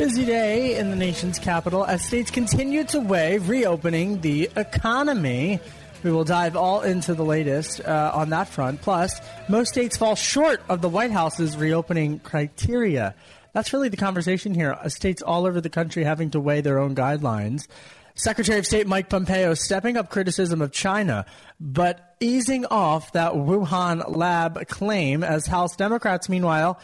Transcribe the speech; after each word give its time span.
Busy 0.00 0.24
day 0.24 0.78
in 0.78 0.88
the 0.88 0.96
nation's 0.96 1.38
capital 1.38 1.84
as 1.84 2.02
states 2.02 2.30
continue 2.30 2.84
to 2.84 3.00
weigh 3.00 3.36
reopening 3.36 4.22
the 4.22 4.48
economy. 4.56 5.60
We 6.02 6.10
will 6.10 6.24
dive 6.24 6.56
all 6.56 6.80
into 6.80 7.12
the 7.12 7.22
latest 7.22 7.82
uh, 7.82 8.10
on 8.14 8.30
that 8.30 8.48
front. 8.48 8.80
Plus, 8.80 9.20
most 9.50 9.68
states 9.68 9.98
fall 9.98 10.14
short 10.14 10.62
of 10.70 10.80
the 10.80 10.88
White 10.88 11.10
House's 11.10 11.54
reopening 11.54 12.18
criteria. 12.20 13.14
That's 13.52 13.74
really 13.74 13.90
the 13.90 13.98
conversation 13.98 14.54
here. 14.54 14.72
Uh, 14.72 14.88
states 14.88 15.20
all 15.20 15.44
over 15.44 15.60
the 15.60 15.68
country 15.68 16.02
having 16.02 16.30
to 16.30 16.40
weigh 16.40 16.62
their 16.62 16.78
own 16.78 16.94
guidelines. 16.94 17.68
Secretary 18.14 18.58
of 18.58 18.64
State 18.64 18.86
Mike 18.86 19.10
Pompeo 19.10 19.52
stepping 19.52 19.98
up 19.98 20.08
criticism 20.08 20.62
of 20.62 20.72
China, 20.72 21.26
but 21.60 22.16
easing 22.20 22.64
off 22.64 23.12
that 23.12 23.34
Wuhan 23.34 24.16
lab 24.16 24.66
claim 24.66 25.22
as 25.22 25.44
House 25.44 25.76
Democrats, 25.76 26.30
meanwhile, 26.30 26.80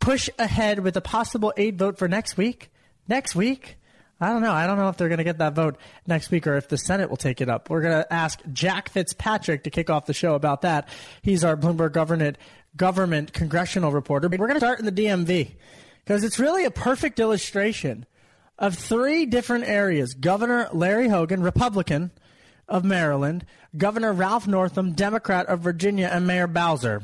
push 0.00 0.28
ahead 0.38 0.80
with 0.80 0.96
a 0.96 1.00
possible 1.00 1.52
aid 1.56 1.78
vote 1.78 1.98
for 1.98 2.08
next 2.08 2.36
week. 2.36 2.70
Next 3.08 3.34
week? 3.34 3.76
I 4.20 4.28
don't 4.28 4.42
know. 4.42 4.52
I 4.52 4.66
don't 4.66 4.78
know 4.78 4.88
if 4.88 4.96
they're 4.96 5.08
going 5.08 5.18
to 5.18 5.24
get 5.24 5.38
that 5.38 5.54
vote 5.54 5.76
next 6.06 6.30
week 6.30 6.46
or 6.46 6.56
if 6.56 6.68
the 6.68 6.78
Senate 6.78 7.10
will 7.10 7.16
take 7.16 7.40
it 7.40 7.48
up. 7.48 7.68
We're 7.68 7.82
going 7.82 8.02
to 8.02 8.12
ask 8.12 8.40
Jack 8.52 8.88
Fitzpatrick 8.88 9.64
to 9.64 9.70
kick 9.70 9.90
off 9.90 10.06
the 10.06 10.14
show 10.14 10.34
about 10.34 10.62
that. 10.62 10.88
He's 11.22 11.44
our 11.44 11.56
Bloomberg 11.56 11.92
government 11.92 12.38
government 12.76 13.32
congressional 13.32 13.92
reporter. 13.92 14.28
We're 14.28 14.46
going 14.46 14.54
to 14.54 14.60
start 14.60 14.78
in 14.80 14.86
the 14.86 14.92
DMV 14.92 15.52
because 16.04 16.24
it's 16.24 16.38
really 16.38 16.64
a 16.64 16.70
perfect 16.70 17.20
illustration 17.20 18.06
of 18.58 18.74
three 18.76 19.26
different 19.26 19.64
areas. 19.64 20.14
Governor 20.14 20.68
Larry 20.72 21.08
Hogan, 21.08 21.42
Republican 21.42 22.10
of 22.68 22.84
Maryland, 22.84 23.44
Governor 23.76 24.12
Ralph 24.12 24.46
Northam, 24.46 24.92
Democrat 24.92 25.46
of 25.46 25.60
Virginia, 25.60 26.08
and 26.10 26.26
Mayor 26.26 26.46
Bowser, 26.46 27.02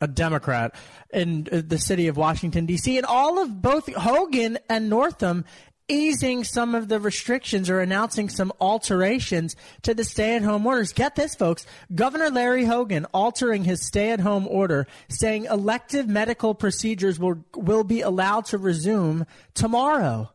a 0.00 0.06
Democrat 0.06 0.74
in 1.12 1.48
uh, 1.50 1.62
the 1.66 1.78
city 1.78 2.08
of 2.08 2.16
Washington, 2.16 2.66
D.C. 2.66 2.96
And 2.96 3.06
all 3.06 3.40
of 3.40 3.62
both 3.62 3.92
Hogan 3.94 4.58
and 4.68 4.90
Northam 4.90 5.44
easing 5.88 6.42
some 6.42 6.74
of 6.74 6.88
the 6.88 6.98
restrictions 6.98 7.70
or 7.70 7.80
announcing 7.80 8.28
some 8.28 8.52
alterations 8.60 9.54
to 9.82 9.94
the 9.94 10.04
stay 10.04 10.34
at 10.36 10.42
home 10.42 10.66
orders. 10.66 10.92
Get 10.92 11.14
this, 11.14 11.34
folks. 11.34 11.64
Governor 11.94 12.30
Larry 12.30 12.64
Hogan 12.64 13.06
altering 13.14 13.64
his 13.64 13.86
stay 13.86 14.10
at 14.10 14.20
home 14.20 14.48
order, 14.48 14.86
saying 15.08 15.44
elective 15.44 16.08
medical 16.08 16.54
procedures 16.54 17.18
will, 17.18 17.44
will 17.54 17.84
be 17.84 18.00
allowed 18.00 18.46
to 18.46 18.58
resume 18.58 19.26
tomorrow. 19.54 20.30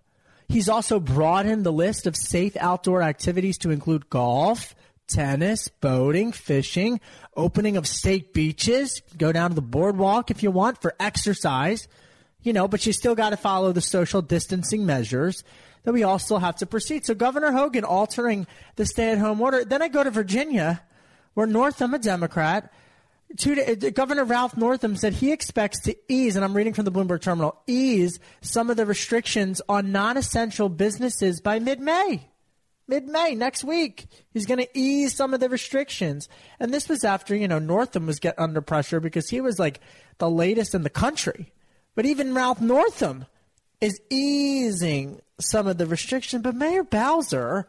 He's 0.47 0.69
also 0.69 0.99
broadened 0.99 1.65
the 1.65 1.71
list 1.71 2.07
of 2.07 2.15
safe 2.15 2.55
outdoor 2.57 3.01
activities 3.01 3.57
to 3.59 3.71
include 3.71 4.09
golf, 4.09 4.75
tennis, 5.07 5.67
boating, 5.67 6.31
fishing, 6.31 6.99
opening 7.35 7.77
of 7.77 7.87
state 7.87 8.33
beaches. 8.33 9.01
Go 9.17 9.31
down 9.31 9.51
to 9.51 9.55
the 9.55 9.61
boardwalk 9.61 10.31
if 10.31 10.43
you 10.43 10.51
want 10.51 10.81
for 10.81 10.95
exercise, 10.99 11.87
you 12.41 12.53
know, 12.53 12.67
but 12.67 12.85
you 12.85 12.93
still 12.93 13.15
got 13.15 13.31
to 13.31 13.37
follow 13.37 13.71
the 13.71 13.81
social 13.81 14.21
distancing 14.21 14.85
measures 14.85 15.43
that 15.83 15.93
we 15.93 16.03
all 16.03 16.19
still 16.19 16.39
have 16.39 16.55
to 16.57 16.65
proceed. 16.65 17.05
So 17.05 17.13
Governor 17.13 17.51
Hogan 17.51 17.83
altering 17.83 18.47
the 18.75 18.85
stay 18.85 19.11
at 19.11 19.17
home 19.17 19.41
order. 19.41 19.65
Then 19.65 19.81
I 19.81 19.87
go 19.87 20.03
to 20.03 20.11
Virginia, 20.11 20.81
where 21.33 21.47
Northam, 21.47 21.93
a 21.93 21.99
Democrat, 21.99 22.71
Two, 23.37 23.53
uh, 23.53 23.89
Governor 23.91 24.25
Ralph 24.25 24.57
Northam 24.57 24.97
said 24.97 25.13
he 25.13 25.31
expects 25.31 25.79
to 25.83 25.95
ease, 26.09 26.35
and 26.35 26.43
I'm 26.43 26.53
reading 26.53 26.73
from 26.73 26.85
the 26.85 26.91
Bloomberg 26.91 27.21
terminal, 27.21 27.61
ease 27.65 28.19
some 28.41 28.69
of 28.69 28.75
the 28.75 28.85
restrictions 28.85 29.61
on 29.69 29.93
non 29.93 30.17
essential 30.17 30.67
businesses 30.67 31.39
by 31.39 31.59
mid 31.59 31.79
May 31.79 32.29
mid 32.87 33.07
May 33.07 33.35
next 33.35 33.63
week. 33.63 34.05
He's 34.31 34.45
going 34.45 34.59
to 34.59 34.69
ease 34.77 35.15
some 35.15 35.33
of 35.33 35.39
the 35.39 35.49
restrictions. 35.49 36.27
And 36.59 36.73
this 36.73 36.89
was 36.89 37.03
after, 37.03 37.35
you 37.35 37.47
know, 37.47 37.59
Northam 37.59 38.05
was 38.05 38.19
getting 38.19 38.43
under 38.43 38.61
pressure 38.61 38.99
because 38.99 39.29
he 39.29 39.41
was 39.41 39.59
like 39.59 39.79
the 40.17 40.29
latest 40.29 40.75
in 40.75 40.83
the 40.83 40.89
country. 40.89 41.51
But 41.95 42.05
even 42.05 42.33
Ralph 42.33 42.61
Northam 42.61 43.25
is 43.79 43.99
easing 44.09 45.21
some 45.39 45.67
of 45.67 45.77
the 45.77 45.87
restrictions. 45.87 46.43
But 46.43 46.55
Mayor 46.55 46.83
Bowser, 46.83 47.67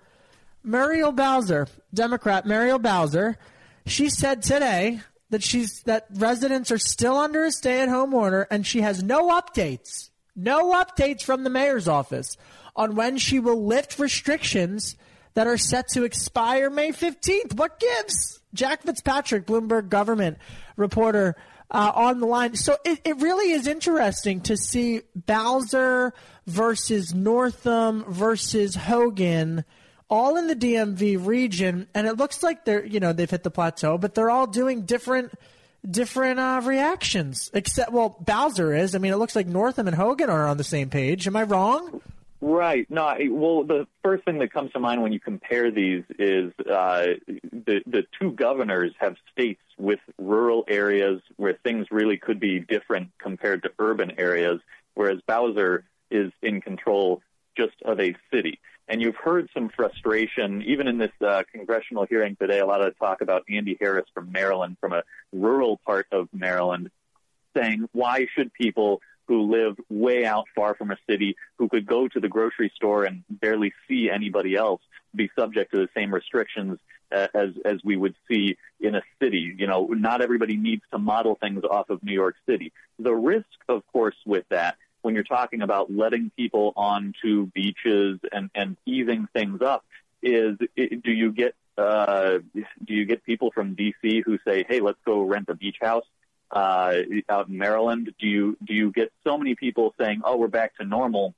Muriel 0.62 1.12
Bowser, 1.12 1.66
Democrat 1.92 2.46
Muriel 2.46 2.78
Bowser, 2.78 3.38
she 3.86 4.10
said 4.10 4.42
today 4.42 5.00
that 5.30 5.42
she's 5.42 5.82
that 5.86 6.06
residents 6.14 6.70
are 6.70 6.78
still 6.78 7.16
under 7.16 7.44
a 7.44 7.50
stay-at-home 7.50 8.14
order 8.14 8.46
and 8.50 8.66
she 8.66 8.82
has 8.82 9.02
no 9.02 9.30
updates, 9.30 10.10
no 10.36 10.72
updates 10.72 11.22
from 11.22 11.42
the 11.42 11.50
mayor's 11.50 11.88
office 11.88 12.36
on 12.74 12.94
when 12.94 13.18
she 13.18 13.38
will 13.38 13.64
lift 13.64 13.98
restrictions 13.98 14.96
that 15.34 15.46
are 15.46 15.56
set 15.56 15.88
to 15.88 16.04
expire 16.04 16.70
May 16.70 16.90
15th. 16.92 17.56
What 17.56 17.80
gives? 17.80 18.40
Jack 18.54 18.82
Fitzpatrick, 18.82 19.46
Bloomberg 19.46 19.88
government 19.88 20.38
reporter, 20.76 21.36
uh, 21.70 21.90
on 21.94 22.20
the 22.20 22.26
line. 22.26 22.54
So 22.54 22.76
it, 22.84 23.00
it 23.04 23.16
really 23.16 23.52
is 23.52 23.66
interesting 23.66 24.42
to 24.42 24.56
see 24.56 25.02
Bowser 25.16 26.12
versus 26.46 27.14
Northam 27.14 28.04
versus 28.08 28.74
Hogan 28.74 29.64
all 30.10 30.36
in 30.36 30.46
the 30.46 30.54
DMV 30.54 31.26
region. 31.26 31.88
And 31.94 32.06
it 32.06 32.18
looks 32.18 32.42
like 32.42 32.66
they're, 32.66 32.84
you 32.84 33.00
know, 33.00 33.14
they've 33.14 33.30
hit 33.30 33.42
the 33.42 33.50
plateau, 33.50 33.96
but 33.96 34.14
they're 34.14 34.30
all 34.30 34.46
doing 34.46 34.82
different 34.82 35.32
different 35.90 36.38
uh, 36.38 36.60
reactions. 36.62 37.50
Except, 37.54 37.90
well, 37.90 38.16
Bowser 38.20 38.74
is. 38.74 38.94
I 38.94 38.98
mean, 38.98 39.12
it 39.12 39.16
looks 39.16 39.34
like 39.34 39.46
Northam 39.46 39.88
and 39.88 39.96
Hogan 39.96 40.30
are 40.30 40.46
on 40.46 40.58
the 40.58 40.64
same 40.64 40.90
page. 40.90 41.26
Am 41.26 41.34
I 41.34 41.42
wrong? 41.42 42.02
Right. 42.44 42.90
No. 42.90 43.04
I, 43.04 43.28
well, 43.30 43.62
the 43.62 43.86
first 44.02 44.24
thing 44.24 44.40
that 44.40 44.52
comes 44.52 44.72
to 44.72 44.80
mind 44.80 45.00
when 45.00 45.12
you 45.12 45.20
compare 45.20 45.70
these 45.70 46.02
is 46.18 46.52
uh, 46.68 47.06
the 47.52 47.82
the 47.86 48.04
two 48.18 48.32
governors 48.32 48.92
have 48.98 49.14
states 49.30 49.62
with 49.78 50.00
rural 50.18 50.64
areas 50.66 51.22
where 51.36 51.56
things 51.62 51.86
really 51.92 52.16
could 52.16 52.40
be 52.40 52.58
different 52.58 53.10
compared 53.18 53.62
to 53.62 53.70
urban 53.78 54.18
areas, 54.18 54.60
whereas 54.94 55.20
Bowser 55.24 55.84
is 56.10 56.32
in 56.42 56.60
control 56.60 57.22
just 57.56 57.80
of 57.84 58.00
a 58.00 58.16
city. 58.32 58.58
And 58.88 59.00
you've 59.00 59.16
heard 59.16 59.48
some 59.54 59.68
frustration, 59.68 60.62
even 60.62 60.88
in 60.88 60.98
this 60.98 61.12
uh, 61.24 61.44
congressional 61.52 62.06
hearing 62.06 62.34
today, 62.34 62.58
a 62.58 62.66
lot 62.66 62.82
of 62.82 62.98
talk 62.98 63.20
about 63.20 63.44
Andy 63.48 63.76
Harris 63.80 64.06
from 64.12 64.32
Maryland, 64.32 64.78
from 64.80 64.92
a 64.92 65.04
rural 65.32 65.80
part 65.86 66.08
of 66.10 66.28
Maryland, 66.32 66.90
saying, 67.56 67.88
why 67.92 68.26
should 68.34 68.52
people 68.52 69.00
who 69.26 69.50
live 69.50 69.76
way 69.88 70.24
out 70.24 70.46
far 70.54 70.74
from 70.74 70.90
a 70.90 70.96
city, 71.08 71.36
who 71.56 71.68
could 71.68 71.86
go 71.86 72.08
to 72.08 72.20
the 72.20 72.28
grocery 72.28 72.72
store 72.74 73.04
and 73.04 73.22
barely 73.30 73.72
see 73.88 74.10
anybody 74.10 74.56
else, 74.56 74.80
be 75.14 75.30
subject 75.38 75.72
to 75.72 75.78
the 75.78 75.88
same 75.94 76.12
restrictions 76.12 76.78
uh, 77.12 77.28
as 77.34 77.50
as 77.64 77.78
we 77.84 77.96
would 77.96 78.14
see 78.28 78.56
in 78.80 78.94
a 78.94 79.02
city. 79.20 79.54
You 79.56 79.66
know, 79.66 79.86
not 79.86 80.20
everybody 80.20 80.56
needs 80.56 80.82
to 80.92 80.98
model 80.98 81.36
things 81.36 81.62
off 81.64 81.90
of 81.90 82.02
New 82.02 82.14
York 82.14 82.36
City. 82.46 82.72
The 82.98 83.14
risk, 83.14 83.46
of 83.68 83.82
course, 83.92 84.16
with 84.24 84.44
that, 84.48 84.76
when 85.02 85.14
you're 85.14 85.24
talking 85.24 85.62
about 85.62 85.92
letting 85.92 86.30
people 86.36 86.72
onto 86.76 87.46
beaches 87.46 88.18
and 88.32 88.50
and 88.54 88.76
easing 88.86 89.28
things 89.32 89.60
up, 89.62 89.84
is 90.22 90.56
do 90.76 91.12
you 91.12 91.32
get 91.32 91.54
uh, 91.76 92.38
do 92.84 92.94
you 92.94 93.04
get 93.04 93.24
people 93.24 93.50
from 93.52 93.76
DC 93.76 94.22
who 94.24 94.38
say, 94.46 94.64
"Hey, 94.68 94.80
let's 94.80 94.98
go 95.04 95.22
rent 95.22 95.48
a 95.48 95.54
beach 95.54 95.78
house"? 95.80 96.04
Uh, 96.52 96.94
out 97.28 97.48
in 97.48 97.58
Maryland? 97.58 98.14
Do 98.20 98.26
you 98.26 98.56
do 98.64 98.74
you 98.74 98.92
get 98.92 99.12
so 99.24 99.38
many 99.38 99.54
people 99.54 99.94
saying, 99.98 100.22
"Oh, 100.24 100.36
we're 100.36 100.48
back 100.48 100.76
to 100.76 100.84
normal," 100.84 101.34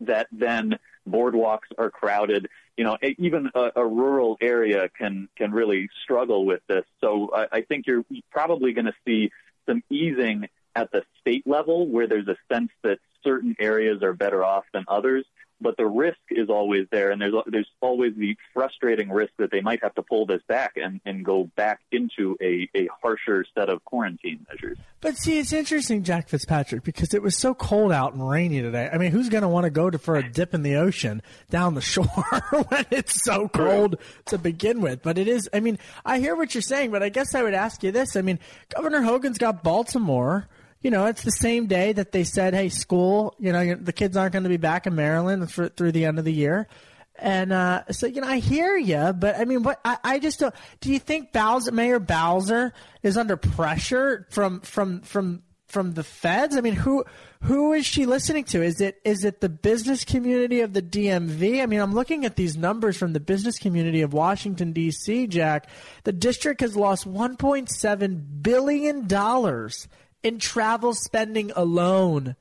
that 0.00 0.28
then 0.30 0.78
boardwalks 1.08 1.68
are 1.78 1.90
crowded? 1.90 2.48
You 2.76 2.84
know, 2.84 2.98
even 3.18 3.50
a, 3.54 3.70
a 3.76 3.86
rural 3.86 4.36
area 4.40 4.88
can 4.90 5.28
can 5.36 5.52
really 5.52 5.88
struggle 6.04 6.44
with 6.44 6.60
this. 6.68 6.84
So 7.00 7.30
I, 7.34 7.58
I 7.58 7.60
think 7.62 7.86
you're 7.86 8.04
probably 8.30 8.72
going 8.72 8.86
to 8.86 8.94
see 9.06 9.30
some 9.66 9.82
easing 9.90 10.48
at 10.76 10.90
the 10.92 11.02
state 11.20 11.46
level 11.46 11.86
where 11.88 12.06
there's 12.06 12.28
a 12.28 12.36
sense 12.52 12.70
that 12.82 12.98
certain 13.22 13.56
areas 13.58 14.02
are 14.02 14.12
better 14.12 14.44
off 14.44 14.64
than 14.72 14.84
others 14.88 15.24
but 15.60 15.76
the 15.76 15.86
risk 15.86 16.18
is 16.30 16.48
always 16.48 16.86
there, 16.90 17.10
and 17.10 17.20
there's 17.20 17.34
there's 17.46 17.68
always 17.80 18.14
the 18.16 18.36
frustrating 18.54 19.10
risk 19.10 19.32
that 19.38 19.50
they 19.50 19.60
might 19.60 19.82
have 19.82 19.94
to 19.94 20.02
pull 20.02 20.26
this 20.26 20.40
back 20.48 20.72
and, 20.76 21.00
and 21.04 21.24
go 21.24 21.50
back 21.56 21.80
into 21.92 22.36
a, 22.40 22.68
a 22.74 22.88
harsher 23.02 23.44
set 23.54 23.68
of 23.68 23.84
quarantine 23.84 24.46
measures. 24.48 24.78
But 25.00 25.16
see, 25.16 25.38
it's 25.38 25.52
interesting, 25.52 26.02
Jack 26.02 26.28
Fitzpatrick, 26.28 26.82
because 26.82 27.14
it 27.14 27.22
was 27.22 27.36
so 27.36 27.54
cold 27.54 27.92
out 27.92 28.14
and 28.14 28.28
rainy 28.28 28.62
today. 28.62 28.88
I 28.90 28.98
mean, 28.98 29.12
who's 29.12 29.28
going 29.28 29.42
to 29.42 29.48
want 29.48 29.64
to 29.64 29.70
go 29.70 29.90
to 29.90 29.98
for 29.98 30.16
a 30.16 30.30
dip 30.30 30.54
in 30.54 30.62
the 30.62 30.76
ocean 30.76 31.22
down 31.50 31.74
the 31.74 31.80
shore 31.80 32.06
when 32.68 32.86
it's 32.90 33.22
so 33.22 33.48
cold 33.48 33.96
to 34.26 34.38
begin 34.38 34.80
with? 34.80 35.02
But 35.02 35.18
it 35.18 35.28
is. 35.28 35.48
I 35.52 35.60
mean, 35.60 35.78
I 36.04 36.20
hear 36.20 36.36
what 36.36 36.54
you're 36.54 36.62
saying, 36.62 36.90
but 36.90 37.02
I 37.02 37.10
guess 37.10 37.34
I 37.34 37.42
would 37.42 37.54
ask 37.54 37.82
you 37.82 37.92
this. 37.92 38.16
I 38.16 38.22
mean, 38.22 38.38
Governor 38.74 39.02
Hogan's 39.02 39.38
got 39.38 39.62
Baltimore 39.62 40.48
you 40.80 40.90
know, 40.90 41.06
it's 41.06 41.22
the 41.22 41.30
same 41.30 41.66
day 41.66 41.92
that 41.92 42.12
they 42.12 42.24
said, 42.24 42.54
"Hey, 42.54 42.68
school, 42.68 43.34
you 43.38 43.52
know, 43.52 43.74
the 43.74 43.92
kids 43.92 44.16
aren't 44.16 44.32
going 44.32 44.44
to 44.44 44.48
be 44.48 44.56
back 44.56 44.86
in 44.86 44.94
Maryland 44.94 45.50
for, 45.50 45.68
through 45.68 45.92
the 45.92 46.04
end 46.06 46.18
of 46.18 46.24
the 46.24 46.32
year." 46.32 46.68
And 47.16 47.52
uh, 47.52 47.84
so, 47.90 48.06
you 48.06 48.22
know, 48.22 48.26
I 48.28 48.38
hear 48.38 48.76
you, 48.76 49.12
but 49.12 49.36
I 49.36 49.44
mean, 49.44 49.62
what 49.62 49.78
I, 49.84 49.98
I 50.02 50.18
just 50.18 50.40
don't. 50.40 50.54
Do 50.80 50.90
you 50.90 50.98
think 50.98 51.32
Bowser, 51.32 51.70
Mayor 51.70 51.98
Bowser 51.98 52.72
is 53.02 53.18
under 53.18 53.36
pressure 53.36 54.26
from 54.30 54.60
from 54.60 55.02
from 55.02 55.42
from 55.68 55.92
the 55.92 56.02
feds? 56.02 56.56
I 56.56 56.62
mean, 56.62 56.72
who 56.72 57.04
who 57.42 57.74
is 57.74 57.84
she 57.84 58.06
listening 58.06 58.44
to? 58.44 58.62
Is 58.62 58.80
it 58.80 59.02
is 59.04 59.24
it 59.24 59.42
the 59.42 59.50
business 59.50 60.02
community 60.02 60.62
of 60.62 60.72
the 60.72 60.80
DMV? 60.80 61.62
I 61.62 61.66
mean, 61.66 61.80
I'm 61.80 61.92
looking 61.92 62.24
at 62.24 62.36
these 62.36 62.56
numbers 62.56 62.96
from 62.96 63.12
the 63.12 63.20
business 63.20 63.58
community 63.58 64.00
of 64.00 64.14
Washington 64.14 64.72
D.C. 64.72 65.26
Jack, 65.26 65.68
the 66.04 66.12
district 66.12 66.62
has 66.62 66.74
lost 66.74 67.06
1.7 67.06 68.42
billion 68.42 69.06
dollars 69.06 69.88
in 70.22 70.38
travel 70.38 70.94
spending 70.94 71.50
alone. 71.56 72.36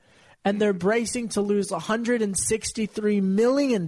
And 0.46 0.62
they're 0.62 0.74
bracing 0.74 1.30
to 1.30 1.42
lose 1.42 1.70
$163 1.70 3.22
million 3.22 3.88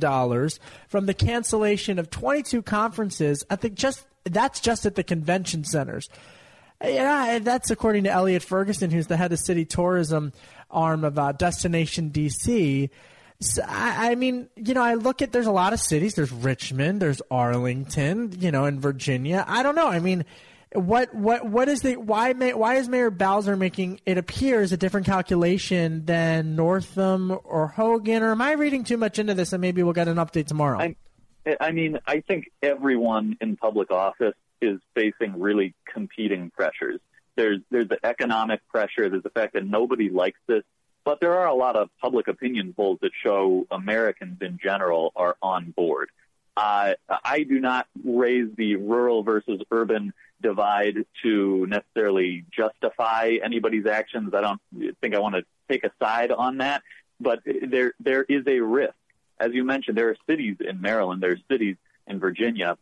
from 0.88 1.06
the 1.06 1.14
cancellation 1.14 1.98
of 1.98 2.10
22 2.10 2.62
conferences. 2.62 3.46
I 3.50 3.56
think 3.56 3.76
just 3.76 4.06
that's 4.26 4.60
just 4.60 4.86
at 4.86 4.96
the 4.96 5.04
convention 5.04 5.64
centers. 5.64 6.10
Yeah, 6.84 7.40
that's 7.40 7.72
according 7.72 8.04
to 8.04 8.12
Elliott 8.12 8.44
Ferguson, 8.44 8.92
who's 8.92 9.08
the 9.08 9.18
head 9.18 9.32
of 9.32 9.40
city 9.40 9.66
tourism 9.66 10.34
arm 10.72 11.04
of 11.04 11.20
uh, 11.20 11.32
Destination 11.34 12.10
DC. 12.12 12.90
So, 13.40 13.64
I, 13.68 14.12
I, 14.12 14.16
mean, 14.16 14.50
you 14.56 14.74
know, 14.74 14.84
I 14.84 14.96
look 14.96 15.22
at 15.22 15.32
there's 15.32 15.48
a 15.48 15.52
lot 15.52 15.74
of 15.74 15.80
cities. 15.80 16.16
There's 16.16 16.32
Richmond, 16.32 17.02
there's 17.02 17.22
Arlington, 17.32 18.36
you 18.40 18.52
know, 18.52 18.66
in 18.66 18.80
Virginia. 18.80 19.44
I 19.48 19.64
don't 19.64 19.76
know. 19.76 19.88
I 19.88 20.00
mean, 20.00 20.26
what 20.74 21.14
what 21.14 21.46
what 21.46 21.68
is 21.68 21.82
the 21.82 21.98
why 21.98 22.34
may, 22.34 22.54
why 22.54 22.76
is 22.76 22.88
Mayor 22.88 23.12
Bowser 23.12 23.58
making 23.58 24.00
it 24.06 24.18
appears 24.18 24.72
a 24.72 24.78
different 24.78 25.06
calculation 25.06 26.06
than 26.06 26.56
Northam 26.56 27.38
or 27.44 27.68
Hogan? 27.68 28.24
Or 28.24 28.32
am 28.32 28.42
I 28.42 28.54
reading 28.54 28.84
too 28.84 28.98
much 28.98 29.20
into 29.20 29.34
this? 29.34 29.52
And 29.52 29.62
maybe 29.62 29.84
we'll 29.84 29.94
get 29.94 30.08
an 30.08 30.18
update 30.18 30.48
tomorrow. 30.48 30.80
I, 30.80 30.96
I 31.60 31.72
mean, 31.72 32.00
I 32.08 32.22
think 32.22 32.52
everyone 32.62 33.38
in 33.42 33.58
public 33.58 33.92
office 33.92 34.36
is 34.62 34.80
facing 34.96 35.40
really 35.40 35.74
competing 35.92 36.52
pressures. 36.52 37.00
There's 37.36 37.60
there's 37.70 37.90
the 37.90 38.00
economic 38.06 38.66
pressure. 38.70 39.10
There's 39.10 39.24
the 39.24 39.30
fact 39.30 39.54
that 39.54 39.66
nobody 39.66 40.10
likes 40.10 40.40
this, 40.48 40.64
but 41.04 41.20
there 41.20 41.38
are 41.38 41.48
a 41.48 41.56
lot 41.56 41.76
of 41.76 41.90
public 42.02 42.30
opinion 42.30 42.74
polls 42.74 43.00
that 43.02 43.12
show 43.26 43.66
Americans 43.72 44.38
in 44.42 44.58
general 44.64 45.12
are 45.18 45.36
on 45.42 45.72
board. 45.72 46.10
Uh, 46.58 46.94
I 47.24 47.44
do 47.44 47.60
not 47.60 47.88
raise 48.04 48.50
the 48.58 48.76
rural 48.76 49.24
versus 49.24 49.62
urban 49.72 50.14
divide 50.42 51.06
to 51.24 51.66
necessarily 51.68 52.46
justify 52.52 53.38
anybody's 53.44 53.86
actions. 53.86 54.34
I 54.34 54.42
don't 54.42 54.62
think 55.00 55.16
I 55.16 55.20
want 55.20 55.36
to 55.36 55.44
take 55.70 55.84
a 55.84 55.92
side 56.00 56.32
on 56.32 56.58
that, 56.58 56.82
but 57.20 57.40
there 57.46 57.94
there 58.00 58.24
is 58.24 58.46
a 58.48 58.60
risk. 58.60 58.94
As 59.40 59.54
you 59.54 59.64
mentioned, 59.64 59.98
there 59.98 60.10
are 60.10 60.18
cities 60.28 60.58
in 60.60 60.82
Maryland, 60.82 61.24
there 61.24 61.32
are 61.32 61.40
cities 61.50 61.78
in 62.08 62.20
Virginia. 62.20 62.78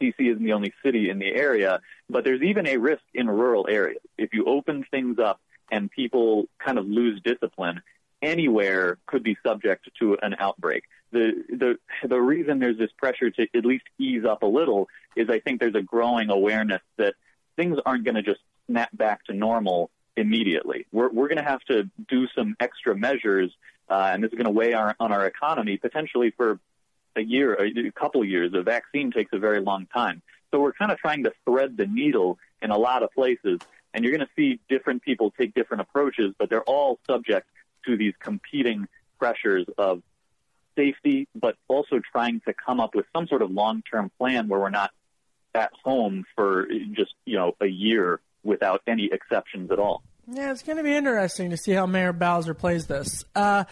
DC 0.00 0.14
isn't 0.20 0.44
the 0.44 0.52
only 0.52 0.72
city 0.84 1.10
in 1.10 1.18
the 1.18 1.26
area, 1.26 1.80
but 2.08 2.24
there's 2.24 2.42
even 2.42 2.68
a 2.68 2.76
risk 2.76 3.02
in 3.14 3.28
rural 3.28 3.66
areas. 3.68 4.00
If 4.16 4.32
you 4.32 4.44
open 4.44 4.84
things 4.90 5.18
up 5.18 5.40
and 5.72 5.90
people 5.90 6.46
kind 6.58 6.78
of 6.78 6.86
lose 6.86 7.20
discipline, 7.22 7.82
anywhere 8.22 8.98
could 9.06 9.22
be 9.22 9.36
subject 9.44 9.88
to 10.00 10.16
an 10.22 10.36
outbreak. 10.38 10.84
The, 11.10 11.44
the, 11.48 11.78
the 12.06 12.20
reason 12.20 12.58
there's 12.58 12.78
this 12.78 12.90
pressure 12.96 13.30
to 13.30 13.46
at 13.54 13.64
least 13.64 13.84
ease 13.98 14.24
up 14.24 14.42
a 14.42 14.46
little 14.46 14.88
is 15.16 15.28
I 15.30 15.40
think 15.40 15.60
there's 15.60 15.74
a 15.74 15.82
growing 15.82 16.30
awareness 16.30 16.82
that 16.96 17.14
things 17.56 17.78
aren't 17.86 18.04
going 18.04 18.16
to 18.16 18.22
just 18.22 18.40
snap 18.66 18.90
back 18.92 19.24
to 19.24 19.32
normal 19.32 19.90
immediately. 20.16 20.86
We're, 20.92 21.08
we're 21.08 21.28
going 21.28 21.38
to 21.38 21.50
have 21.50 21.62
to 21.64 21.88
do 22.08 22.26
some 22.36 22.56
extra 22.60 22.94
measures, 22.96 23.50
uh, 23.88 24.10
and 24.12 24.22
this 24.22 24.30
is 24.32 24.36
going 24.36 24.46
to 24.46 24.50
weigh 24.50 24.74
our, 24.74 24.94
on 25.00 25.12
our 25.12 25.26
economy 25.26 25.78
potentially 25.78 26.32
for 26.36 26.58
a 27.16 27.22
year, 27.22 27.54
a 27.54 27.90
couple 27.92 28.24
years. 28.24 28.52
A 28.54 28.62
vaccine 28.62 29.10
takes 29.10 29.32
a 29.32 29.38
very 29.38 29.60
long 29.60 29.86
time. 29.86 30.22
So 30.50 30.60
we're 30.60 30.72
kind 30.72 30.92
of 30.92 30.98
trying 30.98 31.24
to 31.24 31.32
thread 31.44 31.76
the 31.76 31.86
needle 31.86 32.38
in 32.60 32.70
a 32.70 32.78
lot 32.78 33.02
of 33.02 33.12
places, 33.12 33.60
and 33.94 34.04
you're 34.04 34.14
going 34.16 34.26
to 34.26 34.32
see 34.36 34.60
different 34.68 35.02
people 35.02 35.32
take 35.38 35.54
different 35.54 35.80
approaches, 35.80 36.34
but 36.38 36.50
they're 36.50 36.62
all 36.62 36.98
subject 37.06 37.46
to 37.88 37.96
these 37.96 38.14
competing 38.20 38.86
pressures 39.18 39.66
of 39.76 40.02
safety, 40.76 41.26
but 41.34 41.56
also 41.66 42.00
trying 42.12 42.40
to 42.46 42.54
come 42.54 42.78
up 42.80 42.94
with 42.94 43.06
some 43.14 43.26
sort 43.26 43.42
of 43.42 43.50
long-term 43.50 44.10
plan 44.18 44.48
where 44.48 44.60
we're 44.60 44.70
not 44.70 44.92
at 45.54 45.72
home 45.84 46.24
for 46.36 46.68
just 46.92 47.14
you 47.24 47.36
know 47.36 47.52
a 47.60 47.66
year 47.66 48.20
without 48.44 48.82
any 48.86 49.10
exceptions 49.12 49.70
at 49.70 49.78
all. 49.78 50.02
Yeah, 50.30 50.52
it's 50.52 50.62
going 50.62 50.76
to 50.76 50.84
be 50.84 50.94
interesting 50.94 51.50
to 51.50 51.56
see 51.56 51.72
how 51.72 51.86
Mayor 51.86 52.12
Bowser 52.12 52.54
plays 52.54 52.86
this. 52.86 53.24
Uh, 53.34 53.64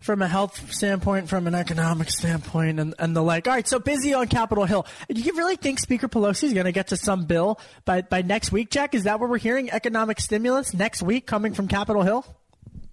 from 0.00 0.20
a 0.20 0.26
health 0.26 0.72
standpoint, 0.72 1.28
from 1.28 1.46
an 1.46 1.54
economic 1.54 2.10
standpoint, 2.10 2.80
and, 2.80 2.92
and 2.98 3.14
the 3.14 3.22
like. 3.22 3.46
All 3.46 3.54
right, 3.54 3.66
so 3.66 3.78
busy 3.78 4.12
on 4.12 4.26
Capitol 4.26 4.64
Hill. 4.64 4.84
Do 5.08 5.20
you 5.20 5.32
really 5.36 5.54
think 5.54 5.78
Speaker 5.78 6.08
Pelosi 6.08 6.44
is 6.44 6.52
going 6.52 6.66
to 6.66 6.72
get 6.72 6.88
to 6.88 6.96
some 6.96 7.24
bill 7.24 7.60
by, 7.84 8.02
by 8.02 8.22
next 8.22 8.50
week, 8.50 8.68
Jack? 8.68 8.96
Is 8.96 9.04
that 9.04 9.20
what 9.20 9.30
we're 9.30 9.38
hearing? 9.38 9.70
Economic 9.70 10.18
stimulus 10.20 10.74
next 10.74 11.02
week 11.02 11.24
coming 11.24 11.54
from 11.54 11.68
Capitol 11.68 12.02
Hill? 12.02 12.26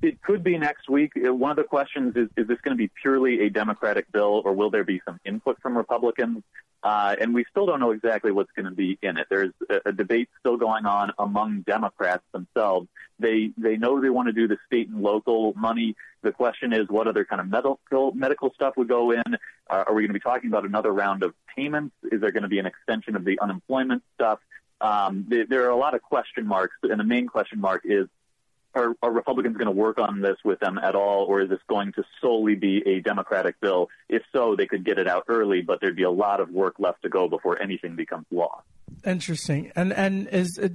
It 0.02 0.22
could 0.22 0.44
be 0.44 0.58
next 0.58 0.90
week. 0.90 1.12
Uh, 1.16 1.34
one 1.34 1.52
of 1.52 1.58
the 1.58 1.64
questions 1.64 2.16
is, 2.16 2.30
is 2.38 2.48
this 2.48 2.60
going 2.62 2.76
to 2.76 2.82
be 2.82 2.90
purely 3.02 3.46
a 3.46 3.50
Democratic 3.50 4.10
bill 4.12 4.42
or 4.46 4.54
will 4.54 4.70
there 4.70 4.86
be 4.86 5.02
some 5.06 5.20
input 5.26 5.62
from 5.62 5.78
Republicans? 5.78 6.44
Uh, 6.82 7.16
and 7.20 7.34
we 7.34 7.44
still 7.52 7.66
don't 7.66 7.82
know 7.82 7.92
exactly 7.92 8.32
what's 8.32 8.52
going 8.56 8.66
to 8.66 8.72
be 8.72 8.98
in 9.02 9.18
it. 9.18 9.28
There's 9.30 9.52
a, 9.70 9.90
a 9.90 9.92
debate 9.92 10.30
still 10.40 10.56
going 10.56 10.86
on 10.86 11.12
among 11.20 11.62
Democrats 11.62 12.24
themselves. 12.32 12.88
They 13.20 13.52
they 13.58 13.76
know 13.76 14.00
they 14.00 14.10
want 14.10 14.28
to 14.28 14.34
do 14.34 14.48
the 14.48 14.58
state 14.66 14.88
and 14.88 15.02
local 15.02 15.54
money. 15.58 15.96
The 16.22 16.32
question 16.32 16.72
is, 16.72 16.88
what 16.88 17.08
other 17.08 17.26
kind 17.26 17.42
of 17.42 17.50
medical 17.50 18.14
medical 18.14 18.54
stuff 18.54 18.78
would 18.78 18.88
go 18.88 19.12
in? 19.12 19.24
Uh, 19.70 19.84
are 19.88 19.94
we 19.94 20.04
going 20.04 20.10
to 20.10 20.14
be 20.14 20.22
talking 20.22 20.50
about 20.50 20.64
another 20.64 20.94
round 20.94 21.24
of 21.24 21.34
payments? 21.54 21.94
Is 22.14 22.22
there 22.22 22.32
going 22.32 22.44
to 22.44 22.50
be 22.50 22.60
an 22.60 22.66
extension 22.66 23.18
of 23.18 23.26
the 23.26 23.38
unemployment 23.42 24.02
stuff? 24.16 24.40
Um, 24.80 25.26
there, 25.28 25.46
there 25.46 25.66
are 25.66 25.72
a 25.72 25.76
lot 25.76 25.96
of 25.96 26.02
question 26.02 26.48
marks, 26.48 26.78
and 26.84 26.98
the 26.98 27.04
main 27.04 27.28
question 27.28 27.60
mark 27.60 27.82
is 27.84 28.08
are, 28.76 28.94
are 29.02 29.12
Republicans 29.12 29.58
going 29.58 29.68
to 29.68 29.72
work 29.72 29.98
on 29.98 30.22
this 30.22 30.38
with 30.44 30.60
them 30.60 30.78
at 30.78 30.96
all, 30.96 31.26
or 31.26 31.42
is 31.42 31.50
this 31.50 31.60
going 31.68 31.92
to 31.94 32.04
solely 32.22 32.56
be 32.56 32.84
a 32.86 33.00
Democratic 33.02 33.60
bill? 33.60 33.90
If 34.08 34.24
so, 34.32 34.56
they 34.56 34.68
could 34.68 34.86
get 34.86 35.00
it 35.00 35.08
out 35.08 35.26
early, 35.28 35.62
but 35.62 35.82
there'd 35.82 35.96
be 35.96 36.04
a 36.04 36.12
lot 36.12 36.40
of 36.40 36.50
work 36.50 36.76
left 36.80 37.02
to 37.04 37.10
go 37.10 37.28
before 37.28 37.62
anything 37.62 37.96
becomes 37.96 38.26
law. 38.32 38.62
Interesting. 39.06 39.72
And 39.76 39.94
and 39.94 40.28
is 40.28 40.60
uh, 40.60 40.70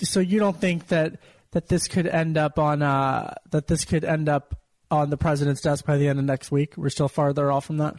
so 0.00 0.20
you 0.20 0.38
don't 0.38 0.60
think 0.60 0.88
that 0.88 1.18
that 1.52 1.68
this 1.68 1.86
could 1.86 2.06
end 2.06 2.36
up 2.36 2.58
on 2.58 2.82
uh, 2.82 3.34
that 3.50 3.66
this 3.66 3.84
could 3.84 4.04
end 4.04 4.28
up 4.28 4.58
on 4.90 5.10
the 5.10 5.16
president's 5.16 5.60
desk 5.60 5.84
by 5.84 5.96
the 5.96 6.08
end 6.08 6.18
of 6.18 6.24
next 6.24 6.50
week? 6.50 6.76
We're 6.76 6.90
still 6.90 7.08
farther 7.08 7.50
off 7.50 7.66
from 7.66 7.78
that. 7.78 7.96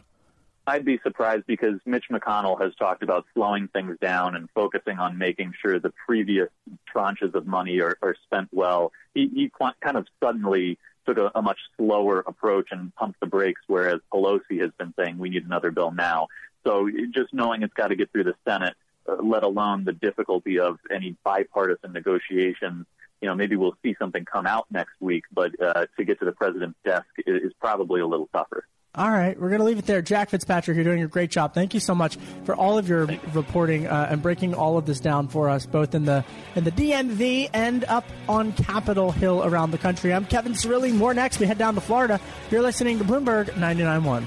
I'd 0.66 0.84
be 0.84 0.98
surprised 1.02 1.46
because 1.46 1.78
Mitch 1.84 2.06
McConnell 2.10 2.60
has 2.60 2.74
talked 2.76 3.02
about 3.02 3.26
slowing 3.34 3.68
things 3.68 3.98
down 4.00 4.34
and 4.34 4.48
focusing 4.54 4.98
on 4.98 5.18
making 5.18 5.52
sure 5.60 5.78
the 5.78 5.92
previous 6.06 6.48
tranches 6.94 7.34
of 7.34 7.46
money 7.46 7.80
are, 7.80 7.98
are 8.02 8.16
spent 8.24 8.48
well. 8.50 8.92
He, 9.14 9.28
he 9.28 9.52
kind 9.58 9.96
of 9.96 10.06
suddenly 10.22 10.78
took 11.06 11.18
a, 11.18 11.30
a 11.34 11.42
much 11.42 11.58
slower 11.76 12.20
approach 12.26 12.68
and 12.70 12.94
pumped 12.94 13.20
the 13.20 13.26
brakes, 13.26 13.60
whereas 13.66 14.00
Pelosi 14.12 14.60
has 14.62 14.70
been 14.78 14.94
saying 14.98 15.18
we 15.18 15.28
need 15.28 15.44
another 15.44 15.70
bill 15.70 15.90
now. 15.90 16.28
So 16.66 16.88
just 17.14 17.34
knowing 17.34 17.62
it's 17.62 17.74
got 17.74 17.88
to 17.88 17.96
get 17.96 18.10
through 18.10 18.24
the 18.24 18.34
Senate, 18.48 18.74
uh, 19.06 19.16
let 19.22 19.42
alone 19.42 19.84
the 19.84 19.92
difficulty 19.92 20.58
of 20.58 20.78
any 20.90 21.14
bipartisan 21.24 21.92
negotiations, 21.92 22.86
you 23.20 23.28
know, 23.28 23.34
maybe 23.34 23.56
we'll 23.56 23.76
see 23.82 23.96
something 23.98 24.24
come 24.24 24.46
out 24.46 24.66
next 24.70 24.94
week, 24.98 25.24
but 25.30 25.50
uh, 25.60 25.84
to 25.98 26.04
get 26.04 26.18
to 26.20 26.24
the 26.24 26.32
president's 26.32 26.78
desk 26.86 27.06
is, 27.26 27.42
is 27.42 27.52
probably 27.60 28.00
a 28.00 28.06
little 28.06 28.30
tougher. 28.32 28.66
All 28.96 29.10
right, 29.10 29.38
we're 29.40 29.48
going 29.48 29.58
to 29.58 29.64
leave 29.64 29.80
it 29.80 29.86
there. 29.86 30.00
Jack 30.02 30.30
Fitzpatrick, 30.30 30.76
you're 30.76 30.84
doing 30.84 31.02
a 31.02 31.08
great 31.08 31.28
job. 31.28 31.52
Thank 31.52 31.74
you 31.74 31.80
so 31.80 31.96
much 31.96 32.16
for 32.44 32.54
all 32.54 32.78
of 32.78 32.88
your 32.88 33.06
reporting 33.32 33.88
uh, 33.88 34.06
and 34.08 34.22
breaking 34.22 34.54
all 34.54 34.78
of 34.78 34.86
this 34.86 35.00
down 35.00 35.26
for 35.26 35.50
us, 35.50 35.66
both 35.66 35.96
in 35.96 36.04
the 36.04 36.24
in 36.54 36.62
the 36.62 36.70
DMV 36.70 37.50
and 37.52 37.84
up 37.86 38.04
on 38.28 38.52
Capitol 38.52 39.10
Hill 39.10 39.42
around 39.44 39.72
the 39.72 39.78
country. 39.78 40.14
I'm 40.14 40.24
Kevin 40.26 40.52
Cirilli. 40.52 40.94
More 40.94 41.12
next. 41.12 41.40
We 41.40 41.46
head 41.46 41.58
down 41.58 41.74
to 41.74 41.80
Florida. 41.80 42.20
You're 42.52 42.62
listening 42.62 42.98
to 42.98 43.04
Bloomberg 43.04 43.46
99.1. 43.46 44.26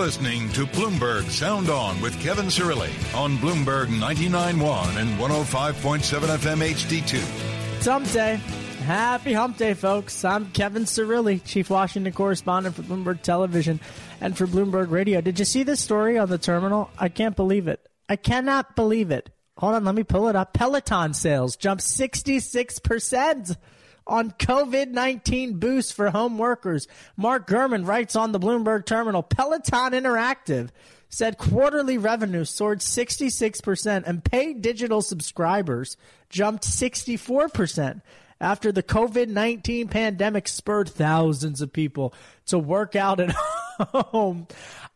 listening 0.00 0.48
to 0.48 0.64
Bloomberg 0.64 1.28
Sound 1.28 1.68
On 1.68 2.00
with 2.00 2.18
Kevin 2.22 2.46
Cirilli 2.46 2.88
on 3.14 3.36
Bloomberg 3.36 3.88
99.1 3.88 4.96
and 4.96 5.10
105.7 5.18 6.38
FM 6.38 6.66
HD2. 6.72 7.76
It's 7.76 7.86
hump 7.86 8.10
day. 8.10 8.36
Happy 8.86 9.34
hump 9.34 9.58
day, 9.58 9.74
folks. 9.74 10.24
I'm 10.24 10.52
Kevin 10.52 10.84
Cirilli, 10.84 11.44
Chief 11.44 11.68
Washington 11.68 12.14
Correspondent 12.14 12.76
for 12.76 12.82
Bloomberg 12.82 13.20
Television 13.20 13.78
and 14.22 14.38
for 14.38 14.46
Bloomberg 14.46 14.90
Radio. 14.90 15.20
Did 15.20 15.38
you 15.38 15.44
see 15.44 15.64
this 15.64 15.80
story 15.80 16.16
on 16.16 16.30
the 16.30 16.38
terminal? 16.38 16.90
I 16.98 17.10
can't 17.10 17.36
believe 17.36 17.68
it. 17.68 17.86
I 18.08 18.16
cannot 18.16 18.74
believe 18.76 19.10
it. 19.10 19.28
Hold 19.58 19.74
on, 19.74 19.84
let 19.84 19.94
me 19.94 20.02
pull 20.02 20.28
it 20.28 20.34
up. 20.34 20.54
Peloton 20.54 21.12
sales 21.12 21.56
jumped 21.56 21.82
66% 21.82 23.54
on 24.06 24.32
COVID 24.32 24.88
19 24.88 25.58
boost 25.58 25.94
for 25.94 26.10
home 26.10 26.38
workers. 26.38 26.88
Mark 27.16 27.46
Gurman 27.46 27.86
writes 27.86 28.16
on 28.16 28.32
the 28.32 28.40
Bloomberg 28.40 28.86
terminal 28.86 29.22
Peloton 29.22 29.92
Interactive 29.92 30.70
said 31.08 31.38
quarterly 31.38 31.98
revenue 31.98 32.44
soared 32.44 32.78
66% 32.78 34.04
and 34.06 34.24
paid 34.24 34.62
digital 34.62 35.02
subscribers 35.02 35.96
jumped 36.28 36.64
64% 36.64 38.00
after 38.40 38.72
the 38.72 38.82
COVID 38.82 39.28
19 39.28 39.88
pandemic 39.88 40.48
spurred 40.48 40.88
thousands 40.88 41.60
of 41.60 41.72
people 41.72 42.14
to 42.46 42.58
work 42.58 42.96
out 42.96 43.20
at 43.20 43.30
home. 43.80 44.46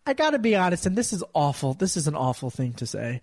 I 0.06 0.14
got 0.14 0.30
to 0.30 0.38
be 0.38 0.56
honest, 0.56 0.86
and 0.86 0.96
this 0.96 1.12
is 1.12 1.24
awful. 1.34 1.74
This 1.74 1.96
is 1.96 2.06
an 2.06 2.14
awful 2.14 2.50
thing 2.50 2.74
to 2.74 2.86
say. 2.86 3.20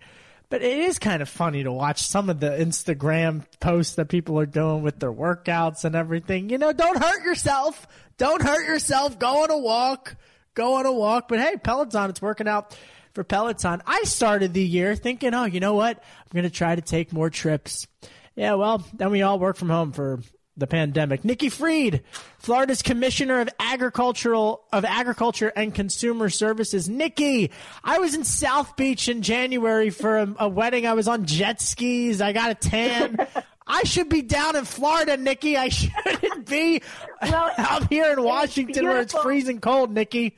But 0.52 0.60
it 0.60 0.76
is 0.80 0.98
kind 0.98 1.22
of 1.22 1.30
funny 1.30 1.62
to 1.62 1.72
watch 1.72 2.02
some 2.02 2.28
of 2.28 2.38
the 2.38 2.50
Instagram 2.50 3.42
posts 3.58 3.94
that 3.94 4.10
people 4.10 4.38
are 4.38 4.44
doing 4.44 4.82
with 4.82 4.98
their 4.98 5.10
workouts 5.10 5.86
and 5.86 5.94
everything. 5.94 6.50
You 6.50 6.58
know, 6.58 6.74
don't 6.74 7.02
hurt 7.02 7.24
yourself. 7.24 7.86
Don't 8.18 8.42
hurt 8.42 8.66
yourself. 8.66 9.18
Go 9.18 9.44
on 9.44 9.50
a 9.50 9.56
walk. 9.56 10.14
Go 10.52 10.74
on 10.74 10.84
a 10.84 10.92
walk. 10.92 11.28
But 11.28 11.40
hey, 11.40 11.56
Peloton, 11.56 12.10
it's 12.10 12.20
working 12.20 12.48
out 12.48 12.76
for 13.14 13.24
Peloton. 13.24 13.80
I 13.86 14.02
started 14.02 14.52
the 14.52 14.62
year 14.62 14.94
thinking, 14.94 15.32
oh, 15.32 15.46
you 15.46 15.58
know 15.58 15.72
what? 15.72 15.96
I'm 15.96 16.34
going 16.34 16.42
to 16.42 16.50
try 16.50 16.74
to 16.74 16.82
take 16.82 17.14
more 17.14 17.30
trips. 17.30 17.86
Yeah, 18.34 18.56
well, 18.56 18.86
then 18.92 19.10
we 19.10 19.22
all 19.22 19.38
work 19.38 19.56
from 19.56 19.70
home 19.70 19.92
for 19.92 20.20
the 20.56 20.66
pandemic. 20.66 21.24
Nikki 21.24 21.48
Fried, 21.48 22.02
Florida's 22.38 22.82
Commissioner 22.82 23.40
of 23.40 23.48
Agricultural 23.58 24.62
of 24.72 24.84
Agriculture 24.84 25.52
and 25.54 25.74
Consumer 25.74 26.28
Services. 26.28 26.88
Nikki, 26.88 27.50
I 27.82 27.98
was 27.98 28.14
in 28.14 28.24
South 28.24 28.76
Beach 28.76 29.08
in 29.08 29.22
January 29.22 29.90
for 29.90 30.18
a, 30.18 30.34
a 30.40 30.48
wedding. 30.48 30.86
I 30.86 30.94
was 30.94 31.08
on 31.08 31.24
jet 31.24 31.60
skis. 31.60 32.20
I 32.20 32.32
got 32.32 32.50
a 32.50 32.54
tan. 32.54 33.26
I 33.66 33.84
should 33.84 34.08
be 34.08 34.22
down 34.22 34.56
in 34.56 34.64
Florida, 34.64 35.16
Nikki. 35.16 35.56
I 35.56 35.68
shouldn't 35.68 36.46
be 36.46 36.82
well, 37.22 37.50
out 37.58 37.88
here 37.88 38.12
in 38.12 38.22
Washington 38.22 38.86
where 38.86 39.00
it's 39.00 39.14
freezing 39.14 39.60
cold, 39.60 39.92
Nikki. 39.92 40.36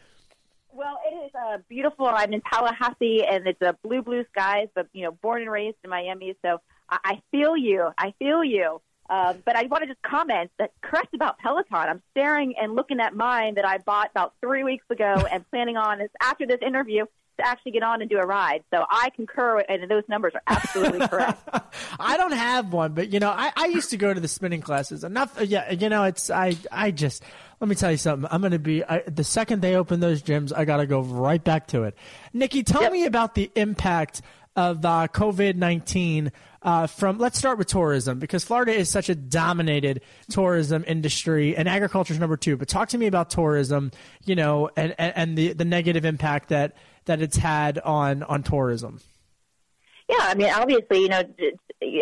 Well, 0.72 0.98
it 1.10 1.26
is 1.26 1.32
uh, 1.34 1.58
beautiful. 1.68 2.06
I'm 2.06 2.32
in 2.32 2.42
Tallahassee, 2.42 3.24
and 3.24 3.46
it's 3.46 3.62
a 3.62 3.76
blue, 3.82 4.02
blue 4.02 4.24
skies. 4.30 4.68
But 4.74 4.88
you 4.92 5.04
know, 5.04 5.12
born 5.12 5.42
and 5.42 5.50
raised 5.50 5.76
in 5.82 5.90
Miami, 5.90 6.36
so 6.42 6.60
I, 6.88 6.98
I 7.04 7.22
feel 7.30 7.56
you. 7.56 7.90
I 7.96 8.12
feel 8.18 8.44
you. 8.44 8.80
Um, 9.10 9.42
but 9.44 9.56
I 9.56 9.64
want 9.64 9.82
to 9.82 9.86
just 9.86 10.02
comment 10.02 10.50
that 10.58 10.72
correct 10.80 11.14
about 11.14 11.38
Peloton. 11.38 11.66
I'm 11.72 12.02
staring 12.12 12.54
and 12.60 12.74
looking 12.74 13.00
at 13.00 13.14
mine 13.14 13.56
that 13.56 13.66
I 13.66 13.78
bought 13.78 14.10
about 14.10 14.34
three 14.40 14.64
weeks 14.64 14.84
ago 14.90 15.14
and 15.32 15.48
planning 15.50 15.76
on 15.76 16.00
is 16.00 16.10
after 16.20 16.46
this 16.46 16.58
interview 16.66 17.04
to 17.38 17.46
actually 17.46 17.72
get 17.72 17.82
on 17.82 18.00
and 18.00 18.08
do 18.08 18.18
a 18.18 18.26
ride. 18.26 18.62
So 18.72 18.84
I 18.88 19.10
concur, 19.10 19.58
and 19.60 19.90
those 19.90 20.04
numbers 20.08 20.32
are 20.34 20.42
absolutely 20.46 21.06
correct. 21.08 21.48
I 21.98 22.16
don't 22.16 22.32
have 22.32 22.72
one, 22.72 22.92
but 22.92 23.12
you 23.12 23.20
know, 23.20 23.30
I, 23.30 23.52
I 23.56 23.66
used 23.66 23.90
to 23.90 23.96
go 23.96 24.14
to 24.14 24.20
the 24.20 24.28
spinning 24.28 24.60
classes. 24.60 25.04
Enough, 25.04 25.40
yeah. 25.42 25.72
You 25.72 25.88
know, 25.88 26.04
it's 26.04 26.30
I 26.30 26.56
I 26.70 26.90
just 26.92 27.22
let 27.60 27.68
me 27.68 27.74
tell 27.74 27.90
you 27.90 27.96
something. 27.96 28.28
I'm 28.30 28.40
going 28.40 28.52
to 28.52 28.58
be 28.58 28.84
I, 28.84 29.00
the 29.00 29.24
second 29.24 29.62
they 29.62 29.74
open 29.74 30.00
those 30.00 30.22
gyms, 30.22 30.52
I 30.54 30.64
got 30.64 30.78
to 30.78 30.86
go 30.86 31.00
right 31.00 31.42
back 31.42 31.68
to 31.68 31.84
it. 31.84 31.96
Nikki, 32.32 32.62
tell 32.62 32.82
yep. 32.82 32.92
me 32.92 33.04
about 33.04 33.34
the 33.34 33.50
impact 33.56 34.22
of 34.56 34.84
uh, 34.84 35.08
COVID 35.12 35.56
nineteen 35.56 36.32
uh, 36.62 36.86
from 36.86 37.18
let's 37.18 37.38
start 37.38 37.58
with 37.58 37.66
tourism 37.66 38.18
because 38.18 38.44
Florida 38.44 38.72
is 38.72 38.88
such 38.88 39.08
a 39.08 39.14
dominated 39.14 40.00
tourism 40.30 40.84
industry 40.86 41.56
and 41.56 41.68
agriculture 41.68 42.14
is 42.14 42.20
number 42.20 42.36
two. 42.36 42.56
But 42.56 42.68
talk 42.68 42.88
to 42.90 42.98
me 42.98 43.06
about 43.06 43.30
tourism, 43.30 43.90
you 44.24 44.34
know, 44.34 44.70
and, 44.76 44.94
and, 44.98 45.12
and 45.16 45.38
the, 45.38 45.52
the 45.52 45.64
negative 45.64 46.04
impact 46.04 46.48
that, 46.48 46.76
that 47.04 47.20
it's 47.20 47.36
had 47.36 47.78
on, 47.78 48.22
on 48.22 48.42
tourism. 48.42 49.00
Yeah, 50.08 50.18
I 50.20 50.34
mean, 50.34 50.50
obviously, 50.50 51.00
you 51.00 51.08
know, 51.08 51.22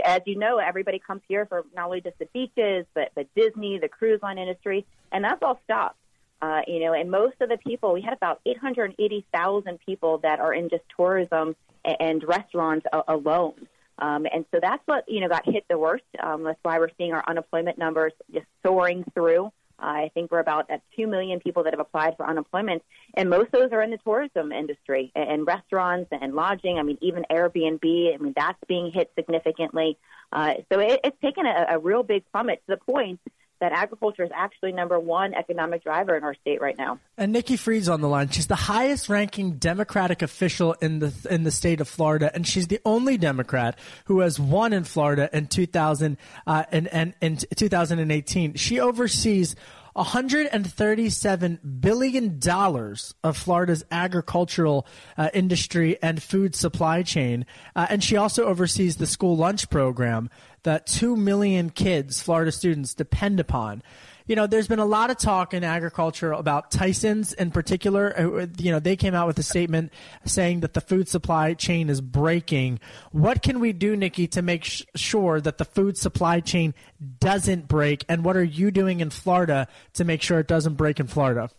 as 0.04 0.20
you 0.26 0.36
know, 0.36 0.58
everybody 0.58 0.98
comes 0.98 1.22
here 1.28 1.46
for 1.46 1.64
not 1.74 1.86
only 1.86 2.00
just 2.00 2.18
the 2.18 2.26
beaches, 2.26 2.84
but 2.94 3.10
but 3.14 3.28
Disney, 3.36 3.78
the 3.78 3.88
cruise 3.88 4.20
line 4.22 4.38
industry, 4.38 4.84
and 5.12 5.24
that's 5.24 5.40
all 5.42 5.60
stopped. 5.64 5.96
Uh, 6.42 6.60
you 6.66 6.80
know, 6.80 6.92
and 6.92 7.08
most 7.08 7.36
of 7.40 7.48
the 7.48 7.56
people, 7.56 7.92
we 7.92 8.02
had 8.02 8.12
about 8.12 8.40
880,000 8.44 9.78
people 9.86 10.18
that 10.18 10.40
are 10.40 10.52
in 10.52 10.68
just 10.68 10.82
tourism 10.94 11.54
and 11.84 12.22
restaurants 12.24 12.84
alone. 13.06 13.68
Um, 13.98 14.26
and 14.32 14.44
so 14.50 14.58
that's 14.60 14.82
what 14.86 15.04
you 15.06 15.20
know 15.20 15.28
got 15.28 15.46
hit 15.46 15.64
the 15.70 15.78
worst. 15.78 16.02
Um, 16.20 16.42
that's 16.42 16.58
why 16.62 16.78
we're 16.80 16.90
seeing 16.98 17.12
our 17.12 17.22
unemployment 17.28 17.78
numbers 17.78 18.12
just 18.32 18.46
soaring 18.64 19.04
through. 19.14 19.46
Uh, 19.78 19.86
I 19.86 20.10
think 20.14 20.32
we're 20.32 20.40
about 20.40 20.70
at 20.70 20.82
two 20.96 21.06
million 21.06 21.38
people 21.38 21.64
that 21.64 21.72
have 21.72 21.80
applied 21.80 22.16
for 22.16 22.26
unemployment, 22.26 22.82
and 23.14 23.30
most 23.30 23.54
of 23.54 23.60
those 23.60 23.72
are 23.72 23.82
in 23.82 23.90
the 23.90 23.98
tourism 23.98 24.50
industry 24.50 25.12
and, 25.14 25.30
and 25.30 25.46
restaurants 25.46 26.08
and 26.10 26.34
lodging. 26.34 26.78
I 26.78 26.82
mean, 26.82 26.98
even 27.02 27.24
Airbnb. 27.30 28.14
I 28.14 28.16
mean, 28.16 28.32
that's 28.34 28.58
being 28.66 28.90
hit 28.90 29.12
significantly. 29.16 29.96
Uh, 30.32 30.54
so 30.72 30.80
it, 30.80 31.00
it's 31.04 31.20
taken 31.20 31.46
a, 31.46 31.66
a 31.68 31.78
real 31.78 32.02
big 32.02 32.24
plummet 32.32 32.62
to 32.66 32.76
the 32.76 32.92
point 32.92 33.20
that 33.62 33.70
agriculture 33.70 34.24
is 34.24 34.30
actually 34.34 34.72
number 34.72 34.98
one 34.98 35.34
economic 35.34 35.84
driver 35.84 36.16
in 36.16 36.24
our 36.24 36.34
state 36.34 36.60
right 36.60 36.76
now. 36.76 36.98
And 37.16 37.32
Nikki 37.32 37.56
Fried's 37.56 37.88
on 37.88 38.00
the 38.00 38.08
line. 38.08 38.28
She's 38.28 38.48
the 38.48 38.56
highest 38.56 39.08
ranking 39.08 39.52
Democratic 39.52 40.20
official 40.20 40.72
in 40.82 40.98
the 40.98 41.14
in 41.30 41.44
the 41.44 41.52
state 41.52 41.80
of 41.80 41.86
Florida, 41.86 42.28
and 42.34 42.44
she's 42.44 42.66
the 42.66 42.80
only 42.84 43.16
Democrat 43.16 43.78
who 44.06 44.18
has 44.18 44.40
won 44.40 44.72
in 44.72 44.82
Florida 44.82 45.30
in 45.32 45.46
2000 45.46 46.16
uh, 46.44 46.64
and, 46.72 46.88
and 46.88 47.14
in 47.20 47.36
2018. 47.36 48.54
She 48.54 48.80
oversees 48.80 49.54
137 49.94 51.78
billion 51.80 52.38
dollars 52.38 53.14
of 53.22 53.36
Florida's 53.36 53.84
agricultural 53.90 54.86
uh, 55.16 55.28
industry 55.34 55.98
and 56.02 56.20
food 56.20 56.56
supply 56.56 57.02
chain, 57.02 57.46
uh, 57.76 57.86
and 57.90 58.02
she 58.02 58.16
also 58.16 58.46
oversees 58.46 58.96
the 58.96 59.06
school 59.06 59.36
lunch 59.36 59.70
program 59.70 60.30
that 60.62 60.86
two 60.86 61.16
million 61.16 61.70
kids, 61.70 62.22
Florida 62.22 62.52
students, 62.52 62.94
depend 62.94 63.40
upon 63.40 63.82
you 64.26 64.36
know, 64.36 64.46
there's 64.46 64.68
been 64.68 64.78
a 64.78 64.86
lot 64.86 65.10
of 65.10 65.18
talk 65.18 65.54
in 65.54 65.64
agriculture 65.64 66.32
about 66.32 66.70
Tyson's 66.70 67.32
in 67.32 67.50
particular. 67.50 68.14
Uh, 68.16 68.46
you 68.58 68.70
know, 68.70 68.78
they 68.78 68.96
came 68.96 69.14
out 69.14 69.26
with 69.26 69.38
a 69.38 69.42
statement 69.42 69.92
saying 70.24 70.60
that 70.60 70.74
the 70.74 70.80
food 70.80 71.08
supply 71.08 71.54
chain 71.54 71.90
is 71.90 72.00
breaking. 72.00 72.80
What 73.10 73.42
can 73.42 73.60
we 73.60 73.72
do, 73.72 73.96
Nikki, 73.96 74.26
to 74.28 74.42
make 74.42 74.64
sh- 74.64 74.84
sure 74.94 75.40
that 75.40 75.58
the 75.58 75.64
food 75.64 75.98
supply 75.98 76.40
chain 76.40 76.74
doesn't 77.20 77.68
break? 77.68 78.04
And 78.08 78.24
what 78.24 78.36
are 78.36 78.44
you 78.44 78.70
doing 78.70 79.00
in 79.00 79.10
Florida 79.10 79.68
to 79.94 80.04
make 80.04 80.22
sure 80.22 80.38
it 80.38 80.48
doesn't 80.48 80.74
break 80.74 81.00
in 81.00 81.06
Florida? 81.08 81.50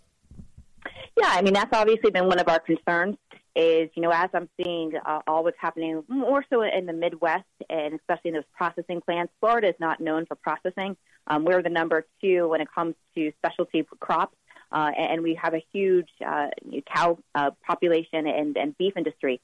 Yeah, 1.16 1.30
I 1.30 1.42
mean, 1.42 1.54
that's 1.54 1.72
obviously 1.74 2.12
been 2.12 2.26
one 2.26 2.40
of 2.40 2.48
our 2.48 2.60
concerns 2.60 3.18
is, 3.56 3.90
you 3.96 4.02
know, 4.02 4.12
as 4.12 4.30
I'm 4.34 4.50
seeing 4.62 4.94
uh, 5.06 5.22
all 5.28 5.44
what's 5.44 5.58
happening 5.60 6.04
more 6.08 6.44
so 6.50 6.62
in 6.64 6.86
the 6.86 6.94
Midwest 6.94 7.46
and 7.70 7.94
especially 7.94 8.30
in 8.30 8.34
those 8.34 8.44
processing 8.56 9.02
plants, 9.02 9.34
Florida 9.40 9.70
is 9.70 9.76
not 9.80 10.00
known 10.00 10.26
for 10.26 10.36
processing. 10.36 10.98
Um, 11.28 11.46
we're 11.46 11.62
the 11.62 11.70
number 11.70 12.06
two 12.22 12.48
when 12.50 12.62
it 12.62 12.68
comes 12.74 12.96
to 13.16 13.32
specialty 13.38 13.86
crops, 14.00 14.36
uh, 14.72 14.92
and 14.98 15.22
we 15.22 15.36
have 15.36 15.54
a 15.54 15.64
huge 15.72 16.10
uh, 16.26 16.48
cow 16.94 17.18
uh, 17.36 17.52
population 17.66 18.28
and, 18.28 18.58
and 18.58 18.78
beef 18.78 18.94
industry. 18.98 19.40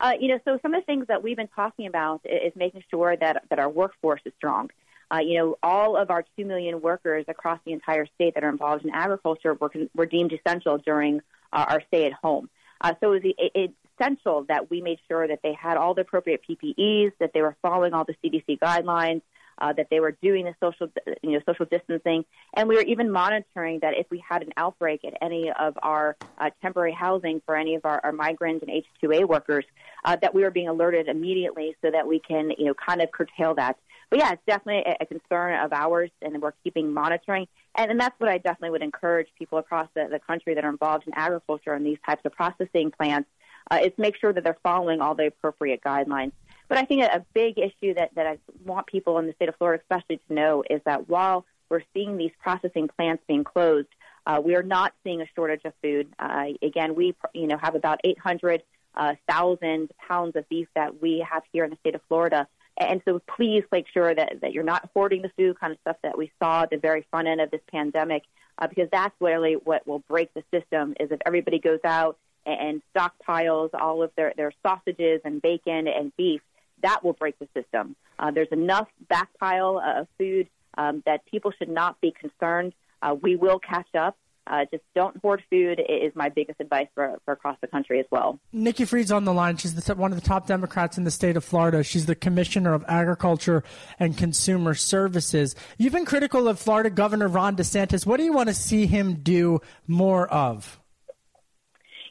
Uh, 0.00 0.14
you 0.18 0.28
know, 0.28 0.40
so 0.44 0.58
some 0.62 0.74
of 0.74 0.82
the 0.82 0.86
things 0.86 1.06
that 1.06 1.22
we've 1.22 1.36
been 1.36 1.48
talking 1.54 1.86
about 1.86 2.20
is 2.24 2.52
making 2.56 2.82
sure 2.90 3.16
that, 3.16 3.44
that 3.50 3.60
our 3.60 3.68
workforce 3.68 4.20
is 4.24 4.32
strong. 4.36 4.68
Uh, 5.12 5.18
you 5.18 5.38
know, 5.38 5.56
all 5.62 5.96
of 5.96 6.10
our 6.10 6.24
2 6.36 6.44
million 6.44 6.80
workers 6.80 7.24
across 7.28 7.60
the 7.64 7.72
entire 7.72 8.06
state 8.14 8.34
that 8.34 8.42
are 8.42 8.48
involved 8.48 8.84
in 8.84 8.90
agriculture 8.90 9.54
were, 9.54 9.70
were 9.94 10.06
deemed 10.06 10.32
essential 10.32 10.78
during 10.78 11.20
uh, 11.52 11.66
our 11.68 11.82
stay 11.88 12.06
at 12.06 12.12
home. 12.14 12.48
Uh, 12.82 12.94
so 13.00 13.12
it 13.12 13.34
was 13.54 13.70
essential 14.00 14.44
that 14.48 14.70
we 14.70 14.80
made 14.82 14.98
sure 15.08 15.26
that 15.28 15.40
they 15.42 15.54
had 15.54 15.76
all 15.76 15.94
the 15.94 16.02
appropriate 16.02 16.42
PPEs, 16.48 17.12
that 17.20 17.32
they 17.32 17.40
were 17.40 17.56
following 17.62 17.94
all 17.94 18.04
the 18.04 18.16
CDC 18.22 18.58
guidelines, 18.58 19.22
uh, 19.58 19.72
that 19.72 19.86
they 19.90 20.00
were 20.00 20.16
doing 20.22 20.44
the 20.44 20.54
social, 20.60 20.88
you 21.22 21.32
know, 21.32 21.40
social 21.46 21.66
distancing, 21.66 22.24
and 22.54 22.68
we 22.68 22.74
were 22.74 22.82
even 22.82 23.10
monitoring 23.10 23.78
that 23.80 23.94
if 23.96 24.06
we 24.10 24.22
had 24.28 24.42
an 24.42 24.52
outbreak 24.56 25.04
at 25.04 25.14
any 25.22 25.52
of 25.52 25.78
our 25.82 26.16
uh, 26.38 26.50
temporary 26.60 26.92
housing 26.92 27.40
for 27.46 27.54
any 27.54 27.74
of 27.76 27.84
our, 27.84 28.00
our 28.02 28.12
migrants 28.12 28.64
and 28.66 28.84
H2A 29.02 29.28
workers, 29.28 29.64
uh, 30.04 30.16
that 30.20 30.34
we 30.34 30.42
were 30.42 30.50
being 30.50 30.68
alerted 30.68 31.06
immediately 31.06 31.76
so 31.82 31.90
that 31.90 32.06
we 32.06 32.18
can, 32.18 32.50
you 32.58 32.66
know, 32.66 32.74
kind 32.74 33.00
of 33.00 33.12
curtail 33.12 33.54
that. 33.54 33.76
But 34.12 34.18
yeah, 34.18 34.32
it's 34.32 34.42
definitely 34.46 34.82
a, 34.84 35.04
a 35.04 35.06
concern 35.06 35.54
of 35.64 35.72
ours, 35.72 36.10
and 36.20 36.42
we're 36.42 36.52
keeping 36.62 36.92
monitoring. 36.92 37.48
And, 37.74 37.90
and 37.90 37.98
that's 37.98 38.14
what 38.20 38.28
I 38.28 38.36
definitely 38.36 38.68
would 38.68 38.82
encourage 38.82 39.28
people 39.38 39.56
across 39.56 39.88
the, 39.94 40.06
the 40.10 40.18
country 40.18 40.54
that 40.54 40.66
are 40.66 40.68
involved 40.68 41.06
in 41.06 41.14
agriculture 41.14 41.72
and 41.72 41.86
these 41.86 41.96
types 42.04 42.20
of 42.26 42.32
processing 42.32 42.90
plants 42.90 43.30
uh, 43.70 43.78
is 43.82 43.92
make 43.96 44.18
sure 44.18 44.30
that 44.30 44.44
they're 44.44 44.58
following 44.62 45.00
all 45.00 45.14
the 45.14 45.28
appropriate 45.28 45.82
guidelines. 45.82 46.32
But 46.68 46.76
I 46.76 46.84
think 46.84 47.04
a, 47.04 47.24
big 47.32 47.58
issue 47.58 47.94
that, 47.94 48.14
that 48.14 48.26
I 48.26 48.36
want 48.66 48.86
people 48.86 49.16
in 49.18 49.26
the 49.26 49.32
state 49.32 49.48
of 49.48 49.56
Florida 49.56 49.82
especially 49.82 50.20
to 50.28 50.34
know 50.34 50.62
is 50.68 50.82
that 50.84 51.08
while 51.08 51.46
we're 51.70 51.80
seeing 51.94 52.18
these 52.18 52.32
processing 52.38 52.88
plants 52.88 53.22
being 53.26 53.44
closed, 53.44 53.88
Uh, 54.26 54.40
we 54.44 54.54
are 54.54 54.62
not 54.62 54.92
seeing 55.02 55.22
a 55.22 55.26
shortage 55.34 55.64
of 55.64 55.72
food. 55.82 56.06
Uh, 56.18 56.48
again, 56.60 56.94
we 56.94 57.14
you 57.32 57.46
know 57.46 57.56
have 57.56 57.74
about 57.74 57.98
800 58.04 58.62
uh, 58.94 59.14
pounds 59.26 60.36
of 60.36 60.48
beef 60.50 60.68
that 60.74 61.00
we 61.00 61.26
have 61.30 61.42
here 61.50 61.64
in 61.64 61.70
the 61.70 61.76
state 61.76 61.94
of 61.94 62.02
Florida. 62.08 62.46
And 62.78 63.02
so 63.04 63.20
please 63.36 63.64
make 63.70 63.86
sure 63.92 64.14
that, 64.14 64.40
that 64.40 64.52
you're 64.52 64.64
not 64.64 64.88
hoarding 64.94 65.22
the 65.22 65.30
food 65.36 65.60
kind 65.60 65.72
of 65.72 65.78
stuff 65.80 65.96
that 66.02 66.16
we 66.16 66.32
saw 66.42 66.62
at 66.62 66.70
the 66.70 66.78
very 66.78 67.06
front 67.10 67.28
end 67.28 67.40
of 67.40 67.50
this 67.50 67.60
pandemic, 67.70 68.24
uh, 68.58 68.66
because 68.66 68.88
that's 68.90 69.14
really 69.20 69.54
what 69.54 69.86
will 69.86 70.00
break 70.08 70.32
the 70.34 70.42
system 70.50 70.94
is 70.98 71.10
if 71.10 71.20
everybody 71.26 71.58
goes 71.58 71.80
out 71.84 72.18
and, 72.46 72.82
stockpiles 72.94 73.70
all 73.72 74.02
of 74.02 74.10
their, 74.16 74.32
their 74.36 74.52
sausages 74.62 75.20
and 75.24 75.40
bacon 75.40 75.86
and 75.86 76.14
beef, 76.16 76.40
that 76.82 77.04
will 77.04 77.12
break 77.12 77.38
the 77.38 77.48
system. 77.54 77.94
Uh, 78.18 78.30
there's 78.30 78.48
enough 78.50 78.88
backpile 79.10 80.00
of 80.00 80.08
food 80.18 80.48
um, 80.76 81.02
that 81.06 81.24
people 81.26 81.52
should 81.56 81.68
not 81.68 82.00
be 82.00 82.10
concerned. 82.10 82.72
Uh, 83.00 83.14
we 83.20 83.36
will 83.36 83.58
catch 83.58 83.94
up. 83.94 84.16
Uh, 84.46 84.64
just 84.72 84.82
don't 84.94 85.16
hoard 85.18 85.42
food 85.48 85.80
is 85.88 86.12
my 86.16 86.28
biggest 86.28 86.60
advice 86.60 86.88
for, 86.94 87.20
for 87.24 87.32
across 87.32 87.56
the 87.60 87.68
country 87.68 88.00
as 88.00 88.06
well. 88.10 88.40
Nikki 88.52 88.84
Fried's 88.84 89.12
on 89.12 89.24
the 89.24 89.32
line. 89.32 89.56
She's 89.56 89.74
the, 89.74 89.94
one 89.94 90.12
of 90.12 90.20
the 90.20 90.26
top 90.26 90.46
Democrats 90.46 90.98
in 90.98 91.04
the 91.04 91.10
state 91.12 91.36
of 91.36 91.44
Florida. 91.44 91.84
She's 91.84 92.06
the 92.06 92.16
Commissioner 92.16 92.74
of 92.74 92.84
Agriculture 92.88 93.62
and 94.00 94.16
Consumer 94.16 94.74
Services. 94.74 95.54
You've 95.78 95.92
been 95.92 96.04
critical 96.04 96.48
of 96.48 96.58
Florida 96.58 96.90
Governor 96.90 97.28
Ron 97.28 97.56
DeSantis. 97.56 98.04
What 98.04 98.16
do 98.16 98.24
you 98.24 98.32
want 98.32 98.48
to 98.48 98.54
see 98.54 98.86
him 98.86 99.14
do 99.22 99.60
more 99.86 100.26
of? 100.26 100.80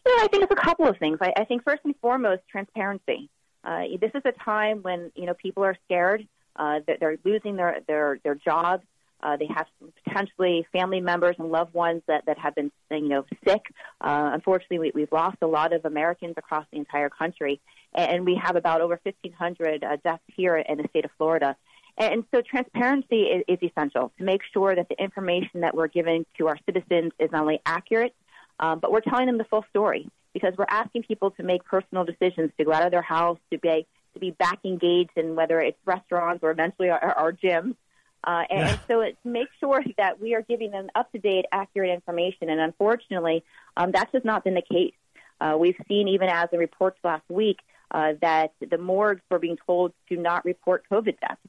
You 0.06 0.18
know, 0.18 0.24
I 0.24 0.28
think 0.30 0.44
it's 0.44 0.52
a 0.52 0.56
couple 0.56 0.88
of 0.88 0.98
things. 0.98 1.18
I, 1.22 1.34
I 1.36 1.46
think 1.46 1.64
first 1.64 1.82
and 1.84 1.96
foremost, 2.02 2.42
transparency. 2.50 3.30
Uh, 3.64 3.84
this 4.00 4.12
is 4.16 4.22
a 4.26 4.32
time 4.32 4.82
when 4.82 5.12
you 5.16 5.26
know 5.26 5.34
people 5.34 5.64
are 5.64 5.78
scared. 5.86 6.28
Uh, 6.56 6.80
that 6.86 7.00
they're 7.00 7.18
losing 7.24 7.56
their 7.56 7.80
their 7.88 8.20
their 8.24 8.36
jobs. 8.36 8.84
Uh, 9.22 9.38
they 9.38 9.48
have 9.48 9.68
potentially 10.04 10.66
family 10.72 11.00
members 11.00 11.36
and 11.40 11.52
loved 11.52 11.74
ones 11.74 12.02
that, 12.08 12.26
that 12.26 12.38
have 12.38 12.56
been, 12.56 12.72
you 12.90 13.08
know, 13.08 13.26
sick. 13.48 13.62
Uh, 14.00 14.32
unfortunately, 14.34 14.80
we, 14.80 14.92
we've 14.94 15.12
lost 15.12 15.38
a 15.42 15.48
lot 15.48 15.74
of 15.74 15.86
Americans 15.86 16.36
across 16.38 16.66
the 16.72 16.78
entire 16.78 17.10
country, 17.10 17.60
and 17.94 18.26
we 18.26 18.36
have 18.36 18.56
about 18.56 18.82
over 18.82 19.00
1,500 19.04 19.84
uh, 19.84 19.98
deaths 20.04 20.24
here 20.28 20.58
in 20.58 20.78
the 20.78 20.88
state 20.90 21.06
of 21.06 21.12
Florida. 21.18 21.56
And 21.98 22.24
so 22.32 22.42
transparency 22.42 23.24
is, 23.24 23.44
is 23.48 23.60
essential 23.62 24.12
to 24.18 24.24
make 24.24 24.42
sure 24.54 24.76
that 24.76 24.90
the 24.90 25.02
information 25.02 25.62
that 25.62 25.76
we're 25.76 25.88
giving 25.88 26.26
to 26.38 26.48
our 26.48 26.58
citizens 26.66 27.12
is 27.20 27.32
not 27.32 27.42
only 27.42 27.62
accurate, 27.66 28.16
um, 28.60 28.80
but 28.80 28.92
we're 28.92 29.02
telling 29.02 29.28
them 29.28 29.38
the 29.38 29.44
full 29.44 29.66
story 29.70 30.10
because 30.34 30.54
we're 30.58 30.66
asking 30.70 31.04
people 31.04 31.32
to 31.32 31.44
make 31.44 31.64
personal 31.66 32.06
decisions 32.06 32.52
to 32.58 32.64
go 32.64 32.72
out 32.72 32.86
of 32.86 32.92
their 32.92 33.02
house, 33.02 33.38
to 33.52 33.60
be 33.60 33.86
to 34.14 34.20
be 34.20 34.32
back 34.32 34.60
engaged 34.66 35.12
in 35.16 35.36
whether 35.36 35.60
it's 35.62 35.78
restaurants 35.86 36.44
or 36.44 36.52
eventually 36.52 36.90
our, 36.90 37.00
our 37.00 37.32
gyms. 37.32 37.76
Uh, 38.24 38.44
and, 38.50 38.60
yeah. 38.68 38.78
so 38.88 39.02
it, 39.02 39.18
to 39.24 39.30
make 39.30 39.48
sure 39.60 39.84
that 39.98 40.22
we 40.22 40.36
are 40.36 40.42
giving 40.44 40.72
them 40.72 40.90
up 40.96 41.12
to 41.12 41.20
date, 41.20 41.46
accurate 41.52 41.90
information. 41.90 42.50
And 42.50 42.60
unfortunately, 42.60 43.44
um, 43.76 43.92
that's 43.92 44.12
just 44.12 44.26
not 44.26 44.44
been 44.44 44.54
the 44.54 44.62
case. 44.62 44.94
Uh, 45.40 45.58
we've 45.58 45.76
seen, 45.88 46.08
even 46.08 46.30
as 46.30 46.50
the 46.52 46.60
reports 46.60 47.00
last 47.04 47.24
week, 47.30 47.60
uh, 47.90 48.14
that 48.22 48.52
the 48.60 48.78
morgues 48.78 49.22
were 49.30 49.40
being 49.40 49.58
told 49.66 49.94
to 50.10 50.16
not 50.16 50.46
report 50.46 50.86
COVID 50.92 51.20
deaths. 51.20 51.42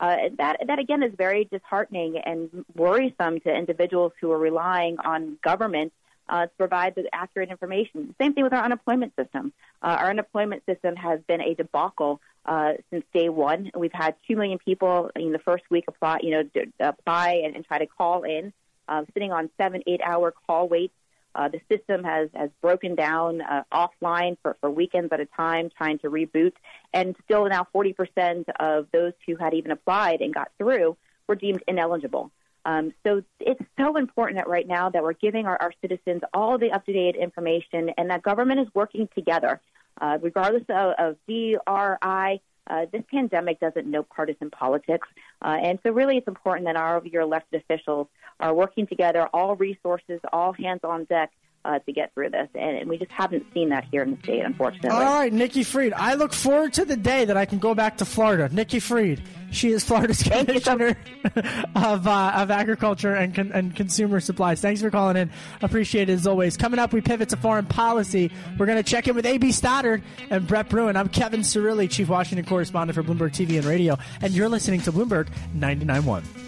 Uh, 0.00 0.16
that, 0.36 0.60
that 0.66 0.78
again 0.78 1.02
is 1.02 1.12
very 1.16 1.48
disheartening 1.50 2.18
and 2.18 2.64
worrisome 2.76 3.40
to 3.40 3.52
individuals 3.52 4.12
who 4.20 4.30
are 4.30 4.38
relying 4.38 4.96
on 5.04 5.38
government 5.42 5.92
uh, 6.28 6.42
to 6.42 6.52
provide 6.56 6.94
the 6.94 7.08
accurate 7.12 7.50
information. 7.50 8.14
Same 8.20 8.34
thing 8.34 8.44
with 8.44 8.52
our 8.52 8.62
unemployment 8.62 9.12
system. 9.16 9.52
Uh, 9.82 9.96
our 9.98 10.10
unemployment 10.10 10.64
system 10.66 10.94
has 10.94 11.20
been 11.26 11.40
a 11.40 11.54
debacle 11.54 12.20
uh, 12.48 12.72
since 12.90 13.04
day 13.12 13.28
one. 13.28 13.70
We've 13.76 13.92
had 13.92 14.14
two 14.26 14.34
million 14.34 14.58
people 14.58 15.10
in 15.14 15.32
the 15.32 15.38
first 15.38 15.64
week 15.70 15.84
apply, 15.86 16.20
you 16.22 16.30
know, 16.30 16.42
d- 16.42 16.72
apply 16.80 17.42
and, 17.44 17.54
and 17.54 17.64
try 17.64 17.78
to 17.78 17.86
call 17.86 18.22
in, 18.22 18.52
uh, 18.88 19.04
sitting 19.12 19.32
on 19.32 19.50
seven, 19.58 19.82
eight-hour 19.86 20.32
call 20.46 20.66
waits. 20.68 20.94
Uh, 21.34 21.48
the 21.48 21.60
system 21.68 22.02
has 22.02 22.30
has 22.34 22.48
broken 22.62 22.94
down 22.94 23.42
uh, 23.42 23.62
offline 23.70 24.38
for, 24.42 24.56
for 24.62 24.70
weekends 24.70 25.12
at 25.12 25.20
a 25.20 25.26
time, 25.26 25.70
trying 25.76 25.98
to 25.98 26.08
reboot, 26.10 26.52
and 26.94 27.14
still 27.24 27.46
now 27.48 27.66
40% 27.74 28.44
of 28.58 28.86
those 28.92 29.12
who 29.26 29.36
had 29.36 29.52
even 29.52 29.70
applied 29.70 30.22
and 30.22 30.32
got 30.32 30.50
through 30.56 30.96
were 31.28 31.36
deemed 31.36 31.62
ineligible. 31.68 32.30
Um, 32.64 32.92
so 33.06 33.22
it's 33.40 33.62
so 33.78 33.96
important 33.96 34.38
that 34.38 34.48
right 34.48 34.66
now 34.66 34.88
that 34.90 35.02
we're 35.02 35.12
giving 35.12 35.46
our, 35.46 35.56
our 35.60 35.72
citizens 35.80 36.22
all 36.34 36.58
the 36.58 36.70
up-to-date 36.70 37.14
information 37.14 37.90
and 37.96 38.10
that 38.10 38.22
government 38.22 38.60
is 38.60 38.68
working 38.74 39.08
together. 39.14 39.60
Uh, 40.00 40.18
regardless 40.20 40.64
of, 40.68 40.94
of 40.98 41.16
DRI, 41.26 42.40
uh, 42.70 42.86
this 42.92 43.02
pandemic 43.10 43.60
doesn't 43.60 43.86
know 43.86 44.02
partisan 44.02 44.50
politics. 44.50 45.08
Uh, 45.42 45.56
and 45.62 45.78
so 45.82 45.90
really 45.90 46.18
it's 46.18 46.28
important 46.28 46.66
that 46.66 46.76
our 46.76 46.96
of 46.96 47.06
your 47.06 47.22
elected 47.22 47.62
officials 47.62 48.08
are 48.40 48.54
working 48.54 48.86
together, 48.86 49.26
all 49.32 49.56
resources, 49.56 50.20
all 50.32 50.52
hands 50.52 50.80
on 50.84 51.04
deck 51.04 51.30
uh, 51.64 51.78
to 51.80 51.92
get 51.92 52.14
through 52.14 52.30
this. 52.30 52.48
And, 52.54 52.78
and, 52.78 52.88
we 52.88 52.98
just 52.98 53.10
haven't 53.10 53.44
seen 53.52 53.70
that 53.70 53.84
here 53.90 54.02
in 54.02 54.12
the 54.12 54.18
state, 54.22 54.42
unfortunately. 54.44 54.90
All 54.90 55.00
right, 55.00 55.32
Nikki 55.32 55.64
Fried. 55.64 55.92
I 55.92 56.14
look 56.14 56.32
forward 56.32 56.72
to 56.74 56.84
the 56.84 56.96
day 56.96 57.24
that 57.24 57.36
I 57.36 57.44
can 57.44 57.58
go 57.58 57.74
back 57.74 57.98
to 57.98 58.04
Florida. 58.04 58.48
Nikki 58.52 58.80
Fried. 58.80 59.22
She 59.50 59.72
is 59.72 59.82
Florida's 59.84 60.22
Commissioner 60.22 60.96
of, 61.74 62.06
uh, 62.06 62.32
of 62.34 62.50
Agriculture 62.50 63.14
and, 63.14 63.34
con- 63.34 63.50
and 63.52 63.74
Consumer 63.74 64.20
Supplies. 64.20 64.60
Thanks 64.60 64.80
for 64.82 64.90
calling 64.90 65.16
in. 65.16 65.30
Appreciate 65.62 66.08
it 66.08 66.14
as 66.14 66.26
always. 66.26 66.56
Coming 66.56 66.78
up, 66.78 66.92
we 66.92 67.00
pivot 67.00 67.30
to 67.30 67.36
foreign 67.36 67.66
policy. 67.66 68.30
We're 68.58 68.66
going 68.66 68.82
to 68.82 68.88
check 68.88 69.08
in 69.08 69.14
with 69.14 69.26
A.B. 69.26 69.52
Stoddard 69.52 70.02
and 70.30 70.46
Brett 70.46 70.68
Bruen. 70.68 70.96
I'm 70.96 71.08
Kevin 71.08 71.40
Cirilli, 71.40 71.90
Chief 71.90 72.08
Washington 72.08 72.46
Correspondent 72.46 72.94
for 72.94 73.02
Bloomberg 73.02 73.32
TV 73.32 73.56
and 73.56 73.64
Radio, 73.64 73.98
and 74.20 74.32
you're 74.32 74.48
listening 74.48 74.80
to 74.82 74.92
Bloomberg 74.92 75.28
99.1. 75.56 76.47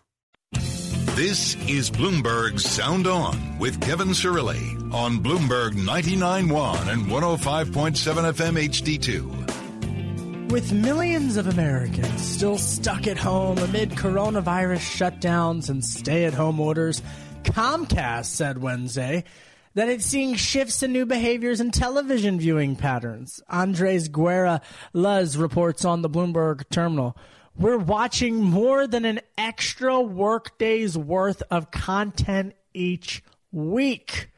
This 1.15 1.55
is 1.67 1.91
Bloomberg 1.91 2.57
Sound 2.57 3.05
On 3.05 3.59
with 3.59 3.81
Kevin 3.81 4.09
Cirilli 4.09 4.93
on 4.93 5.19
Bloomberg 5.19 5.73
99.1 5.73 6.87
and 6.87 7.05
105.7 7.07 8.33
FM 8.33 8.57
HD2. 8.69 10.51
With 10.51 10.71
millions 10.71 11.35
of 11.35 11.47
Americans 11.47 12.21
still 12.21 12.57
stuck 12.57 13.07
at 13.07 13.17
home 13.17 13.57
amid 13.57 13.89
coronavirus 13.91 14.79
shutdowns 14.97 15.69
and 15.69 15.83
stay 15.83 16.23
at 16.23 16.33
home 16.33 16.61
orders, 16.61 17.01
Comcast 17.43 18.27
said 18.27 18.61
Wednesday 18.61 19.25
that 19.73 19.89
it's 19.89 20.05
seeing 20.05 20.35
shifts 20.35 20.81
in 20.81 20.93
new 20.93 21.05
behaviors 21.05 21.59
and 21.59 21.73
television 21.73 22.39
viewing 22.39 22.77
patterns. 22.77 23.41
Andres 23.49 24.07
Guerra 24.07 24.61
Luz 24.93 25.35
reports 25.35 25.83
on 25.83 26.03
the 26.03 26.09
Bloomberg 26.09 26.63
terminal 26.69 27.17
we're 27.55 27.77
watching 27.77 28.35
more 28.35 28.87
than 28.87 29.05
an 29.05 29.19
extra 29.37 29.99
workday's 29.99 30.97
worth 30.97 31.43
of 31.51 31.71
content 31.71 32.53
each 32.73 33.23
week, 33.51 34.29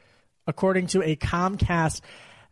according 0.46 0.88
to 0.88 1.02
a 1.02 1.16
Comcast 1.16 2.00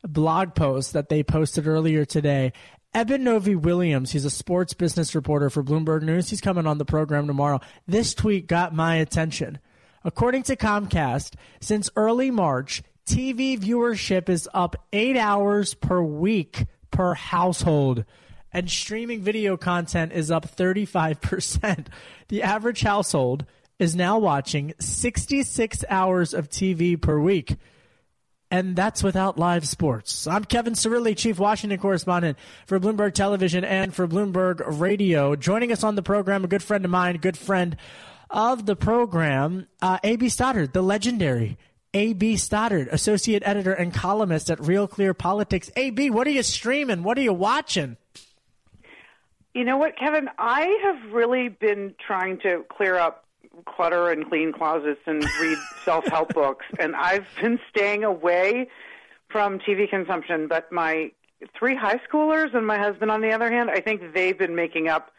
blog 0.02 0.54
post 0.54 0.92
that 0.92 1.08
they 1.08 1.22
posted 1.22 1.66
earlier 1.66 2.04
today. 2.04 2.52
Eben 2.94 3.24
Novy-Williams, 3.24 4.12
he's 4.12 4.24
a 4.24 4.30
sports 4.30 4.74
business 4.74 5.14
reporter 5.14 5.48
for 5.48 5.62
Bloomberg 5.62 6.02
News. 6.02 6.28
He's 6.28 6.42
coming 6.42 6.66
on 6.66 6.78
the 6.78 6.84
program 6.84 7.26
tomorrow. 7.26 7.60
This 7.86 8.14
tweet 8.14 8.46
got 8.46 8.74
my 8.74 8.96
attention. 8.96 9.58
According 10.04 10.42
to 10.44 10.56
Comcast, 10.56 11.34
since 11.60 11.88
early 11.96 12.30
March, 12.30 12.82
TV 13.06 13.58
viewership 13.58 14.28
is 14.28 14.48
up 14.52 14.76
eight 14.92 15.16
hours 15.16 15.74
per 15.74 16.02
week 16.02 16.66
per 16.90 17.14
household 17.14 18.04
and 18.52 18.70
streaming 18.70 19.22
video 19.22 19.56
content 19.56 20.12
is 20.12 20.30
up 20.30 20.46
35%. 20.56 21.86
The 22.28 22.42
average 22.42 22.80
household 22.80 23.44
is 23.78 23.94
now 23.94 24.18
watching 24.18 24.72
66 24.78 25.84
hours 25.90 26.32
of 26.32 26.48
TV 26.48 26.98
per 26.98 27.18
week. 27.18 27.56
And 28.50 28.74
that's 28.74 29.02
without 29.02 29.38
live 29.38 29.68
sports. 29.68 30.26
I'm 30.26 30.44
Kevin 30.44 30.72
Cirilli, 30.72 31.14
Chief 31.14 31.38
Washington 31.38 31.78
Correspondent 31.78 32.38
for 32.66 32.80
Bloomberg 32.80 33.12
Television 33.12 33.64
and 33.64 33.94
for 33.94 34.08
Bloomberg 34.08 34.62
Radio. 34.78 35.36
Joining 35.36 35.72
us 35.72 35.84
on 35.84 35.94
the 35.94 36.02
program, 36.02 36.44
a 36.44 36.48
good 36.48 36.62
friend 36.62 36.84
of 36.84 36.90
mine, 36.90 37.16
good 37.16 37.36
friend 37.36 37.76
of 38.30 38.64
the 38.64 38.76
program, 38.76 39.66
uh, 39.82 39.98
A.B. 40.02 40.30
Stoddard, 40.30 40.72
the 40.72 40.82
legendary 40.82 41.58
A.B. 41.92 42.36
Stoddard, 42.36 42.88
associate 42.88 43.42
editor 43.44 43.72
and 43.72 43.92
columnist 43.92 44.50
at 44.50 44.60
Real 44.60 44.86
Clear 44.86 45.12
Politics. 45.12 45.70
A.B., 45.76 46.10
what 46.10 46.26
are 46.26 46.30
you 46.30 46.42
streaming? 46.42 47.02
What 47.02 47.18
are 47.18 47.22
you 47.22 47.34
watching? 47.34 47.96
You 49.54 49.64
know 49.64 49.76
what, 49.76 49.98
Kevin? 49.98 50.28
I 50.38 50.78
have 50.82 51.12
really 51.12 51.48
been 51.48 51.94
trying 52.04 52.38
to 52.40 52.64
clear 52.70 52.96
up 52.96 53.24
clutter 53.66 54.10
and 54.10 54.28
clean 54.28 54.52
closets 54.52 55.00
and 55.06 55.22
read 55.40 55.58
self 55.84 56.06
help 56.06 56.32
books, 56.32 56.64
and 56.78 56.96
I've 56.96 57.26
been 57.40 57.58
staying 57.68 58.04
away 58.04 58.68
from 59.28 59.58
TV 59.58 59.88
consumption. 59.88 60.48
But 60.48 60.72
my 60.72 61.12
three 61.58 61.76
high 61.76 62.00
schoolers 62.10 62.54
and 62.54 62.66
my 62.66 62.78
husband, 62.78 63.10
on 63.10 63.20
the 63.20 63.30
other 63.32 63.50
hand, 63.50 63.70
I 63.70 63.80
think 63.80 64.14
they've 64.14 64.38
been 64.38 64.54
making 64.54 64.88
up 64.88 65.10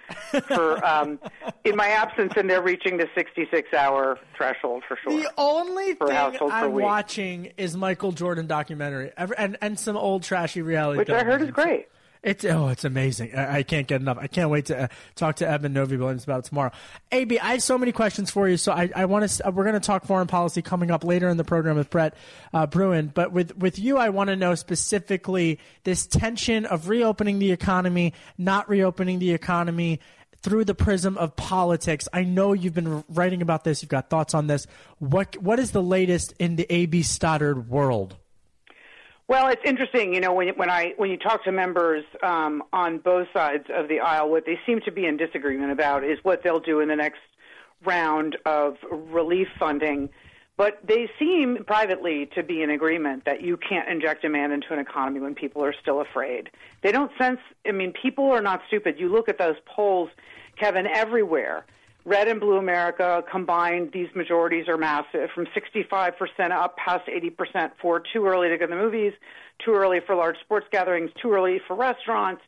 for 0.48 0.84
um, 0.86 1.20
in 1.64 1.76
my 1.76 1.90
absence, 1.90 2.34
and 2.36 2.50
they're 2.50 2.62
reaching 2.62 2.98
the 2.98 3.08
66 3.14 3.72
hour 3.74 4.18
threshold 4.36 4.84
for 4.88 4.98
sure. 5.04 5.14
The 5.14 5.32
only 5.38 5.94
thing 5.94 6.38
I'm 6.42 6.74
watching 6.74 7.52
is 7.58 7.78
Michael 7.78 8.14
Jordan 8.14 8.48
documentary 8.48 9.12
and 9.16 9.58
and 9.62 9.80
some 9.80 9.96
old 9.96 10.24
trashy 10.24 10.64
reality, 10.64 10.98
which 10.98 11.10
I 11.10 11.24
heard 11.24 11.42
is 11.44 11.52
great. 11.52 11.88
It's 12.24 12.46
oh, 12.46 12.70
it's 12.70 12.86
amazing. 12.86 13.36
I, 13.36 13.58
I, 13.58 13.64
can't 13.64 13.86
get 13.86 14.00
enough. 14.00 14.18
I 14.18 14.28
can't 14.28 14.50
wait 14.50 14.68
to 14.68 14.84
uh, 14.84 14.88
talk 15.16 15.36
to 15.38 15.50
Eben 15.50 15.74
Novy-Williams 15.74 16.24
about 16.24 16.40
it 16.40 16.46
tomorrow. 16.46 16.72
AB, 17.12 17.38
I 17.38 17.52
have 17.52 17.64
so 17.64 17.78
many 17.78 17.92
questions 17.92 18.32
for 18.32 18.48
you. 18.48 18.56
So 18.56 18.72
I, 18.72 18.90
I 18.96 19.06
want 19.06 19.30
to. 19.30 19.52
We're 19.52 19.66
going 19.66 19.74
to 19.74 19.82
talk 19.82 20.06
foreign 20.06 20.28
policy 20.28 20.62
coming 20.62 20.90
up 20.90 21.04
later 21.04 21.28
in 21.28 21.36
the 21.36 21.44
program 21.44 21.76
with 21.76 21.90
Brett 21.90 22.16
uh, 22.54 22.66
Bruen. 22.66 23.12
But 23.14 23.34
with 23.34 23.58
with 23.58 23.78
you, 23.78 23.98
I 23.98 24.08
want 24.08 24.30
to 24.30 24.38
know 24.38 24.56
specifically 24.56 25.60
this 25.84 26.08
tension 26.08 26.66
of 26.66 26.88
reopening 26.88 27.40
the 27.40 27.52
economy, 27.52 28.14
not 28.38 28.70
reopening 28.70 29.20
the 29.20 29.34
economy 29.34 30.00
through 30.44 30.64
the 30.64 30.76
prism 30.76 31.18
of 31.18 31.36
politics. 31.36 32.08
I 32.14 32.24
know 32.24 32.54
you've 32.54 32.74
been 32.74 33.04
writing 33.10 33.42
about 33.42 33.66
this. 33.66 33.82
You've 33.82 33.90
got 33.90 34.10
thoughts 34.10 34.34
on 34.34 34.48
this. 34.48 34.66
What 35.00 35.36
what 35.42 35.60
is 35.60 35.72
the 35.72 35.84
latest 35.84 36.34
in 36.40 36.56
the 36.56 36.74
AB 36.74 37.02
Stoddard 37.02 37.68
world? 37.68 38.16
Well, 39.28 39.48
it's 39.48 39.62
interesting, 39.66 40.14
you 40.14 40.20
know, 40.20 40.34
when 40.34 40.50
when 40.50 40.70
I 40.70 40.94
when 40.98 41.10
you 41.10 41.18
talk 41.18 41.46
to 41.46 41.52
members 41.52 42.04
um, 42.22 42.64
on 42.74 42.98
both 42.98 43.28
sides 43.34 43.66
of 43.74 43.88
the 43.88 44.02
aisle, 44.02 44.30
what 44.30 44.46
they 44.46 44.60
seem 44.66 44.82
to 44.82 44.92
be 44.92 45.06
in 45.06 45.16
disagreement 45.16 45.72
about 45.72 46.04
is 46.04 46.20
what 46.24 46.44
they'll 46.44 46.60
do 46.60 46.82
in 46.82 46.90
the 46.90 46.96
next 46.96 47.22
round 47.86 48.38
of 48.46 48.76
relief 48.92 49.48
funding. 49.58 50.10
But 50.56 50.80
they 50.88 51.10
seem 51.18 51.64
privately 51.66 52.30
to 52.36 52.44
be 52.44 52.62
in 52.62 52.70
agreement 52.70 53.26
that 53.26 53.42
you 53.42 53.58
can't 53.58 53.90
inject 53.90 54.22
demand 54.22 54.54
into 54.54 54.72
an 54.72 54.80
economy 54.80 55.20
when 55.20 55.34
people 55.34 55.64
are 55.64 55.74
still 55.82 56.00
afraid. 56.00 56.52
They 56.84 56.92
don't 56.92 57.12
sense. 57.18 57.40
I 57.66 57.72
mean, 57.72 57.92
people 58.00 58.30
are 58.30 58.42
not 58.42 58.62
stupid. 58.68 59.00
You 59.00 59.10
look 59.10 59.30
at 59.30 59.40
those 59.40 59.56
polls, 59.66 60.10
Kevin, 60.60 60.86
everywhere 60.86 61.66
Red 62.06 62.28
and 62.28 62.40
blue 62.40 62.58
America 62.58 63.24
combined, 63.32 63.92
these 63.94 64.10
majorities 64.14 64.68
are 64.68 64.78
massive, 64.78 65.30
from 65.34 65.48
65% 65.56 66.52
up 66.52 66.76
past 66.76 67.08
80% 67.08 67.72
for 67.82 68.02
too 68.02 68.26
early 68.26 68.50
to 68.50 68.58
go 68.58 68.66
to 68.66 68.72
the 68.72 68.76
movies, 68.76 69.14
too 69.64 69.72
early 69.72 70.00
for 70.06 70.16
large 70.16 70.38
sports 70.42 70.68
gatherings, 70.70 71.12
too 71.22 71.32
early 71.32 71.62
for 71.66 71.76
restaurants, 71.76 72.42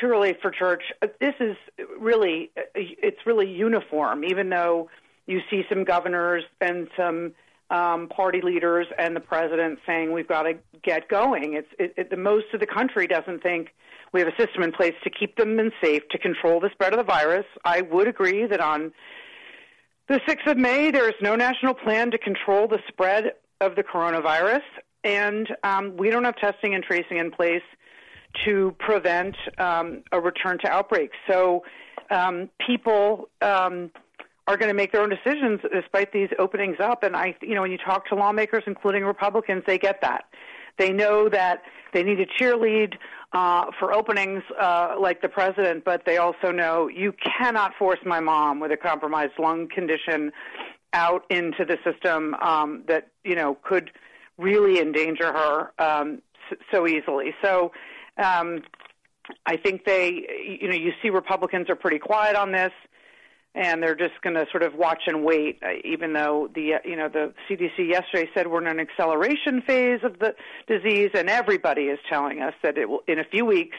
too 0.00 0.06
early 0.08 0.34
for 0.42 0.50
church. 0.50 0.82
Uh, 1.00 1.06
this 1.20 1.34
is 1.38 1.56
really, 1.98 2.50
uh, 2.56 2.62
it's 2.74 3.24
really 3.24 3.48
uniform, 3.48 4.24
even 4.24 4.48
though 4.48 4.90
you 5.26 5.40
see 5.48 5.62
some 5.68 5.84
governors 5.84 6.42
and 6.60 6.88
some 6.96 7.32
um, 7.70 8.08
party 8.08 8.40
leaders 8.42 8.86
and 8.98 9.14
the 9.14 9.20
president 9.20 9.78
saying 9.86 10.12
we've 10.12 10.28
got 10.28 10.42
to 10.42 10.54
get 10.82 11.08
going. 11.08 11.54
It's 11.54 11.68
it, 11.78 11.94
it, 11.96 12.10
the 12.10 12.16
most 12.16 12.46
of 12.52 12.60
the 12.60 12.66
country 12.66 13.06
doesn't 13.06 13.42
think 13.42 13.68
we 14.12 14.20
have 14.20 14.28
a 14.28 14.36
system 14.36 14.62
in 14.62 14.72
place 14.72 14.94
to 15.04 15.10
keep 15.10 15.36
them 15.36 15.58
in 15.58 15.72
safe 15.82 16.02
to 16.10 16.18
control 16.18 16.60
the 16.60 16.70
spread 16.72 16.92
of 16.92 16.98
the 16.98 17.04
virus. 17.04 17.46
I 17.64 17.80
would 17.82 18.08
agree 18.08 18.46
that 18.46 18.60
on 18.60 18.92
the 20.08 20.20
6th 20.28 20.50
of 20.50 20.58
May, 20.58 20.90
there 20.90 21.08
is 21.08 21.14
no 21.22 21.36
national 21.36 21.74
plan 21.74 22.10
to 22.10 22.18
control 22.18 22.68
the 22.68 22.78
spread 22.88 23.32
of 23.60 23.76
the 23.76 23.82
coronavirus, 23.82 24.62
and 25.04 25.48
um, 25.62 25.96
we 25.96 26.10
don't 26.10 26.24
have 26.24 26.36
testing 26.36 26.74
and 26.74 26.84
tracing 26.84 27.18
in 27.18 27.30
place 27.30 27.62
to 28.44 28.74
prevent 28.78 29.36
um, 29.58 30.02
a 30.12 30.20
return 30.20 30.58
to 30.58 30.68
outbreaks. 30.68 31.16
So 31.28 31.62
um, 32.10 32.50
people 32.66 33.28
um, 33.40 33.90
are 34.46 34.56
going 34.56 34.68
to 34.68 34.74
make 34.74 34.92
their 34.92 35.02
own 35.02 35.10
decisions 35.10 35.60
despite 35.72 36.12
these 36.12 36.28
openings 36.38 36.76
up. 36.80 37.02
And 37.02 37.14
I, 37.14 37.36
you 37.42 37.54
know, 37.54 37.62
when 37.62 37.70
you 37.70 37.78
talk 37.78 38.06
to 38.08 38.14
lawmakers, 38.14 38.64
including 38.66 39.04
Republicans, 39.04 39.62
they 39.66 39.78
get 39.78 40.00
that. 40.02 40.24
They 40.78 40.92
know 40.92 41.28
that 41.28 41.62
they 41.92 42.02
need 42.02 42.16
to 42.16 42.26
cheerlead 42.26 42.94
uh, 43.32 43.66
for 43.78 43.92
openings 43.92 44.42
uh, 44.60 44.94
like 44.98 45.22
the 45.22 45.28
president, 45.28 45.84
but 45.84 46.04
they 46.04 46.18
also 46.18 46.50
know 46.50 46.88
you 46.88 47.14
cannot 47.38 47.72
force 47.78 47.98
my 48.04 48.20
mom 48.20 48.60
with 48.60 48.70
a 48.72 48.76
compromised 48.76 49.32
lung 49.38 49.68
condition 49.68 50.32
out 50.92 51.24
into 51.30 51.64
the 51.64 51.78
system 51.84 52.34
um, 52.34 52.84
that 52.86 53.08
you 53.24 53.34
know 53.34 53.56
could 53.62 53.90
really 54.38 54.80
endanger 54.80 55.32
her 55.32 55.72
um, 55.78 56.22
so 56.70 56.86
easily. 56.86 57.34
So. 57.42 57.72
Um, 58.18 58.62
I 59.46 59.56
think 59.56 59.84
they, 59.84 60.58
you 60.60 60.68
know, 60.68 60.74
you 60.74 60.92
see 61.00 61.08
Republicans 61.08 61.70
are 61.70 61.76
pretty 61.76 62.00
quiet 62.00 62.34
on 62.34 62.50
this 62.50 62.72
and 63.54 63.82
they're 63.82 63.94
just 63.94 64.20
going 64.22 64.34
to 64.34 64.46
sort 64.50 64.62
of 64.62 64.74
watch 64.74 65.02
and 65.06 65.24
wait. 65.24 65.60
Uh, 65.62 65.72
even 65.84 66.12
though 66.12 66.48
the 66.54 66.74
uh, 66.74 66.78
you 66.84 66.96
know 66.96 67.08
the 67.08 67.32
CDC 67.48 67.88
yesterday 67.88 68.28
said 68.34 68.48
we're 68.48 68.62
in 68.62 68.66
an 68.66 68.80
acceleration 68.80 69.62
phase 69.62 70.00
of 70.02 70.18
the 70.18 70.34
disease, 70.66 71.10
and 71.14 71.28
everybody 71.28 71.82
is 71.82 71.98
telling 72.08 72.40
us 72.40 72.54
that 72.62 72.78
it 72.78 72.88
will 72.88 73.02
in 73.06 73.18
a 73.18 73.24
few 73.24 73.44
weeks 73.44 73.76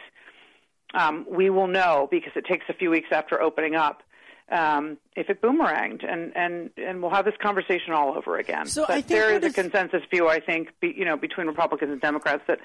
um, 0.93 1.25
we 1.29 1.49
will 1.49 1.67
know 1.67 2.07
because 2.11 2.33
it 2.35 2.45
takes 2.45 2.65
a 2.69 2.73
few 2.73 2.89
weeks 2.89 3.07
after 3.11 3.41
opening 3.41 3.75
up 3.75 4.03
um, 4.49 4.97
if 5.15 5.29
it 5.29 5.41
boomeranged, 5.41 6.05
and 6.07 6.35
and 6.35 6.69
and 6.77 7.01
we'll 7.01 7.11
have 7.11 7.25
this 7.25 7.35
conversation 7.41 7.93
all 7.93 8.15
over 8.15 8.37
again. 8.37 8.67
So 8.67 8.85
but 8.87 9.07
there 9.07 9.33
is 9.33 9.43
a 9.43 9.51
consensus 9.51 10.01
view, 10.11 10.27
I 10.27 10.39
think, 10.39 10.69
be, 10.79 10.93
you 10.95 11.05
know, 11.05 11.17
between 11.17 11.47
Republicans 11.47 11.91
and 11.91 12.01
Democrats 12.01 12.43
that 12.47 12.59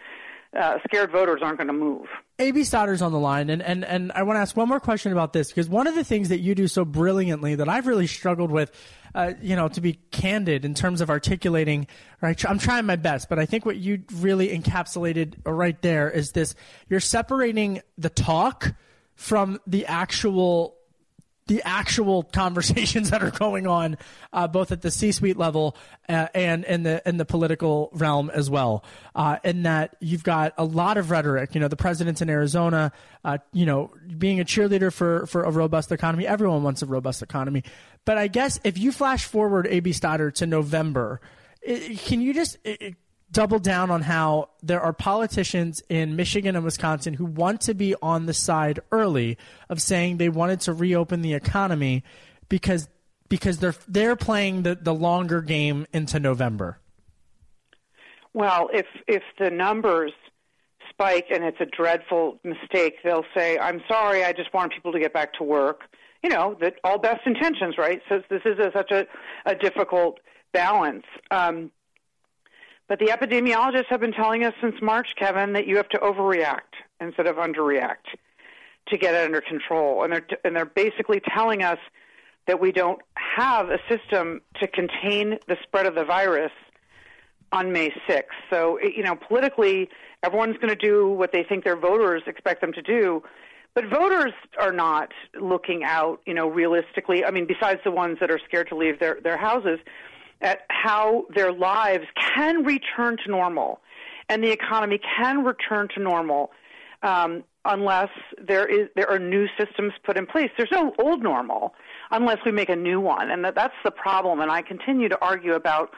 uh, 0.56 0.78
scared 0.84 1.10
voters 1.10 1.40
aren't 1.42 1.58
going 1.58 1.66
to 1.66 1.72
move. 1.72 2.06
AB 2.38 2.64
Stoddard's 2.64 3.02
on 3.02 3.12
the 3.12 3.18
line, 3.18 3.50
and, 3.50 3.60
and, 3.62 3.84
and 3.84 4.12
I 4.12 4.22
want 4.22 4.36
to 4.36 4.40
ask 4.40 4.56
one 4.56 4.68
more 4.68 4.80
question 4.80 5.12
about 5.12 5.32
this 5.32 5.48
because 5.48 5.68
one 5.68 5.86
of 5.86 5.94
the 5.94 6.04
things 6.04 6.28
that 6.30 6.38
you 6.38 6.54
do 6.54 6.68
so 6.68 6.84
brilliantly 6.84 7.56
that 7.56 7.68
I've 7.68 7.86
really 7.86 8.06
struggled 8.06 8.50
with, 8.50 8.70
uh, 9.14 9.32
you 9.42 9.56
know, 9.56 9.68
to 9.68 9.80
be 9.80 9.94
candid 10.10 10.64
in 10.64 10.74
terms 10.74 11.00
of 11.00 11.10
articulating, 11.10 11.86
right? 12.20 12.42
I'm 12.48 12.58
trying 12.58 12.86
my 12.86 12.96
best, 12.96 13.28
but 13.28 13.38
I 13.38 13.46
think 13.46 13.66
what 13.66 13.76
you 13.76 14.04
really 14.14 14.56
encapsulated 14.56 15.34
right 15.44 15.80
there 15.82 16.10
is 16.10 16.32
this: 16.32 16.54
you're 16.88 17.00
separating 17.00 17.82
the 17.98 18.10
talk 18.10 18.74
from 19.16 19.60
the 19.66 19.84
actual 19.86 20.77
the 21.48 21.62
actual 21.64 22.22
conversations 22.22 23.10
that 23.10 23.22
are 23.22 23.30
going 23.32 23.66
on, 23.66 23.98
uh, 24.32 24.46
both 24.46 24.70
at 24.70 24.82
the 24.82 24.90
C-suite 24.90 25.36
level 25.36 25.76
uh, 26.08 26.28
and 26.34 26.64
in 26.64 26.84
the 26.84 27.02
in 27.06 27.16
the 27.16 27.24
political 27.24 27.90
realm 27.92 28.30
as 28.30 28.48
well. 28.48 28.84
Uh, 29.14 29.38
in 29.42 29.64
that 29.64 29.96
you've 30.00 30.22
got 30.22 30.54
a 30.56 30.64
lot 30.64 30.96
of 30.96 31.10
rhetoric. 31.10 31.54
You 31.54 31.60
know, 31.60 31.68
the 31.68 31.76
president's 31.76 32.22
in 32.22 32.30
Arizona. 32.30 32.92
Uh, 33.24 33.38
you 33.52 33.66
know, 33.66 33.90
being 34.16 34.40
a 34.40 34.44
cheerleader 34.44 34.92
for 34.92 35.26
for 35.26 35.42
a 35.42 35.50
robust 35.50 35.90
economy. 35.90 36.26
Everyone 36.26 36.62
wants 36.62 36.82
a 36.82 36.86
robust 36.86 37.22
economy. 37.22 37.64
But 38.04 38.16
I 38.16 38.28
guess 38.28 38.60
if 38.64 38.78
you 38.78 38.92
flash 38.92 39.24
forward, 39.24 39.66
A.B. 39.66 39.92
Stoddard 39.92 40.36
to 40.36 40.46
November, 40.46 41.20
it, 41.60 41.98
can 41.98 42.20
you 42.20 42.32
just 42.32 42.56
it, 42.64 42.94
double 43.30 43.58
down 43.58 43.90
on 43.90 44.02
how 44.02 44.48
there 44.62 44.80
are 44.80 44.92
politicians 44.92 45.82
in 45.88 46.16
Michigan 46.16 46.56
and 46.56 46.64
Wisconsin 46.64 47.14
who 47.14 47.24
want 47.24 47.60
to 47.62 47.74
be 47.74 47.94
on 48.00 48.26
the 48.26 48.34
side 48.34 48.80
early 48.90 49.36
of 49.68 49.82
saying 49.82 50.16
they 50.16 50.28
wanted 50.28 50.60
to 50.62 50.72
reopen 50.72 51.22
the 51.22 51.34
economy 51.34 52.02
because 52.48 52.88
because 53.28 53.58
they're 53.58 53.74
they're 53.86 54.16
playing 54.16 54.62
the, 54.62 54.74
the 54.74 54.94
longer 54.94 55.42
game 55.42 55.86
into 55.92 56.18
November. 56.18 56.78
Well, 58.32 58.70
if 58.72 58.86
if 59.06 59.22
the 59.38 59.50
numbers 59.50 60.12
spike 60.90 61.26
and 61.30 61.44
it's 61.44 61.60
a 61.60 61.66
dreadful 61.66 62.38
mistake, 62.44 62.94
they'll 63.04 63.26
say, 63.36 63.58
"I'm 63.58 63.82
sorry, 63.88 64.24
I 64.24 64.32
just 64.32 64.52
want 64.54 64.72
people 64.72 64.92
to 64.92 64.98
get 64.98 65.12
back 65.12 65.34
to 65.34 65.44
work." 65.44 65.82
You 66.22 66.30
know, 66.30 66.56
that 66.60 66.74
all 66.82 66.98
best 66.98 67.20
intentions, 67.26 67.76
right? 67.78 68.00
So 68.08 68.22
this 68.28 68.42
is 68.44 68.58
a, 68.58 68.72
such 68.74 68.90
a, 68.90 69.06
a 69.46 69.54
difficult 69.54 70.18
balance. 70.52 71.04
Um, 71.30 71.70
but 72.88 72.98
the 72.98 73.06
epidemiologists 73.06 73.86
have 73.88 74.00
been 74.00 74.12
telling 74.12 74.44
us 74.44 74.54
since 74.60 74.76
March, 74.80 75.14
Kevin, 75.16 75.52
that 75.52 75.66
you 75.66 75.76
have 75.76 75.88
to 75.90 75.98
overreact 75.98 76.74
instead 77.00 77.26
of 77.26 77.36
underreact 77.36 78.16
to 78.88 78.96
get 78.96 79.14
it 79.14 79.24
under 79.24 79.40
control. 79.40 80.02
And 80.02 80.12
they're, 80.12 80.26
and 80.44 80.56
they're 80.56 80.64
basically 80.64 81.20
telling 81.20 81.62
us 81.62 81.78
that 82.46 82.60
we 82.60 82.72
don't 82.72 83.00
have 83.14 83.68
a 83.68 83.78
system 83.88 84.40
to 84.58 84.66
contain 84.66 85.38
the 85.46 85.56
spread 85.62 85.86
of 85.86 85.94
the 85.94 86.04
virus 86.04 86.52
on 87.52 87.72
May 87.72 87.90
6th. 88.08 88.24
So, 88.50 88.78
you 88.80 89.02
know, 89.02 89.16
politically, 89.16 89.90
everyone's 90.22 90.56
going 90.56 90.70
to 90.70 90.74
do 90.74 91.08
what 91.08 91.32
they 91.32 91.42
think 91.42 91.64
their 91.64 91.76
voters 91.76 92.22
expect 92.26 92.62
them 92.62 92.72
to 92.72 92.82
do. 92.82 93.22
But 93.74 93.84
voters 93.86 94.32
are 94.58 94.72
not 94.72 95.12
looking 95.40 95.84
out, 95.84 96.20
you 96.26 96.34
know, 96.34 96.48
realistically. 96.48 97.24
I 97.24 97.30
mean, 97.30 97.46
besides 97.46 97.80
the 97.84 97.90
ones 97.90 98.18
that 98.20 98.30
are 98.30 98.40
scared 98.44 98.68
to 98.70 98.76
leave 98.76 98.98
their, 98.98 99.18
their 99.22 99.36
houses, 99.36 99.78
at 100.40 100.60
how 100.68 101.24
their 101.34 101.52
lives 101.52 102.04
can 102.34 102.64
return 102.64 103.16
to 103.24 103.30
normal 103.30 103.80
and 104.28 104.42
the 104.42 104.50
economy 104.50 105.00
can 105.16 105.44
return 105.44 105.88
to 105.94 106.00
normal 106.00 106.50
um, 107.02 107.44
unless 107.64 108.08
there 108.46 108.66
is 108.66 108.88
there 108.96 109.10
are 109.10 109.18
new 109.18 109.46
systems 109.58 109.92
put 110.04 110.16
in 110.16 110.26
place. 110.26 110.50
There's 110.56 110.72
no 110.72 110.92
old 110.98 111.22
normal 111.22 111.74
unless 112.10 112.38
we 112.44 112.52
make 112.52 112.68
a 112.68 112.76
new 112.76 113.00
one, 113.00 113.30
and 113.30 113.44
that, 113.44 113.54
that's 113.54 113.74
the 113.84 113.90
problem. 113.90 114.40
And 114.40 114.50
I 114.50 114.62
continue 114.62 115.08
to 115.08 115.18
argue 115.20 115.54
about 115.54 115.90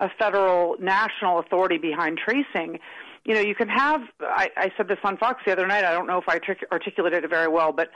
a 0.00 0.08
federal 0.18 0.76
national 0.80 1.38
authority 1.38 1.78
behind 1.78 2.18
tracing. 2.18 2.78
You 3.24 3.34
know, 3.34 3.40
you 3.40 3.54
can 3.54 3.68
have. 3.68 4.02
I, 4.20 4.50
I 4.56 4.70
said 4.76 4.88
this 4.88 4.98
on 5.02 5.16
Fox 5.16 5.42
the 5.46 5.52
other 5.52 5.66
night. 5.66 5.84
I 5.84 5.92
don't 5.92 6.06
know 6.06 6.18
if 6.18 6.28
I 6.28 6.34
artic- 6.34 6.66
articulated 6.70 7.24
it 7.24 7.30
very 7.30 7.48
well, 7.48 7.72
but 7.72 7.90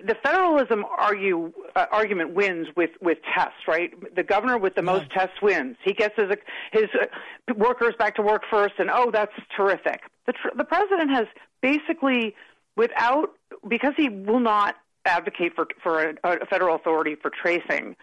the 0.00 0.14
federalism 0.22 0.84
argue, 0.96 1.52
uh, 1.74 1.86
argument 1.90 2.32
wins 2.34 2.68
with, 2.76 2.90
with 3.00 3.18
tests, 3.34 3.66
right? 3.66 3.92
The 4.14 4.22
governor 4.22 4.56
with 4.56 4.74
the 4.74 4.82
yeah. 4.82 4.92
most 4.92 5.10
tests 5.10 5.42
wins. 5.42 5.76
He 5.84 5.92
gets 5.92 6.14
his, 6.16 6.30
his 6.72 6.84
uh, 6.94 7.54
workers 7.56 7.94
back 7.98 8.14
to 8.16 8.22
work 8.22 8.42
first, 8.48 8.74
and 8.78 8.90
oh, 8.92 9.10
that's 9.10 9.32
terrific. 9.56 10.02
The, 10.26 10.32
tr- 10.32 10.56
the 10.56 10.64
president 10.64 11.10
has 11.10 11.26
basically, 11.62 12.36
without, 12.76 13.30
because 13.66 13.94
he 13.96 14.08
will 14.08 14.40
not 14.40 14.76
advocate 15.04 15.54
for, 15.54 15.66
for 15.82 16.10
a, 16.10 16.14
a 16.22 16.46
federal 16.46 16.76
authority 16.76 17.16
for 17.16 17.30
tracing, 17.30 17.96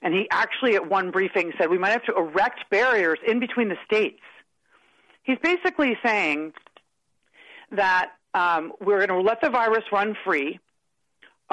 and 0.00 0.14
he 0.14 0.26
actually 0.30 0.76
at 0.76 0.88
one 0.88 1.10
briefing 1.10 1.52
said 1.58 1.68
we 1.68 1.78
might 1.78 1.90
have 1.90 2.04
to 2.04 2.16
erect 2.16 2.70
barriers 2.70 3.18
in 3.26 3.38
between 3.38 3.68
the 3.68 3.76
states. 3.84 4.20
He's 5.24 5.38
basically 5.42 5.98
saying 6.04 6.52
that 7.72 8.12
um, 8.34 8.72
we're 8.80 9.06
going 9.06 9.08
to 9.08 9.26
let 9.26 9.40
the 9.40 9.50
virus 9.50 9.84
run 9.92 10.16
free 10.24 10.58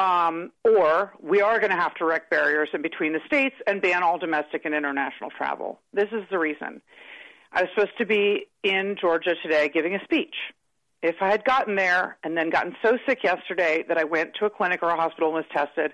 um, 0.01 0.51
or 0.65 1.13
we 1.21 1.41
are 1.41 1.59
going 1.59 1.69
to 1.69 1.77
have 1.77 1.93
to 1.95 2.03
erect 2.03 2.31
barriers 2.31 2.69
in 2.73 2.81
between 2.81 3.13
the 3.13 3.19
states 3.27 3.55
and 3.67 3.81
ban 3.81 4.01
all 4.01 4.17
domestic 4.17 4.65
and 4.65 4.73
international 4.73 5.29
travel. 5.29 5.79
This 5.93 6.09
is 6.11 6.23
the 6.31 6.39
reason. 6.39 6.81
I 7.51 7.61
was 7.61 7.69
supposed 7.75 7.97
to 7.99 8.05
be 8.05 8.47
in 8.63 8.95
Georgia 8.99 9.35
today 9.43 9.69
giving 9.69 9.93
a 9.93 10.03
speech. 10.03 10.33
If 11.03 11.17
I 11.21 11.29
had 11.29 11.45
gotten 11.45 11.75
there 11.75 12.17
and 12.23 12.35
then 12.35 12.49
gotten 12.49 12.75
so 12.81 12.97
sick 13.07 13.23
yesterday 13.23 13.83
that 13.87 13.97
I 13.97 14.03
went 14.03 14.35
to 14.39 14.45
a 14.45 14.49
clinic 14.49 14.81
or 14.81 14.89
a 14.89 14.95
hospital 14.95 15.35
and 15.35 15.35
was 15.35 15.45
tested, 15.51 15.93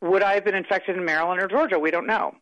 would 0.00 0.22
I 0.22 0.34
have 0.34 0.44
been 0.44 0.54
infected 0.54 0.96
in 0.96 1.04
Maryland 1.04 1.40
or 1.42 1.48
Georgia? 1.48 1.78
We 1.78 1.90
don't 1.90 2.06
know. 2.06 2.34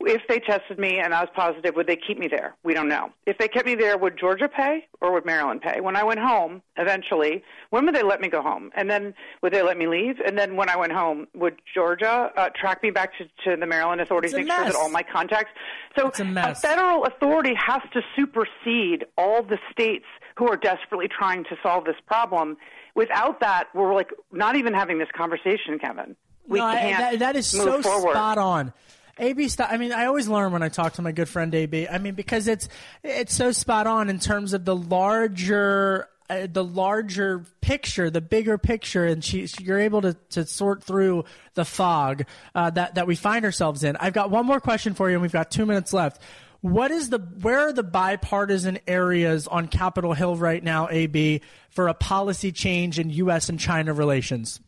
If 0.00 0.22
they 0.28 0.38
tested 0.38 0.78
me 0.78 0.98
and 0.98 1.12
I 1.12 1.22
was 1.22 1.30
positive, 1.34 1.74
would 1.74 1.86
they 1.86 1.96
keep 1.96 2.18
me 2.18 2.28
there? 2.28 2.54
We 2.62 2.72
don't 2.72 2.88
know. 2.88 3.10
If 3.26 3.38
they 3.38 3.48
kept 3.48 3.66
me 3.66 3.74
there, 3.74 3.98
would 3.98 4.18
Georgia 4.18 4.48
pay 4.48 4.86
or 5.00 5.12
would 5.12 5.26
Maryland 5.26 5.60
pay? 5.60 5.80
When 5.80 5.96
I 5.96 6.04
went 6.04 6.20
home, 6.20 6.62
eventually, 6.76 7.42
when 7.70 7.84
would 7.84 7.94
they 7.94 8.04
let 8.04 8.20
me 8.20 8.28
go 8.28 8.40
home? 8.40 8.70
And 8.76 8.88
then 8.88 9.14
would 9.42 9.52
they 9.52 9.62
let 9.62 9.76
me 9.76 9.88
leave? 9.88 10.16
And 10.24 10.38
then 10.38 10.54
when 10.56 10.68
I 10.68 10.76
went 10.76 10.92
home, 10.92 11.26
would 11.34 11.56
Georgia 11.74 12.30
uh, 12.36 12.50
track 12.54 12.82
me 12.82 12.90
back 12.90 13.10
to, 13.18 13.24
to 13.44 13.56
the 13.56 13.66
Maryland 13.66 14.00
authorities, 14.00 14.34
make 14.34 14.46
sure 14.46 14.64
that 14.64 14.76
all 14.76 14.90
my 14.90 15.02
contacts? 15.02 15.50
So 15.98 16.12
a, 16.16 16.50
a 16.50 16.54
federal 16.54 17.04
authority 17.04 17.54
has 17.54 17.82
to 17.92 18.02
supersede 18.16 19.04
all 19.16 19.42
the 19.42 19.58
states 19.72 20.06
who 20.36 20.48
are 20.48 20.56
desperately 20.56 21.08
trying 21.08 21.42
to 21.44 21.56
solve 21.62 21.84
this 21.84 21.96
problem. 22.06 22.56
Without 22.94 23.40
that, 23.40 23.68
we're 23.74 23.94
like 23.94 24.10
not 24.30 24.56
even 24.56 24.74
having 24.74 24.98
this 24.98 25.08
conversation, 25.16 25.78
Kevin. 25.80 26.14
We 26.48 26.58
no, 26.58 26.72
can't 26.72 26.98
that, 26.98 27.18
that 27.20 27.36
is 27.36 27.46
so 27.46 27.82
forward. 27.82 28.12
spot 28.12 28.38
on. 28.38 28.72
AB 29.20 29.48
I 29.58 29.76
mean, 29.78 29.92
I 29.92 30.06
always 30.06 30.28
learn 30.28 30.52
when 30.52 30.62
I 30.62 30.68
talk 30.68 30.94
to 30.94 31.02
my 31.02 31.12
good 31.12 31.28
friend 31.28 31.54
AB. 31.54 31.88
I 31.88 31.98
mean, 31.98 32.14
because 32.14 32.48
it's 32.48 32.68
it's 33.02 33.34
so 33.34 33.52
spot 33.52 33.86
on 33.86 34.08
in 34.08 34.18
terms 34.18 34.52
of 34.52 34.64
the 34.64 34.76
larger 34.76 36.08
uh, 36.30 36.46
the 36.50 36.64
larger 36.64 37.44
picture, 37.60 38.10
the 38.10 38.20
bigger 38.20 38.58
picture, 38.58 39.06
and 39.06 39.24
she, 39.24 39.48
you're 39.60 39.80
able 39.80 40.02
to, 40.02 40.14
to 40.30 40.44
sort 40.44 40.82
through 40.82 41.24
the 41.54 41.64
fog 41.64 42.24
uh, 42.54 42.70
that 42.70 42.94
that 42.94 43.06
we 43.06 43.16
find 43.16 43.44
ourselves 43.44 43.82
in. 43.82 43.96
I've 43.96 44.12
got 44.12 44.30
one 44.30 44.46
more 44.46 44.60
question 44.60 44.94
for 44.94 45.08
you, 45.08 45.16
and 45.16 45.22
we've 45.22 45.32
got 45.32 45.50
two 45.50 45.66
minutes 45.66 45.92
left. 45.92 46.22
What 46.60 46.90
is 46.90 47.10
the 47.10 47.18
where 47.18 47.68
are 47.68 47.72
the 47.72 47.82
bipartisan 47.82 48.78
areas 48.86 49.46
on 49.46 49.68
Capitol 49.68 50.12
Hill 50.12 50.36
right 50.36 50.62
now, 50.62 50.88
AB, 50.90 51.40
for 51.70 51.88
a 51.88 51.94
policy 51.94 52.52
change 52.52 52.98
in 52.98 53.10
U.S. 53.10 53.48
and 53.48 53.58
China 53.58 53.92
relations? 53.94 54.60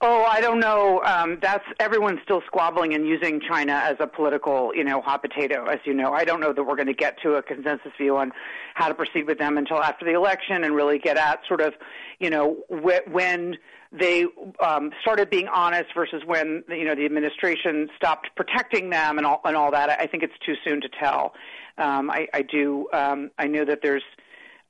Oh, 0.00 0.22
I 0.22 0.40
don't 0.40 0.60
know. 0.60 1.02
Um, 1.02 1.38
that's 1.42 1.64
everyone's 1.80 2.20
still 2.22 2.40
squabbling 2.46 2.94
and 2.94 3.04
using 3.04 3.40
China 3.40 3.72
as 3.72 3.96
a 3.98 4.06
political, 4.06 4.72
you 4.72 4.84
know, 4.84 5.00
hot 5.00 5.22
potato. 5.22 5.66
As 5.66 5.80
you 5.84 5.92
know, 5.92 6.12
I 6.12 6.24
don't 6.24 6.38
know 6.38 6.52
that 6.52 6.62
we're 6.62 6.76
going 6.76 6.86
to 6.86 6.94
get 6.94 7.20
to 7.22 7.34
a 7.34 7.42
consensus 7.42 7.90
view 7.98 8.16
on 8.16 8.30
how 8.74 8.86
to 8.86 8.94
proceed 8.94 9.26
with 9.26 9.38
them 9.38 9.58
until 9.58 9.82
after 9.82 10.04
the 10.04 10.12
election 10.12 10.62
and 10.62 10.72
really 10.76 11.00
get 11.00 11.16
at 11.16 11.40
sort 11.48 11.60
of, 11.60 11.74
you 12.20 12.30
know, 12.30 12.58
wh- 12.70 13.12
when 13.12 13.56
they 13.90 14.26
um, 14.60 14.92
started 15.00 15.30
being 15.30 15.48
honest 15.48 15.90
versus 15.96 16.22
when 16.24 16.62
you 16.68 16.84
know 16.84 16.94
the 16.94 17.04
administration 17.04 17.88
stopped 17.96 18.28
protecting 18.36 18.90
them 18.90 19.18
and 19.18 19.26
all 19.26 19.40
and 19.44 19.56
all 19.56 19.72
that. 19.72 19.90
I 19.90 20.06
think 20.06 20.22
it's 20.22 20.38
too 20.46 20.54
soon 20.64 20.80
to 20.80 20.88
tell. 20.88 21.34
Um, 21.76 22.08
I, 22.08 22.28
I 22.32 22.42
do. 22.42 22.86
Um, 22.92 23.30
I 23.38 23.48
know 23.48 23.64
that 23.64 23.80
there's 23.82 24.04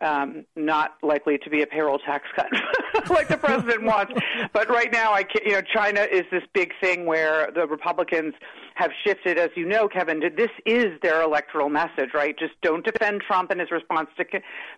um, 0.00 0.44
not 0.54 0.92
likely 1.02 1.38
to 1.38 1.50
be 1.50 1.62
a 1.62 1.66
payroll 1.66 1.98
tax 1.98 2.24
cut 2.37 2.46
like 3.11 3.28
the 3.28 3.37
president 3.37 3.82
wants. 3.82 4.12
But 4.52 4.68
right 4.68 4.92
now, 4.92 5.12
I 5.12 5.24
can, 5.24 5.42
you 5.44 5.52
know, 5.52 5.61
China 5.61 6.00
is 6.00 6.22
this 6.30 6.42
big 6.54 6.72
thing 6.80 7.06
where 7.06 7.50
the 7.54 7.66
Republicans 7.66 8.34
have 8.76 8.90
shifted, 9.04 9.38
as 9.38 9.50
you 9.56 9.66
know, 9.66 9.88
Kevin. 9.88 10.20
This 10.37 10.50
is 10.64 10.87
their 11.02 11.22
electoral 11.22 11.68
message, 11.68 12.11
right? 12.14 12.38
Just 12.38 12.54
don't 12.62 12.84
defend 12.84 13.22
Trump 13.26 13.50
and 13.50 13.61
his 13.61 13.70
response 13.70 14.08
to 14.18 14.24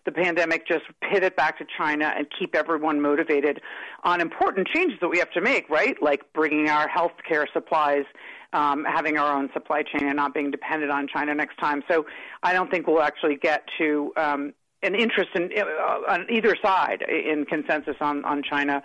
the 0.05 0.13
pandemic. 0.13 0.67
Just 0.67 0.85
pivot 1.03 1.37
back 1.37 1.59
to 1.59 1.67
China 1.77 2.13
and 2.17 2.27
keep 2.39 2.55
everyone 2.55 3.01
motivated 3.01 3.61
on 4.05 4.21
important 4.21 4.69
changes 4.69 4.99
that 5.01 5.09
we 5.09 5.19
have 5.19 5.31
to 5.33 5.41
make, 5.41 5.69
right? 5.69 5.97
Like 6.03 6.33
bringing 6.33 6.69
our 6.71 6.89
health 6.89 7.13
care 7.29 7.47
supplies 7.53 8.05
um, 8.53 8.85
having 8.85 9.17
our 9.17 9.37
own 9.37 9.49
supply 9.53 9.83
chain 9.83 10.09
and 10.09 10.17
not 10.17 10.35
being 10.35 10.51
dependent 10.51 10.91
on 10.91 11.07
China 11.07 11.35
next 11.35 11.57
time. 11.59 11.83
So 11.89 12.07
I 12.43 12.53
don't 12.53 12.71
think 12.71 12.87
we'll 12.87 13.03
actually 13.03 13.37
get 13.37 13.63
to 13.79 14.13
um, 14.17 14.53
an 14.83 14.95
interest 14.95 15.31
in 15.35 15.51
uh, 15.57 16.13
on 16.13 16.27
either 16.31 16.57
side 16.63 17.03
in 17.03 17.45
consensus 17.45 17.97
on 18.01 18.25
on 18.25 18.43
China 18.43 18.83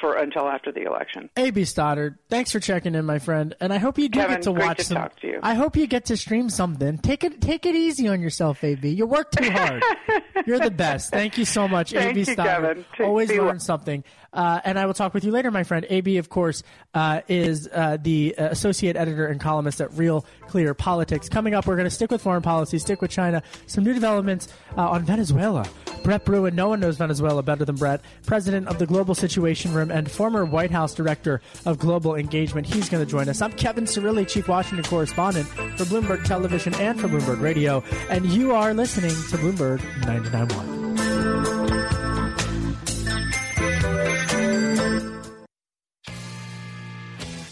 for 0.00 0.14
until 0.14 0.48
after 0.48 0.72
the 0.72 0.82
election. 0.82 1.30
AB 1.36 1.64
Stoddard, 1.64 2.18
thanks 2.28 2.52
for 2.52 2.60
checking 2.60 2.94
in, 2.94 3.04
my 3.04 3.18
friend, 3.18 3.54
and 3.60 3.72
I 3.72 3.78
hope 3.78 3.98
you 3.98 4.08
do 4.08 4.20
Kevin, 4.20 4.36
get 4.36 4.42
to 4.42 4.52
watch 4.52 4.78
to 4.78 4.84
some. 4.84 5.08
To 5.20 5.40
I 5.42 5.54
hope 5.54 5.76
you 5.76 5.86
get 5.86 6.06
to 6.06 6.16
stream 6.16 6.50
something. 6.50 6.98
Take 6.98 7.24
it, 7.24 7.40
take 7.40 7.66
it 7.66 7.74
easy 7.74 8.08
on 8.08 8.20
yourself, 8.20 8.62
AB. 8.62 8.88
You 8.88 9.06
work 9.06 9.30
too 9.30 9.50
hard. 9.52 9.82
You're 10.46 10.60
the 10.60 10.70
best. 10.70 11.10
Thank 11.10 11.38
you 11.38 11.44
so 11.44 11.68
much, 11.68 11.92
Thank 11.92 12.10
AB 12.10 12.18
you, 12.20 12.24
Stoddard. 12.24 12.84
Kevin. 12.92 13.06
Always 13.06 13.30
learn 13.30 13.46
well. 13.46 13.58
something. 13.58 14.04
Uh, 14.32 14.60
and 14.64 14.78
I 14.78 14.86
will 14.86 14.94
talk 14.94 15.14
with 15.14 15.24
you 15.24 15.30
later, 15.30 15.50
my 15.52 15.62
friend. 15.62 15.86
AB, 15.88 16.18
of 16.18 16.28
course, 16.28 16.64
uh, 16.92 17.20
is 17.28 17.68
uh, 17.72 17.98
the 18.02 18.34
uh, 18.36 18.48
associate 18.48 18.96
editor 18.96 19.26
and 19.28 19.40
columnist 19.40 19.80
at 19.80 19.92
Real 19.92 20.26
Clear 20.48 20.74
Politics. 20.74 21.28
Coming 21.28 21.54
up, 21.54 21.66
we're 21.66 21.76
going 21.76 21.84
to 21.84 21.90
stick 21.90 22.10
with 22.10 22.20
foreign 22.20 22.42
policy, 22.42 22.78
stick 22.78 23.00
with 23.00 23.12
China. 23.12 23.42
Some 23.66 23.84
new 23.84 23.94
developments 23.94 24.48
uh, 24.76 24.90
on 24.90 25.04
Venezuela. 25.04 25.66
Brett 26.02 26.24
Bruen, 26.24 26.54
no 26.54 26.68
one 26.68 26.80
knows 26.80 26.96
Venezuela 26.96 27.42
better 27.42 27.64
than 27.64 27.76
Brett, 27.76 28.00
president 28.26 28.66
of 28.66 28.78
the 28.78 28.86
Global 28.86 29.14
Situation 29.14 29.63
Room 29.72 29.90
and 29.90 30.10
former 30.10 30.44
White 30.44 30.70
House 30.70 30.94
director 30.94 31.40
of 31.64 31.78
global 31.78 32.14
engagement. 32.14 32.66
He's 32.66 32.88
going 32.88 33.04
to 33.04 33.10
join 33.10 33.28
us. 33.28 33.40
I'm 33.40 33.52
Kevin 33.52 33.84
Cirilli, 33.84 34.28
chief 34.28 34.48
Washington 34.48 34.84
correspondent 34.84 35.46
for 35.48 35.84
Bloomberg 35.84 36.24
Television 36.24 36.74
and 36.74 37.00
for 37.00 37.08
Bloomberg 37.08 37.40
Radio, 37.40 37.82
and 38.10 38.26
you 38.26 38.52
are 38.52 38.74
listening 38.74 39.10
to 39.10 39.36
Bloomberg 39.36 39.78
99.1. 40.02 40.74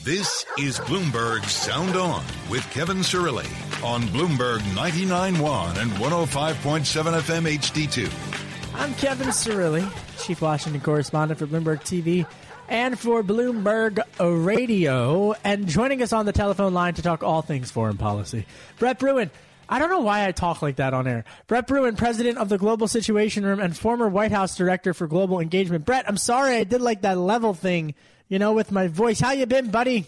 This 0.04 0.44
is 0.58 0.80
Bloomberg 0.80 1.44
Sound 1.44 1.96
On 1.96 2.24
with 2.50 2.68
Kevin 2.72 2.98
Cirilli 2.98 3.46
on 3.84 4.02
Bloomberg 4.02 4.58
99.1 4.74 5.80
and 5.80 5.90
105.7 5.92 7.20
FM 7.20 7.56
HD2. 7.56 8.51
I'm 8.74 8.94
Kevin 8.94 9.28
Cirilli, 9.28 9.86
Chief 10.24 10.40
Washington 10.40 10.80
Correspondent 10.80 11.38
for 11.38 11.46
Bloomberg 11.46 11.80
TV 11.80 12.26
and 12.68 12.98
for 12.98 13.22
Bloomberg 13.22 14.00
Radio. 14.18 15.34
And 15.44 15.68
joining 15.68 16.02
us 16.02 16.12
on 16.12 16.26
the 16.26 16.32
telephone 16.32 16.74
line 16.74 16.94
to 16.94 17.02
talk 17.02 17.22
all 17.22 17.42
things 17.42 17.70
foreign 17.70 17.96
policy, 17.96 18.46
Brett 18.78 18.98
Bruen. 18.98 19.30
I 19.68 19.78
don't 19.78 19.90
know 19.90 20.00
why 20.00 20.26
I 20.26 20.32
talk 20.32 20.60
like 20.60 20.76
that 20.76 20.92
on 20.92 21.06
air. 21.06 21.24
Brett 21.46 21.66
Bruen, 21.66 21.96
president 21.96 22.36
of 22.38 22.48
the 22.48 22.58
Global 22.58 22.88
Situation 22.88 23.46
Room 23.46 23.60
and 23.60 23.76
former 23.76 24.08
White 24.08 24.32
House 24.32 24.56
director 24.56 24.92
for 24.92 25.06
global 25.06 25.40
engagement. 25.40 25.84
Brett, 25.86 26.04
I'm 26.08 26.16
sorry 26.18 26.56
I 26.56 26.64
did 26.64 26.82
like 26.82 27.02
that 27.02 27.16
level 27.16 27.54
thing 27.54 27.94
you 28.32 28.38
know, 28.38 28.54
with 28.54 28.72
my 28.72 28.88
voice. 28.88 29.20
How 29.20 29.32
you 29.32 29.44
been, 29.44 29.70
buddy? 29.70 30.06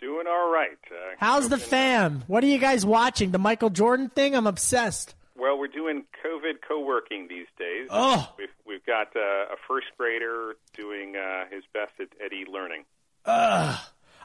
Doing 0.00 0.26
all 0.26 0.50
right. 0.50 0.76
Uh, 0.90 1.14
How's 1.18 1.48
the 1.48 1.56
fam? 1.56 2.24
What 2.26 2.42
are 2.42 2.48
you 2.48 2.58
guys 2.58 2.84
watching? 2.84 3.30
The 3.30 3.38
Michael 3.38 3.70
Jordan 3.70 4.08
thing? 4.08 4.34
I'm 4.34 4.48
obsessed. 4.48 5.14
Well, 5.40 5.58
we're 5.58 5.68
doing 5.68 6.04
COVID 6.24 6.56
co-working 6.68 7.26
these 7.28 7.46
days. 7.58 7.88
Oh, 7.90 8.30
we've, 8.38 8.48
we've 8.66 8.84
got 8.86 9.08
uh, 9.16 9.20
a 9.20 9.56
first 9.66 9.86
grader 9.96 10.54
doing 10.76 11.16
uh, 11.16 11.44
his 11.50 11.64
best 11.72 11.92
at, 11.98 12.08
at 12.24 12.32
e-learning. 12.32 12.84
Ugh. 13.24 13.78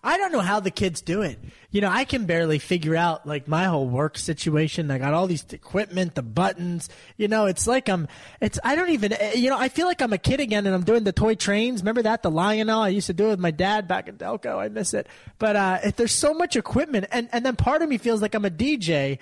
I 0.07 0.17
don't 0.19 0.31
know 0.31 0.41
how 0.41 0.59
the 0.59 0.69
kids 0.69 1.01
do 1.01 1.23
it. 1.23 1.39
You 1.71 1.81
know, 1.81 1.89
I 1.89 2.05
can 2.05 2.25
barely 2.25 2.59
figure 2.59 2.95
out 2.95 3.25
like 3.25 3.47
my 3.47 3.63
whole 3.63 3.87
work 3.89 4.19
situation. 4.19 4.91
I 4.91 4.99
got 4.99 5.15
all 5.15 5.25
these 5.25 5.43
equipment, 5.51 6.13
the 6.13 6.21
buttons. 6.21 6.89
You 7.17 7.27
know, 7.27 7.47
it's 7.47 7.65
like 7.65 7.89
I'm. 7.89 8.07
It's 8.39 8.59
I 8.63 8.75
don't 8.75 8.91
even. 8.91 9.13
eh, 9.13 9.33
You 9.33 9.49
know, 9.49 9.57
I 9.57 9.67
feel 9.67 9.87
like 9.87 10.03
I'm 10.03 10.13
a 10.13 10.19
kid 10.19 10.39
again, 10.41 10.67
and 10.67 10.75
I'm 10.75 10.83
doing 10.83 11.05
the 11.05 11.11
toy 11.11 11.33
trains. 11.33 11.81
Remember 11.81 12.03
that 12.03 12.21
the 12.21 12.29
Lionel 12.29 12.81
I 12.81 12.89
used 12.89 13.07
to 13.07 13.13
do 13.13 13.25
it 13.27 13.29
with 13.31 13.39
my 13.39 13.49
dad 13.49 13.87
back 13.87 14.07
in 14.07 14.17
Delco. 14.17 14.59
I 14.59 14.67
miss 14.67 14.93
it. 14.93 15.07
But 15.39 15.55
uh, 15.55 15.79
if 15.83 15.95
there's 15.95 16.11
so 16.13 16.35
much 16.35 16.55
equipment, 16.55 17.07
and 17.11 17.27
and 17.31 17.43
then 17.43 17.55
part 17.55 17.81
of 17.81 17.89
me 17.89 17.97
feels 17.97 18.21
like 18.21 18.35
I'm 18.35 18.45
a 18.45 18.51
DJ, 18.51 19.17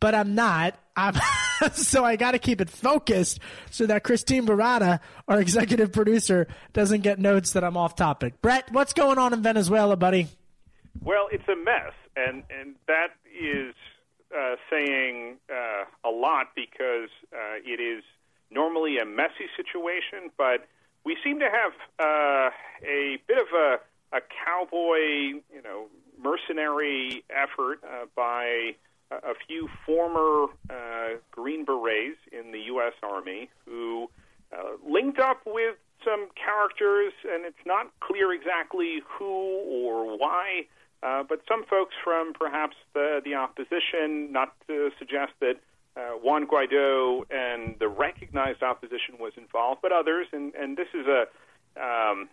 but 0.00 0.14
I'm 0.14 0.34
not. 0.34 0.78
I'm 0.96 1.14
so 1.72 2.04
I 2.04 2.16
got 2.16 2.32
to 2.32 2.38
keep 2.38 2.60
it 2.60 2.70
focused 2.70 3.40
so 3.70 3.86
that 3.86 4.04
Christine 4.04 4.46
Barada, 4.46 5.00
our 5.28 5.40
executive 5.40 5.92
producer, 5.92 6.46
doesn't 6.72 7.02
get 7.02 7.18
notes 7.18 7.52
that 7.52 7.64
I'm 7.64 7.76
off 7.76 7.94
topic. 7.96 8.40
Brett, 8.40 8.70
what's 8.72 8.92
going 8.92 9.18
on 9.18 9.32
in 9.32 9.42
Venezuela, 9.42 9.96
buddy? 9.96 10.28
Well, 11.02 11.28
it's 11.30 11.46
a 11.48 11.56
mess, 11.56 11.92
and 12.16 12.42
and 12.50 12.76
that 12.86 13.08
is 13.26 13.74
uh, 14.34 14.56
saying 14.70 15.36
uh, 15.50 15.84
a 16.08 16.10
lot 16.10 16.48
because 16.54 17.10
uh, 17.32 17.56
it 17.64 17.80
is 17.80 18.02
normally 18.50 18.98
a 18.98 19.04
messy 19.04 19.48
situation, 19.56 20.30
but 20.36 20.66
we 21.04 21.16
seem 21.22 21.38
to 21.40 21.46
have 21.46 21.72
uh, 22.00 22.50
a 22.82 23.18
bit 23.26 23.38
of 23.38 23.46
a, 23.54 24.16
a 24.16 24.20
cowboy, 24.44 25.40
you 25.52 25.62
know, 25.62 25.86
mercenary 26.20 27.22
effort 27.30 27.80
uh, 27.84 28.06
by 28.16 28.74
a 29.10 29.34
few 29.46 29.68
former 29.84 30.52
uh, 30.70 31.18
Green 31.30 31.64
Berets 31.64 32.18
in 32.32 32.52
the 32.52 32.60
U.S. 32.66 32.94
Army 33.02 33.48
who 33.64 34.08
uh, 34.52 34.72
linked 34.88 35.18
up 35.18 35.40
with 35.46 35.76
some 36.04 36.28
characters, 36.34 37.12
and 37.28 37.44
it's 37.44 37.66
not 37.66 37.90
clear 38.00 38.32
exactly 38.32 39.00
who 39.18 39.24
or 39.24 40.18
why. 40.18 40.66
Uh, 41.02 41.22
but 41.22 41.40
some 41.48 41.64
folks 41.64 41.94
from 42.02 42.32
perhaps 42.32 42.76
the, 42.94 43.20
the 43.24 43.34
opposition, 43.34 44.32
not 44.32 44.54
to 44.66 44.90
suggest 44.98 45.32
that 45.40 45.56
uh, 45.96 46.10
Juan 46.22 46.46
Guaido 46.46 47.24
and 47.30 47.76
the 47.78 47.88
recognized 47.88 48.62
opposition 48.62 49.16
was 49.20 49.32
involved, 49.36 49.80
but 49.82 49.92
others, 49.92 50.26
and, 50.32 50.54
and 50.54 50.76
this 50.76 50.88
is 50.94 51.06
a 51.06 51.26
um, 51.80 52.28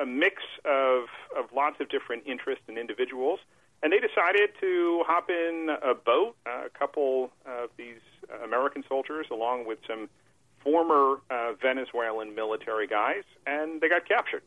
a 0.00 0.04
mix 0.04 0.42
of 0.64 1.04
of 1.36 1.46
lots 1.54 1.80
of 1.80 1.88
different 1.88 2.24
interests 2.26 2.64
and 2.68 2.76
individuals, 2.76 3.40
and 3.82 3.92
they 3.92 3.98
decided 3.98 4.50
to 4.60 5.02
hop 5.06 5.28
in 5.28 5.68
a 5.82 5.94
boat, 5.94 6.36
uh, 6.46 6.66
a 6.66 6.70
couple 6.70 7.30
of 7.46 7.70
these 7.76 8.00
American 8.44 8.84
soldiers, 8.88 9.26
along 9.30 9.66
with 9.66 9.78
some 9.86 10.08
former 10.62 11.16
uh, 11.30 11.52
Venezuelan 11.60 12.34
military 12.34 12.86
guys, 12.86 13.24
and 13.46 13.80
they 13.80 13.88
got 13.88 14.06
captured. 14.06 14.42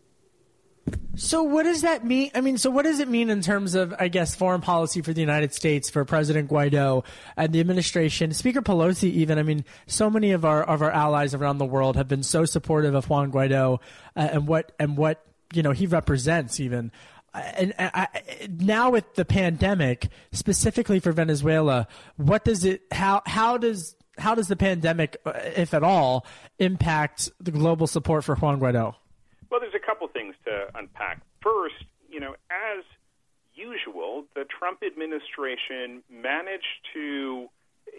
So 1.17 1.43
what 1.43 1.63
does 1.63 1.81
that 1.81 2.05
mean? 2.05 2.29
I 2.35 2.41
mean, 2.41 2.57
so 2.57 2.69
what 2.69 2.83
does 2.83 2.99
it 2.99 3.07
mean 3.07 3.29
in 3.29 3.41
terms 3.41 3.73
of, 3.73 3.93
I 3.97 4.09
guess, 4.09 4.35
foreign 4.35 4.59
policy 4.59 5.01
for 5.01 5.13
the 5.13 5.21
United 5.21 5.53
States, 5.53 5.89
for 5.89 6.03
President 6.03 6.49
Guaido 6.49 7.05
and 7.37 7.53
the 7.53 7.61
administration, 7.61 8.33
Speaker 8.33 8.61
Pelosi, 8.61 9.11
even? 9.11 9.39
I 9.39 9.43
mean, 9.43 9.63
so 9.87 10.09
many 10.09 10.31
of 10.31 10.43
our 10.43 10.63
of 10.63 10.81
our 10.81 10.91
allies 10.91 11.33
around 11.33 11.57
the 11.57 11.65
world 11.65 11.95
have 11.95 12.09
been 12.09 12.23
so 12.23 12.43
supportive 12.43 12.95
of 12.95 13.09
Juan 13.09 13.31
Guaido 13.31 13.79
uh, 14.15 14.27
and 14.31 14.47
what 14.47 14.73
and 14.77 14.97
what 14.97 15.25
you 15.53 15.63
know 15.63 15.71
he 15.71 15.87
represents, 15.87 16.59
even. 16.59 16.91
Uh, 17.35 17.39
And 17.57 17.73
I, 17.77 18.07
I, 18.13 18.47
now 18.49 18.89
with 18.91 19.15
the 19.15 19.25
pandemic, 19.25 20.07
specifically 20.31 20.99
for 20.99 21.11
Venezuela, 21.11 21.87
what 22.15 22.45
does 22.45 22.63
it? 22.65 22.83
How 22.91 23.21
how 23.25 23.57
does 23.57 23.95
how 24.17 24.35
does 24.35 24.47
the 24.47 24.55
pandemic, 24.55 25.17
uh, 25.25 25.33
if 25.55 25.73
at 25.73 25.83
all, 25.83 26.25
impact 26.59 27.29
the 27.39 27.51
global 27.51 27.87
support 27.87 28.23
for 28.23 28.35
Juan 28.35 28.59
Guaido? 28.59 28.95
Well, 29.49 29.59
there's 29.59 29.75
a 29.75 29.85
couple 29.85 30.07
things 30.07 30.35
to 30.45 30.67
unpack. 30.75 31.21
First, 31.41 31.83
you 32.09 32.19
know, 32.19 32.35
as 32.49 32.83
usual, 33.53 34.25
the 34.35 34.45
Trump 34.45 34.83
administration 34.83 36.03
managed 36.09 36.79
to 36.93 37.49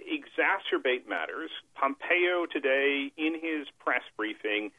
exacerbate 0.09 1.09
matters. 1.09 1.51
Pompeo 1.75 2.47
today, 2.51 3.13
in 3.17 3.35
his 3.35 3.67
press 3.79 4.03
briefing, 4.17 4.71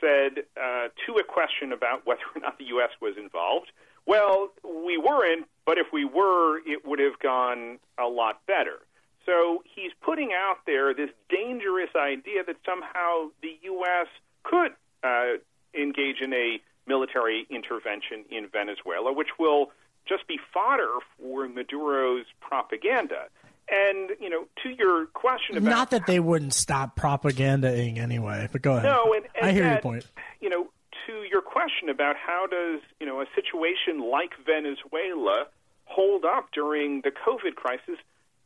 said 0.00 0.44
uh, 0.56 0.88
to 1.06 1.16
a 1.16 1.24
question 1.24 1.72
about 1.72 2.06
whether 2.06 2.22
or 2.34 2.40
not 2.40 2.58
the 2.58 2.66
U.S. 2.66 2.90
was 3.00 3.14
involved, 3.16 3.70
well, 4.06 4.50
we 4.64 4.96
weren't, 4.98 5.46
but 5.66 5.78
if 5.78 5.86
we 5.92 6.04
were, 6.04 6.58
it 6.66 6.84
would 6.86 6.98
have 6.98 7.18
gone 7.18 7.78
a 7.98 8.06
lot 8.06 8.40
better. 8.46 8.80
So 9.26 9.62
he's 9.64 9.92
putting 10.00 10.30
out 10.32 10.58
there 10.66 10.94
this 10.94 11.10
dangerous 11.28 11.90
idea 11.94 12.42
that 12.46 12.56
somehow 12.64 13.28
the 13.42 13.56
U.S. 13.62 14.08
could 14.42 14.72
uh, 15.04 15.38
engage 15.78 16.20
in 16.20 16.32
a 16.32 16.60
military 16.86 17.46
intervention 17.50 18.24
in 18.30 18.48
Venezuela, 18.48 19.12
which 19.12 19.28
will 19.38 19.70
just 20.08 20.26
be 20.26 20.38
fodder 20.52 20.88
for 21.18 21.48
Maduro's 21.48 22.26
propaganda. 22.40 23.26
And 23.70 24.10
you 24.20 24.28
know, 24.28 24.46
to 24.64 24.70
your 24.70 25.06
question 25.06 25.56
about 25.56 25.70
Not 25.70 25.90
that 25.90 26.06
they 26.06 26.18
wouldn't 26.18 26.54
stop 26.54 26.96
propagandaing 26.96 28.00
anyway, 28.00 28.48
but 28.50 28.62
go 28.62 28.72
ahead. 28.72 28.82
no, 28.82 29.12
and, 29.14 29.26
and 29.36 29.46
I 29.48 29.52
hear 29.52 29.70
your 29.70 29.80
point. 29.80 30.06
You 30.40 30.48
know, 30.48 30.70
to 31.10 31.22
your 31.30 31.42
question 31.42 31.88
about 31.88 32.16
how 32.16 32.46
does 32.46 32.80
you 32.98 33.06
know 33.06 33.20
a 33.20 33.26
situation 33.34 34.10
like 34.10 34.32
Venezuela 34.44 35.46
hold 35.84 36.24
up 36.24 36.48
during 36.52 37.00
the 37.02 37.10
COVID 37.10 37.56
crisis, 37.56 37.98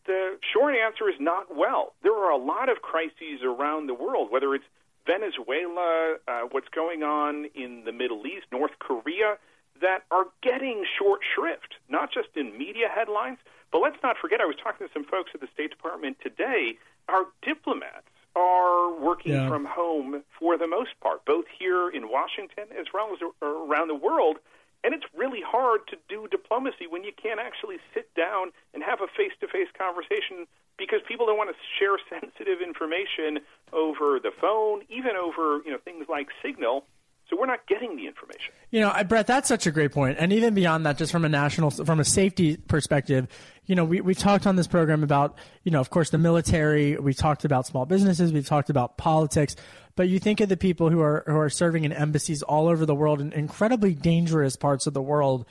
the 0.06 0.38
short 0.52 0.74
answer 0.74 1.08
is 1.08 1.16
not 1.20 1.54
well. 1.54 1.92
There 2.02 2.14
are 2.14 2.30
a 2.30 2.36
lot 2.36 2.68
of 2.68 2.80
crises 2.82 3.42
around 3.44 3.86
the 3.86 3.94
world, 3.94 4.30
whether 4.30 4.54
it's 4.54 4.64
Venezuela, 5.06 6.16
uh, 6.26 6.40
what's 6.50 6.68
going 6.68 7.02
on 7.02 7.46
in 7.54 7.84
the 7.84 7.92
Middle 7.92 8.26
East, 8.26 8.46
North 8.50 8.72
Korea, 8.78 9.36
that 9.82 10.04
are 10.10 10.24
getting 10.42 10.84
short 10.98 11.20
shrift, 11.34 11.74
not 11.90 12.10
just 12.12 12.28
in 12.36 12.56
media 12.56 12.88
headlines, 12.88 13.38
but 13.72 13.80
let's 13.80 13.98
not 14.02 14.16
forget, 14.16 14.40
I 14.40 14.46
was 14.46 14.56
talking 14.62 14.86
to 14.86 14.92
some 14.92 15.04
folks 15.04 15.32
at 15.34 15.40
the 15.40 15.48
State 15.52 15.70
Department 15.70 16.16
today. 16.22 16.78
Our 17.08 17.26
diplomats 17.42 18.08
are 18.36 18.90
working 18.92 19.32
Yeah. 19.32 19.48
from 19.48 19.64
home 19.64 20.24
for 20.38 20.56
the 20.58 20.66
most 20.66 20.98
part, 21.00 21.24
both 21.24 21.46
here 21.48 21.88
in 21.88 22.08
Washington 22.08 22.64
as 22.76 22.92
well 22.92 23.12
as 23.12 23.20
around 23.42 23.88
the 23.88 23.94
world. 23.94 24.38
And 24.82 24.92
it's 24.92 25.06
really 25.14 25.40
hard 25.40 25.86
to 25.88 25.96
do 26.08 26.28
diplomacy 26.28 26.86
when 26.86 27.04
you 27.04 27.12
can't 27.12 27.40
actually 27.40 27.78
sit 27.94 28.12
down 28.14 28.52
and 28.74 28.82
have 28.82 29.00
a 29.00 29.06
face 29.06 29.32
to 29.40 29.48
face 29.48 29.68
conversation 29.78 30.46
because 30.76 31.00
people 31.08 31.24
don't 31.26 31.38
want 31.38 31.50
to 31.50 31.56
share 31.78 31.96
sensitive 32.10 32.60
information 32.60 33.40
over 33.72 34.18
the 34.20 34.30
phone, 34.40 34.82
even 34.90 35.16
over 35.16 35.62
you 35.64 35.70
know 35.70 35.78
things 35.78 36.06
like 36.08 36.28
Signal. 36.42 36.84
So 37.28 37.38
we're 37.38 37.46
not 37.46 37.66
getting 37.66 37.96
the 37.96 38.06
information. 38.06 38.52
You 38.70 38.80
know, 38.80 39.04
Brett, 39.08 39.26
that's 39.26 39.48
such 39.48 39.66
a 39.66 39.70
great 39.70 39.92
point. 39.92 40.18
And 40.20 40.32
even 40.32 40.52
beyond 40.52 40.84
that, 40.84 40.98
just 40.98 41.10
from 41.10 41.24
a 41.24 41.28
national, 41.28 41.70
from 41.70 41.98
a 41.98 42.04
safety 42.04 42.56
perspective, 42.56 43.28
you 43.64 43.74
know, 43.74 43.84
we, 43.84 44.02
we've 44.02 44.18
talked 44.18 44.46
on 44.46 44.56
this 44.56 44.66
program 44.66 45.02
about, 45.02 45.38
you 45.62 45.70
know, 45.70 45.80
of 45.80 45.88
course, 45.88 46.10
the 46.10 46.18
military. 46.18 46.98
We've 46.98 47.16
talked 47.16 47.46
about 47.46 47.66
small 47.66 47.86
businesses. 47.86 48.32
We've 48.32 48.46
talked 48.46 48.68
about 48.68 48.98
politics. 48.98 49.56
But 49.96 50.08
you 50.08 50.18
think 50.18 50.40
of 50.40 50.48
the 50.48 50.56
people 50.56 50.90
who 50.90 51.00
are 51.00 51.22
who 51.26 51.36
are 51.36 51.48
serving 51.48 51.84
in 51.84 51.92
embassies 51.92 52.42
all 52.42 52.68
over 52.68 52.84
the 52.84 52.94
world 52.94 53.20
in 53.20 53.32
incredibly 53.32 53.94
dangerous 53.94 54.56
parts 54.56 54.86
of 54.86 54.92
the 54.92 55.00
world, 55.00 55.46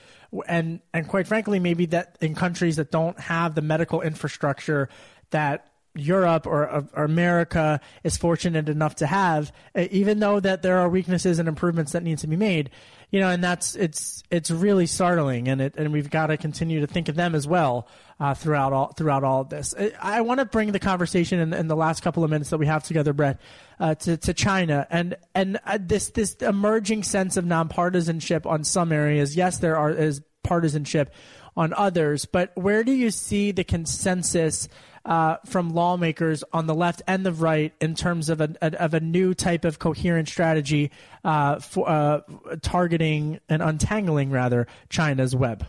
and 0.48 0.82
and 0.94 1.08
quite 1.08 1.28
frankly, 1.28 1.60
maybe 1.60 1.86
that 1.88 2.18
in 2.20 2.36
countries 2.36 2.76
that 2.76 2.92
don't 2.92 3.18
have 3.20 3.56
the 3.56 3.62
medical 3.62 4.02
infrastructure 4.02 4.90
that 5.30 5.73
Europe 5.96 6.48
or, 6.48 6.88
or 6.94 7.04
America 7.04 7.80
is 8.04 8.18
fortunate 8.18 8.68
enough 8.68 8.96
to 8.96 9.06
have, 9.06 9.52
even 9.76 10.20
though 10.20 10.40
that 10.40 10.62
there 10.64 10.80
are 10.80 10.90
weaknesses 10.90 11.40
and 11.40 11.48
improvements 11.48 11.92
that 11.92 12.04
need 12.04 12.18
to 12.20 12.28
be 12.28 12.36
made, 12.36 12.72
you 13.12 13.20
know, 13.20 13.30
and 13.30 13.44
that's 13.44 13.76
it's 13.76 14.24
it's 14.32 14.50
really 14.50 14.88
startling, 14.88 15.48
and 15.48 15.62
it 15.62 15.76
and 15.78 15.94
we've 15.94 16.10
got 16.10 16.28
to 16.28 16.38
continue 16.38 16.80
to 16.80 16.88
think 16.88 17.10
of 17.10 17.16
them 17.16 17.36
as 17.36 17.48
well 17.48 17.88
uh, 18.20 18.34
throughout 18.34 18.74
all 18.74 18.88
throughout 18.94 19.24
all 19.24 19.42
of 19.42 19.50
this. 19.50 19.76
I, 19.78 19.92
I 20.02 20.22
want 20.22 20.40
to 20.40 20.46
bring 20.46 20.72
the 20.72 20.80
conversation 20.80 21.40
in, 21.40 21.54
in 21.54 21.68
the 21.68 21.76
last 21.76 22.02
couple 22.02 22.24
of 22.24 22.32
minutes 22.32 22.50
that 22.50 22.58
we 22.58 22.66
have 22.66 22.84
together, 22.84 23.14
Brett, 23.14 23.40
uh, 23.80 23.94
to 23.94 24.18
to 24.18 24.34
China 24.34 24.88
and 24.90 25.16
and 25.36 25.60
uh, 25.64 25.78
this 25.80 26.10
this 26.10 26.34
emerging 26.38 27.04
sense 27.04 27.38
of 27.38 27.46
nonpartisanship 27.46 28.48
on 28.48 28.64
some 28.64 28.92
areas. 28.92 29.36
Yes, 29.36 29.60
there 29.60 29.78
are 29.78 29.92
is 29.92 30.24
partisanship 30.42 31.14
on 31.56 31.72
others, 31.76 32.26
but 32.26 32.52
where 32.56 32.84
do 32.84 32.92
you 32.92 33.12
see 33.12 33.52
the 33.52 33.64
consensus? 33.64 34.68
Uh, 35.06 35.38
from 35.46 35.74
lawmakers 35.74 36.44
on 36.54 36.68
the 36.68 36.76
left 36.76 37.02
and 37.08 37.26
the 37.26 37.32
right 37.32 37.74
in 37.82 37.96
terms 37.96 38.30
of 38.30 38.42
a, 38.42 38.56
of 38.82 38.94
a 38.94 39.00
new 39.00 39.34
type 39.34 39.66
of 39.66 39.80
coherent 39.80 40.28
strategy 40.28 40.92
uh, 41.24 41.60
for 41.60 41.90
uh, 41.90 42.22
targeting 42.62 43.40
and 43.50 43.62
untangling 43.62 44.32
rather 44.32 44.68
China's 44.90 45.36
web. 45.36 45.66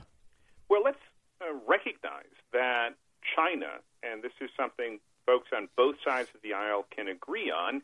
Well, 0.69 0.83
let's 0.85 0.99
uh, 1.41 1.47
recognize 1.67 2.25
that 2.53 2.91
China, 3.35 3.81
and 4.03 4.23
this 4.23 4.33
is 4.41 4.51
something 4.57 5.01
folks 5.27 5.49
on 5.57 5.69
both 5.77 5.97
sides 6.05 6.29
of 6.35 6.43
the 6.43 6.53
aisle 6.53 6.87
can 6.95 7.09
agree 7.09 7.51
on, 7.51 7.83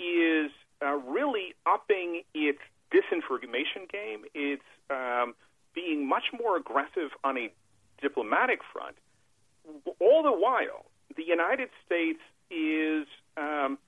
is 0.00 0.50
uh, 0.84 0.94
really 0.94 1.54
upping 1.66 2.22
its 2.34 2.60
disinformation 2.92 3.90
game. 3.90 4.24
It's 4.34 4.62
um, 4.90 5.34
being 5.74 6.08
much 6.08 6.24
more 6.38 6.56
aggressive 6.56 7.10
on 7.24 7.36
a 7.36 7.52
diplomatic 8.00 8.60
front. 8.72 8.96
All 10.00 10.22
the 10.22 10.32
while, 10.32 10.86
the 11.16 11.24
United 11.24 11.68
States 11.84 12.20
is 12.50 13.06
um, 13.36 13.78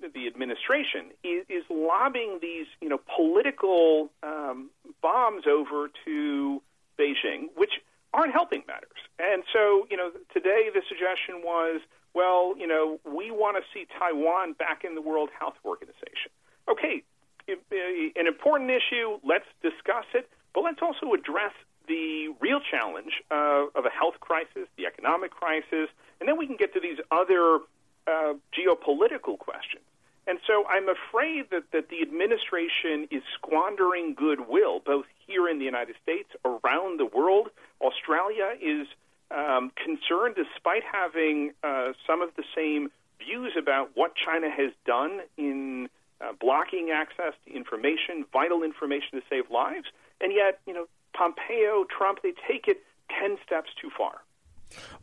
the 0.00 0.26
administration 0.26 1.10
is, 1.24 1.44
is 1.48 1.64
lobbing 1.70 2.38
these, 2.42 2.66
you 2.80 2.88
know, 2.88 3.00
political 3.16 4.10
um, 4.22 4.70
bombs 5.02 5.44
over 5.46 5.88
to 6.04 6.62
Beijing, 6.98 7.48
which 7.56 7.80
aren't 8.12 8.32
helping 8.32 8.62
matters. 8.66 9.00
And 9.18 9.42
so, 9.52 9.86
you 9.90 9.96
know, 9.96 10.10
today 10.32 10.68
the 10.72 10.82
suggestion 10.88 11.42
was, 11.42 11.80
well, 12.14 12.54
you 12.56 12.66
know, 12.66 12.98
we 13.04 13.30
want 13.30 13.56
to 13.56 13.62
see 13.74 13.86
Taiwan 13.98 14.54
back 14.54 14.84
in 14.84 14.94
the 14.94 15.02
World 15.02 15.30
Health 15.38 15.56
Organization. 15.64 16.30
Okay, 16.68 17.02
an 17.48 18.26
important 18.26 18.70
issue. 18.70 19.18
Let's 19.22 19.46
discuss 19.62 20.06
it, 20.14 20.28
but 20.54 20.64
let's 20.64 20.80
also 20.82 21.12
address 21.12 21.52
the 21.88 22.34
real 22.40 22.60
challenge 22.60 23.22
uh, 23.30 23.66
of 23.74 23.84
a 23.84 23.90
health 23.90 24.20
crisis, 24.20 24.68
the 24.76 24.86
economic 24.86 25.30
crisis, 25.30 25.88
and 26.20 26.28
then 26.28 26.38
we 26.38 26.46
can 26.46 26.56
get 26.56 26.72
to 26.74 26.80
these 26.80 26.98
other 27.10 27.60
uh, 28.06 28.34
geopolitical 28.56 29.38
questions. 29.38 29.82
And 30.26 30.38
so 30.46 30.64
I'm 30.66 30.88
afraid 30.88 31.50
that, 31.50 31.70
that 31.72 31.88
the 31.88 32.02
administration 32.02 33.06
is 33.10 33.22
squandering 33.34 34.14
goodwill, 34.14 34.80
both 34.84 35.06
here 35.26 35.48
in 35.48 35.58
the 35.58 35.64
United 35.64 35.94
States, 36.02 36.28
around 36.44 36.98
the 36.98 37.06
world. 37.06 37.48
Australia 37.80 38.54
is 38.60 38.88
um, 39.30 39.70
concerned, 39.76 40.34
despite 40.34 40.82
having 40.82 41.52
uh, 41.62 41.92
some 42.06 42.22
of 42.22 42.30
the 42.36 42.44
same 42.56 42.90
views 43.18 43.52
about 43.56 43.90
what 43.94 44.14
China 44.16 44.50
has 44.50 44.72
done 44.84 45.20
in 45.36 45.88
uh, 46.20 46.32
blocking 46.40 46.90
access 46.90 47.34
to 47.44 47.54
information, 47.54 48.24
vital 48.32 48.62
information 48.62 49.20
to 49.20 49.22
save 49.30 49.50
lives. 49.50 49.86
And 50.20 50.32
yet, 50.32 50.58
you 50.66 50.74
know, 50.74 50.86
Pompeo, 51.16 51.84
Trump, 51.96 52.18
they 52.22 52.34
take 52.48 52.68
it 52.68 52.82
10 53.20 53.38
steps 53.44 53.70
too 53.80 53.90
far. 53.96 54.22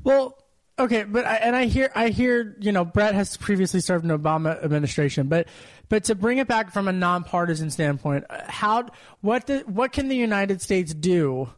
Well, 0.03 0.38
okay, 0.78 1.03
but 1.03 1.26
I, 1.26 1.36
and 1.36 1.55
I 1.55 1.66
hear 1.66 1.91
I 1.95 2.09
hear, 2.09 2.55
you 2.59 2.72
know, 2.72 2.84
Brett 2.84 3.16
has 3.16 3.38
previously 3.38 3.80
served 3.80 4.03
in 4.03 4.09
the 4.09 4.18
Obama 4.18 4.61
administration, 4.64 5.28
but 5.28 5.47
but 5.89 6.03
to 6.05 6.16
bring 6.16 6.38
it 6.38 6.47
back 6.47 6.72
from 6.72 6.88
a 6.88 6.91
nonpartisan 6.91 7.70
standpoint, 7.70 8.26
how 8.30 8.89
what 9.22 9.49
what 9.68 9.93
can 9.93 10.09
the 10.09 10.16
United 10.16 10.61
States 10.61 10.93
do 10.93 11.49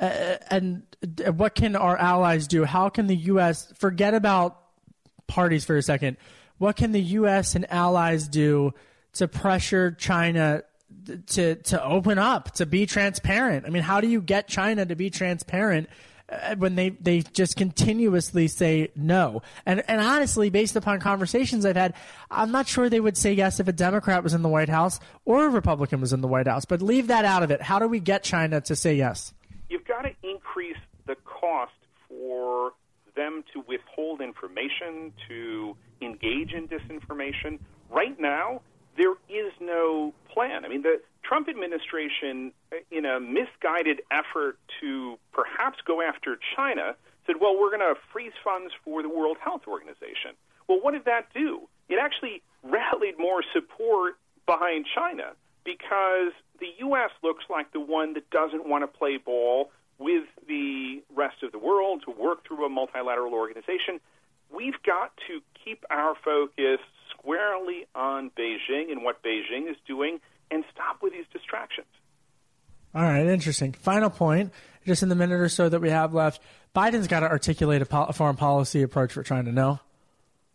uh, 0.00 0.36
and 0.50 0.82
what 1.34 1.54
can 1.54 1.76
our 1.76 1.96
allies 1.96 2.48
do? 2.48 2.64
How 2.64 2.88
can 2.88 3.06
the 3.06 3.16
US 3.16 3.72
forget 3.76 4.14
about 4.14 4.60
parties 5.26 5.64
for 5.64 5.76
a 5.76 5.82
second? 5.82 6.16
What 6.58 6.76
can 6.76 6.92
the 6.92 7.00
US 7.00 7.54
and 7.54 7.70
allies 7.70 8.28
do 8.28 8.72
to 9.14 9.28
pressure 9.28 9.92
China 9.92 10.62
to 11.26 11.54
to 11.56 11.84
open 11.84 12.18
up, 12.18 12.52
to 12.52 12.66
be 12.66 12.86
transparent. 12.86 13.66
I 13.66 13.70
mean, 13.70 13.82
how 13.82 14.00
do 14.00 14.08
you 14.08 14.20
get 14.20 14.48
China 14.48 14.86
to 14.86 14.94
be 14.94 15.10
transparent 15.10 15.88
uh, 16.28 16.56
when 16.56 16.74
they 16.74 16.90
they 16.90 17.20
just 17.20 17.56
continuously 17.56 18.48
say 18.48 18.90
no? 18.96 19.42
And 19.66 19.82
and 19.88 20.00
honestly, 20.00 20.50
based 20.50 20.76
upon 20.76 21.00
conversations 21.00 21.64
I've 21.64 21.76
had, 21.76 21.94
I'm 22.30 22.50
not 22.50 22.68
sure 22.68 22.88
they 22.88 23.00
would 23.00 23.16
say 23.16 23.32
yes 23.32 23.60
if 23.60 23.68
a 23.68 23.72
Democrat 23.72 24.22
was 24.22 24.34
in 24.34 24.42
the 24.42 24.48
White 24.48 24.68
House 24.68 25.00
or 25.24 25.46
a 25.46 25.48
Republican 25.48 26.00
was 26.00 26.12
in 26.12 26.20
the 26.20 26.28
White 26.28 26.46
House. 26.46 26.64
But 26.64 26.82
leave 26.82 27.08
that 27.08 27.24
out 27.24 27.42
of 27.42 27.50
it. 27.50 27.62
How 27.62 27.78
do 27.78 27.88
we 27.88 28.00
get 28.00 28.22
China 28.22 28.60
to 28.62 28.76
say 28.76 28.94
yes? 28.94 29.32
You've 29.68 29.86
got 29.86 30.02
to 30.02 30.10
increase 30.22 30.76
the 31.06 31.16
cost 31.24 31.72
for 32.08 32.72
them 33.16 33.44
to 33.52 33.64
withhold 33.68 34.20
information, 34.20 35.12
to 35.28 35.76
engage 36.00 36.52
in 36.52 36.68
disinformation. 36.68 37.58
Right 37.90 38.18
now, 38.18 38.62
there 38.96 39.14
is 39.28 39.52
no 39.60 40.12
plan. 40.32 40.64
I 40.64 40.68
mean, 40.68 40.82
the 40.82 41.00
Trump 41.22 41.48
administration, 41.48 42.52
uh, 42.72 42.76
in 42.90 43.04
a 43.04 43.18
misguided 43.20 44.02
effort 44.10 44.58
to 44.80 45.18
perhaps 45.32 45.78
go 45.86 46.00
after 46.02 46.38
China, 46.56 46.94
said, 47.26 47.36
well, 47.40 47.58
we're 47.58 47.70
going 47.70 47.80
to 47.80 47.94
freeze 48.12 48.32
funds 48.42 48.72
for 48.84 49.02
the 49.02 49.08
World 49.08 49.38
Health 49.42 49.62
Organization. 49.66 50.36
Well, 50.68 50.80
what 50.80 50.92
did 50.92 51.06
that 51.06 51.32
do? 51.34 51.62
It 51.88 51.98
actually 52.00 52.42
rallied 52.62 53.18
more 53.18 53.42
support 53.52 54.16
behind 54.46 54.86
China 54.94 55.32
because 55.64 56.32
the 56.60 56.68
U.S. 56.80 57.10
looks 57.22 57.44
like 57.48 57.72
the 57.72 57.80
one 57.80 58.14
that 58.14 58.28
doesn't 58.30 58.68
want 58.68 58.82
to 58.82 58.88
play 58.88 59.16
ball 59.16 59.70
with 59.98 60.24
the 60.46 61.02
rest 61.14 61.42
of 61.42 61.52
the 61.52 61.58
world 61.58 62.02
to 62.04 62.10
work 62.10 62.46
through 62.46 62.64
a 62.64 62.68
multilateral 62.68 63.32
organization. 63.32 64.00
We've 64.54 64.80
got 64.84 65.12
to 65.28 65.40
keep 65.64 65.84
our 65.90 66.14
focus 66.24 66.80
squarely 67.24 67.86
on 67.94 68.30
Beijing 68.30 68.92
and 68.92 69.02
what 69.02 69.22
Beijing 69.22 69.70
is 69.70 69.76
doing 69.86 70.20
and 70.50 70.64
stop 70.72 71.02
with 71.02 71.12
these 71.12 71.24
distractions. 71.32 71.86
All 72.94 73.02
right, 73.02 73.26
interesting. 73.26 73.72
Final 73.72 74.10
point, 74.10 74.52
just 74.86 75.02
in 75.02 75.08
the 75.08 75.14
minute 75.14 75.40
or 75.40 75.48
so 75.48 75.68
that 75.68 75.80
we 75.80 75.90
have 75.90 76.14
left, 76.14 76.40
Biden's 76.76 77.08
got 77.08 77.20
to 77.20 77.26
articulate 77.26 77.82
a, 77.82 77.86
po- 77.86 78.12
foreign 78.12 78.36
policy 78.36 78.82
approach 78.82 79.12
for 79.12 79.22
to 79.22 79.42
know. 79.42 79.80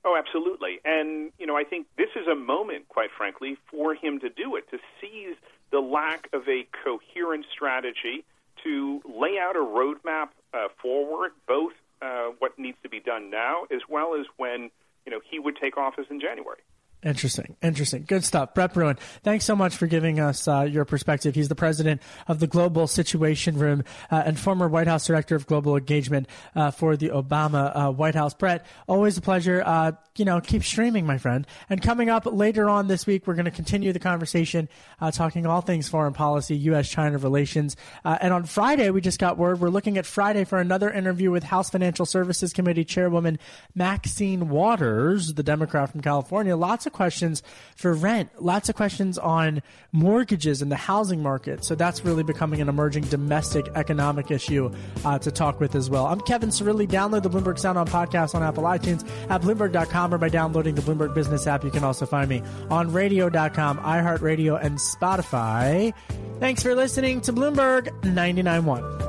Oh, 0.05 0.15
absolutely. 0.17 0.79
And, 0.85 1.31
you 1.37 1.45
know, 1.45 1.57
I 1.57 1.63
think 1.65 1.87
this 1.97 2.09
is 2.15 2.27
a 2.27 2.35
moment, 2.35 2.87
quite 2.87 3.09
frankly, 3.17 3.57
for 3.69 3.93
him 3.93 4.19
to 4.21 4.29
do 4.29 4.55
it, 4.55 4.69
to 4.71 4.77
seize 5.01 5.35
the 5.71 5.79
lack 5.79 6.29
of 6.31 6.47
a 6.47 6.65
coherent 6.83 7.45
strategy, 7.51 8.23
to 8.63 9.01
lay 9.05 9.37
out 9.37 9.55
a 9.55 9.59
roadmap 9.59 10.29
uh, 10.53 10.69
forward, 10.81 11.31
both 11.47 11.73
uh, 12.01 12.29
what 12.39 12.57
needs 12.57 12.77
to 12.83 12.89
be 12.89 12.99
done 12.99 13.29
now 13.29 13.63
as 13.69 13.81
well 13.89 14.15
as 14.15 14.25
when 14.37 14.71
you 15.09 15.15
know, 15.15 15.21
he 15.27 15.39
would 15.39 15.55
take 15.55 15.75
office 15.75 16.05
in 16.11 16.19
January. 16.19 16.59
Interesting. 17.01 17.55
Interesting. 17.61 18.03
Good 18.05 18.25
stuff. 18.25 18.53
Brett 18.53 18.73
Bruen, 18.73 18.97
thanks 19.23 19.45
so 19.45 19.55
much 19.55 19.77
for 19.77 19.87
giving 19.87 20.19
us 20.19 20.49
uh, 20.49 20.67
your 20.69 20.83
perspective. 20.83 21.33
He's 21.33 21.47
the 21.47 21.55
president 21.55 22.01
of 22.27 22.41
the 22.41 22.47
Global 22.47 22.87
Situation 22.87 23.57
Room 23.57 23.85
uh, 24.11 24.23
and 24.25 24.37
former 24.37 24.67
White 24.67 24.87
House 24.87 25.07
Director 25.07 25.35
of 25.35 25.47
Global 25.47 25.77
Engagement 25.77 26.27
uh, 26.57 26.71
for 26.71 26.97
the 26.97 27.09
Obama 27.09 27.71
uh, 27.73 27.91
White 27.91 28.15
House. 28.15 28.33
Brett, 28.33 28.65
always 28.85 29.17
a 29.17 29.21
pleasure. 29.21 29.63
Uh, 29.65 29.93
you 30.17 30.25
know, 30.25 30.41
keep 30.41 30.61
streaming, 30.61 31.05
my 31.05 31.17
friend. 31.17 31.47
And 31.69 31.81
coming 31.81 32.09
up 32.09 32.25
later 32.25 32.69
on 32.69 32.87
this 32.87 33.07
week, 33.07 33.25
we're 33.25 33.35
going 33.35 33.45
to 33.45 33.51
continue 33.51 33.93
the 33.93 33.99
conversation, 33.99 34.67
uh, 34.99 35.11
talking 35.11 35.45
all 35.45 35.61
things 35.61 35.87
foreign 35.87 36.11
policy, 36.11 36.57
U.S. 36.57 36.89
China 36.89 37.17
relations. 37.17 37.77
and 38.03 38.33
on 38.33 38.43
Friday, 38.43 38.89
we 38.89 38.99
just 38.99 39.19
got 39.19 39.37
word 39.37 39.61
we're 39.61 39.69
looking 39.69 39.97
at 39.97 40.05
Friday 40.05 40.43
for 40.43 40.59
another 40.59 40.91
interview 40.91 41.31
with 41.31 41.43
House 41.43 41.69
Financial 41.69 42.05
Services 42.05 42.51
Committee 42.51 42.83
Chairwoman 42.83 43.39
Maxine 43.73 44.49
Waters, 44.49 45.35
the 45.35 45.43
Democrat 45.43 45.89
from 45.91 46.01
California. 46.01 46.57
Lots 46.57 46.85
of 46.85 46.88
of 46.89 46.93
questions 46.93 47.43
for 47.75 47.93
rent, 47.93 48.29
lots 48.41 48.67
of 48.67 48.75
questions 48.75 49.17
on 49.17 49.61
mortgages 49.91 50.61
and 50.61 50.71
the 50.71 50.75
housing 50.75 51.23
market. 51.23 51.63
So 51.63 51.75
that's 51.75 52.03
really 52.03 52.23
becoming 52.23 52.61
an 52.61 52.69
emerging 52.69 53.05
domestic 53.05 53.67
economic 53.75 54.31
issue 54.31 54.71
uh, 55.05 55.19
to 55.19 55.31
talk 55.31 55.59
with 55.59 55.75
as 55.75 55.89
well. 55.89 56.05
I'm 56.05 56.19
Kevin 56.21 56.49
Cirilli. 56.49 56.87
Download 56.87 57.23
the 57.23 57.29
Bloomberg 57.29 57.59
Sound 57.59 57.77
on 57.77 57.87
podcast 57.87 58.35
on 58.35 58.43
Apple 58.43 58.63
iTunes 58.63 59.07
at 59.29 59.41
Bloomberg.com 59.41 60.13
or 60.13 60.17
by 60.17 60.29
downloading 60.29 60.75
the 60.75 60.81
Bloomberg 60.81 61.13
Business 61.13 61.47
app. 61.47 61.63
You 61.63 61.71
can 61.71 61.83
also 61.83 62.05
find 62.05 62.29
me 62.29 62.43
on 62.69 62.91
radio.com, 62.91 63.77
iHeartRadio, 63.79 64.63
and 64.63 64.77
Spotify. 64.77 65.93
Thanks 66.39 66.63
for 66.63 66.75
listening 66.75 67.21
to 67.21 67.33
Bloomberg 67.33 67.87
99.1. 68.01 69.08